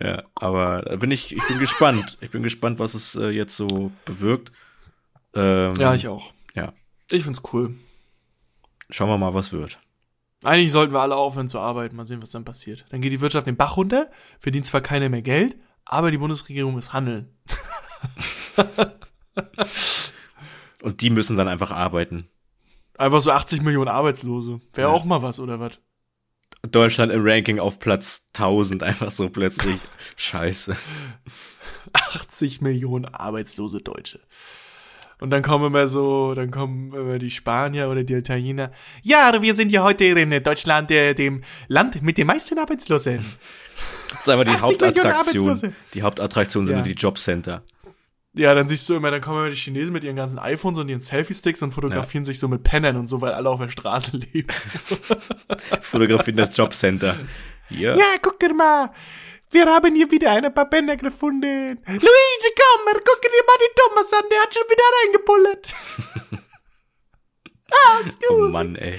Ja, 0.01 0.25
aber 0.35 0.83
da 0.83 0.97
bin 0.97 1.11
ich, 1.13 1.33
ich 1.33 1.47
bin 1.47 1.59
gespannt. 1.61 2.19
Ich 2.21 2.31
bin 2.31 2.43
gespannt, 2.43 2.81
was 2.81 2.95
es 2.95 3.15
äh, 3.15 3.29
jetzt 3.29 3.57
so 3.57 3.93
bewirkt. 4.05 4.51
Ähm, 5.35 5.73
Ja, 5.79 5.95
ich 5.95 6.09
auch. 6.09 6.33
Ja. 6.55 6.73
Ich 7.11 7.23
find's 7.23 7.43
cool. 7.53 7.75
Schauen 8.91 9.09
wir 9.09 9.19
mal, 9.19 9.33
was 9.35 9.53
wird. 9.53 9.79
Eigentlich 10.43 10.73
sollten 10.73 10.93
wir 10.93 11.01
alle 11.01 11.17
aufhören 11.17 11.49
zu 11.49 11.59
arbeiten, 11.61 11.97
mal 11.97 12.07
sehen, 12.09 12.23
was 12.23 12.31
dann 12.31 12.45
passiert. 12.45 12.87
Dann 12.91 13.01
geht 13.03 13.13
die 13.13 13.21
Wirtschaft 13.21 13.47
den 13.47 13.57
Bach 13.57 13.77
runter, 13.77 14.11
verdient 14.41 14.67
zwar 14.67 14.81
keiner 14.81 15.09
mehr 15.09 15.23
Geld, 15.23 15.57
aber 15.85 16.11
die 16.11 16.19
Bundesregierung 16.19 16.73
muss 16.73 16.93
handeln. 16.93 17.29
Und 20.83 21.01
die 21.01 21.11
müssen 21.11 21.37
dann 21.37 21.49
einfach 21.49 21.71
arbeiten. 21.71 22.29
Einfach 22.99 23.21
so 23.21 23.31
80 23.31 23.63
Millionen 23.63 23.89
Arbeitslose. 23.89 24.61
Wäre 24.75 24.89
Ja. 24.89 24.95
auch 24.95 25.05
mal 25.05 25.23
was, 25.23 25.41
oder 25.41 25.59
was? 25.61 25.73
Deutschland 26.71 27.13
im 27.13 27.23
Ranking 27.27 27.59
auf 27.59 27.79
Platz 27.79 28.27
1000, 28.35 28.83
einfach 28.83 29.11
so 29.11 29.29
plötzlich. 29.29 29.81
Scheiße. 30.17 30.77
80 31.93 32.61
Millionen 32.61 33.05
arbeitslose 33.07 33.81
Deutsche. 33.81 34.21
Und 35.21 35.31
dann 35.31 35.43
kommen 35.43 35.67
immer 35.67 35.87
so, 35.89 36.35
dann 36.35 36.51
kommen 36.51 36.93
immer 36.93 37.19
die 37.19 37.31
Spanier 37.31 37.89
oder 37.89 38.03
die 38.05 38.15
Italiener. 38.15 38.73
Ja, 39.03 39.41
wir 39.41 39.55
sind 39.55 39.71
ja 39.73 39.83
heute 39.83 40.05
in 40.05 40.43
Deutschland, 40.43 40.91
äh, 40.91 41.15
dem 41.15 41.43
Land 41.69 42.03
mit 42.03 42.19
den 42.19 42.27
meisten 42.27 42.59
Arbeitslosen. 42.59 43.25
Das 44.11 44.21
ist 44.21 44.29
aber 44.29 44.45
die 44.45 44.51
80 44.51 44.81
Millionen 44.81 45.15
Hauptattraktion. 45.15 45.75
Die 45.95 46.03
Hauptattraktion 46.03 46.67
sind 46.67 46.77
Ja. 46.77 46.83
die 46.83 46.93
Jobcenter. 46.93 47.63
Ja, 48.37 48.53
dann 48.55 48.67
siehst 48.67 48.89
du 48.89 48.95
immer, 48.97 49.13
dann 49.13 49.21
kommen 49.21 49.39
immer 49.39 49.51
die 49.51 49.57
Chinesen 49.57 49.93
mit 49.93 50.03
ihren 50.03 50.17
ganzen 50.17 50.41
iPhones 50.41 50.79
und 50.81 50.89
ihren 50.89 51.01
Selfie-Sticks 51.01 51.63
und 51.63 51.71
fotografieren 51.73 52.25
sich 52.25 52.41
so 52.41 52.49
mit 52.49 52.65
Pennern 52.65 52.97
und 52.97 53.07
so, 53.07 53.21
weil 53.21 53.33
alle 53.33 53.49
auf 53.49 53.61
der 53.61 53.69
Straße 53.69 54.17
leben. 54.33 54.49
Fotografieren 55.81 56.37
das 56.37 56.57
Jobcenter. 56.57 57.17
Ja. 57.71 57.95
Ja, 57.97 58.17
guck 58.21 58.41
mal. 58.55 58.91
Wir 59.51 59.67
haben 59.67 59.95
hier 59.95 60.11
wieder 60.11 60.33
ein 60.33 60.53
paar 60.53 60.69
Penner 60.69 60.97
gefunden. 60.97 61.79
Luigi, 61.87 62.51
komm, 62.57 62.93
guck 63.05 63.23
dir 63.23 63.45
mal 63.47 63.59
den 63.61 63.75
Thomas 63.77 64.13
an, 64.13 64.25
der 64.31 64.41
hat 64.43 64.55
schon 64.55 64.69
wieder 64.69 64.85
reingebullert. 65.05 65.69
ah, 67.71 67.95
Oh 67.95 68.01
excuse. 68.01 68.53
Mann, 68.53 68.75
ey. 68.75 68.99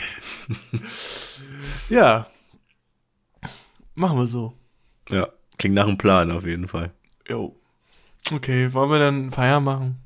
Ja. 1.90 2.28
Machen 3.96 4.18
wir 4.18 4.28
so. 4.28 4.54
Ja. 5.10 5.28
Klingt 5.58 5.76
nach 5.76 5.88
einem 5.88 5.98
Plan 5.98 6.32
auf 6.32 6.46
jeden 6.46 6.70
Fall. 6.70 6.92
Jo. 7.28 7.60
Okay, 8.32 8.74
wollen 8.74 8.90
wir 8.90 9.00
dann 9.00 9.32
Feier 9.32 9.60
machen? 9.60 9.98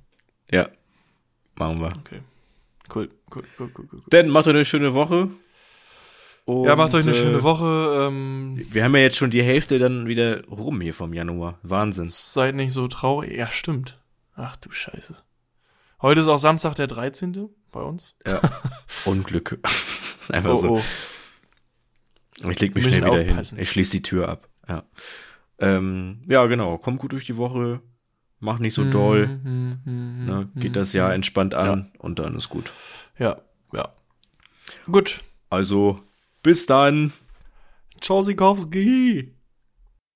Ja. 0.52 0.70
Machen 1.56 1.80
wir. 1.82 1.94
Okay. 1.98 2.22
Cool, 2.94 3.10
cool, 3.34 3.44
cool, 3.60 3.72
cool, 3.78 3.88
cool. 3.94 4.02
Dann 4.10 4.30
macht 4.30 4.48
euch 4.48 4.56
eine 4.56 4.66
schöne 4.66 4.94
Woche. 4.94 5.30
Und, 6.46 6.66
Ja, 6.66 6.76
macht 6.76 6.94
euch 6.96 7.04
eine 7.06 7.12
äh, 7.16 7.20
schöne 7.20 7.44
Woche. 7.44 8.08
Ähm, 8.08 8.66
Wir 8.72 8.84
haben 8.84 8.96
ja 8.96 9.02
jetzt 9.04 9.18
schon 9.18 9.30
die 9.30 9.44
Hälfte 9.44 9.78
dann 9.80 10.08
wieder 10.08 10.44
rum 10.48 10.82
hier 10.82 10.94
vom 10.94 11.14
Januar. 11.14 11.60
Wahnsinn. 11.64 12.08
seid 12.08 12.56
nicht 12.56 12.74
so 12.74 12.88
traurig. 12.88 13.38
Ja, 13.38 13.52
stimmt. 13.52 14.00
Ach 14.36 14.56
du 14.58 14.72
Scheiße. 14.72 15.16
Heute 16.02 16.22
ist 16.22 16.28
auch 16.28 16.38
Samstag 16.38 16.76
der 16.76 16.88
13. 16.88 17.50
bei 17.72 17.82
uns. 17.82 18.16
Ja. 18.26 18.42
Unglück. 19.06 19.60
Einfach 20.30 20.52
Oh, 20.52 20.56
so. 20.56 20.70
oh. 20.78 20.84
Ich 22.50 22.60
leg 22.60 22.74
mich 22.74 22.86
schnell 22.86 22.98
wieder 23.02 23.12
aufpassen. 23.12 23.56
hin. 23.58 23.64
Ich 23.64 23.70
schließe 23.70 23.92
die 23.92 24.02
Tür 24.02 24.30
ab. 24.30 24.48
Ja. 24.68 24.84
Ähm, 25.60 26.22
ja, 26.28 26.46
genau. 26.48 26.78
Komm 26.78 26.98
gut 26.98 27.12
durch 27.12 27.26
die 27.26 27.36
Woche. 27.38 27.82
Mach 28.40 28.60
nicht 28.60 28.74
so 28.74 28.90
doll. 28.90 29.28
Mhm, 29.28 30.26
Ne? 30.26 30.50
mhm, 30.54 30.60
Geht 30.62 30.76
das 30.76 30.94
Jahr 30.94 31.14
entspannt 31.14 31.54
an 31.54 31.92
und 31.98 32.20
dann 32.20 32.36
ist 32.36 32.50
gut. 32.50 32.72
Ja, 33.18 33.38
ja. 33.74 33.90
Gut. 34.90 35.24
Also, 35.50 36.00
bis 36.42 36.66
dann. 36.66 37.12
Ciao, 38.02 38.22
Sikowski. 38.22 39.34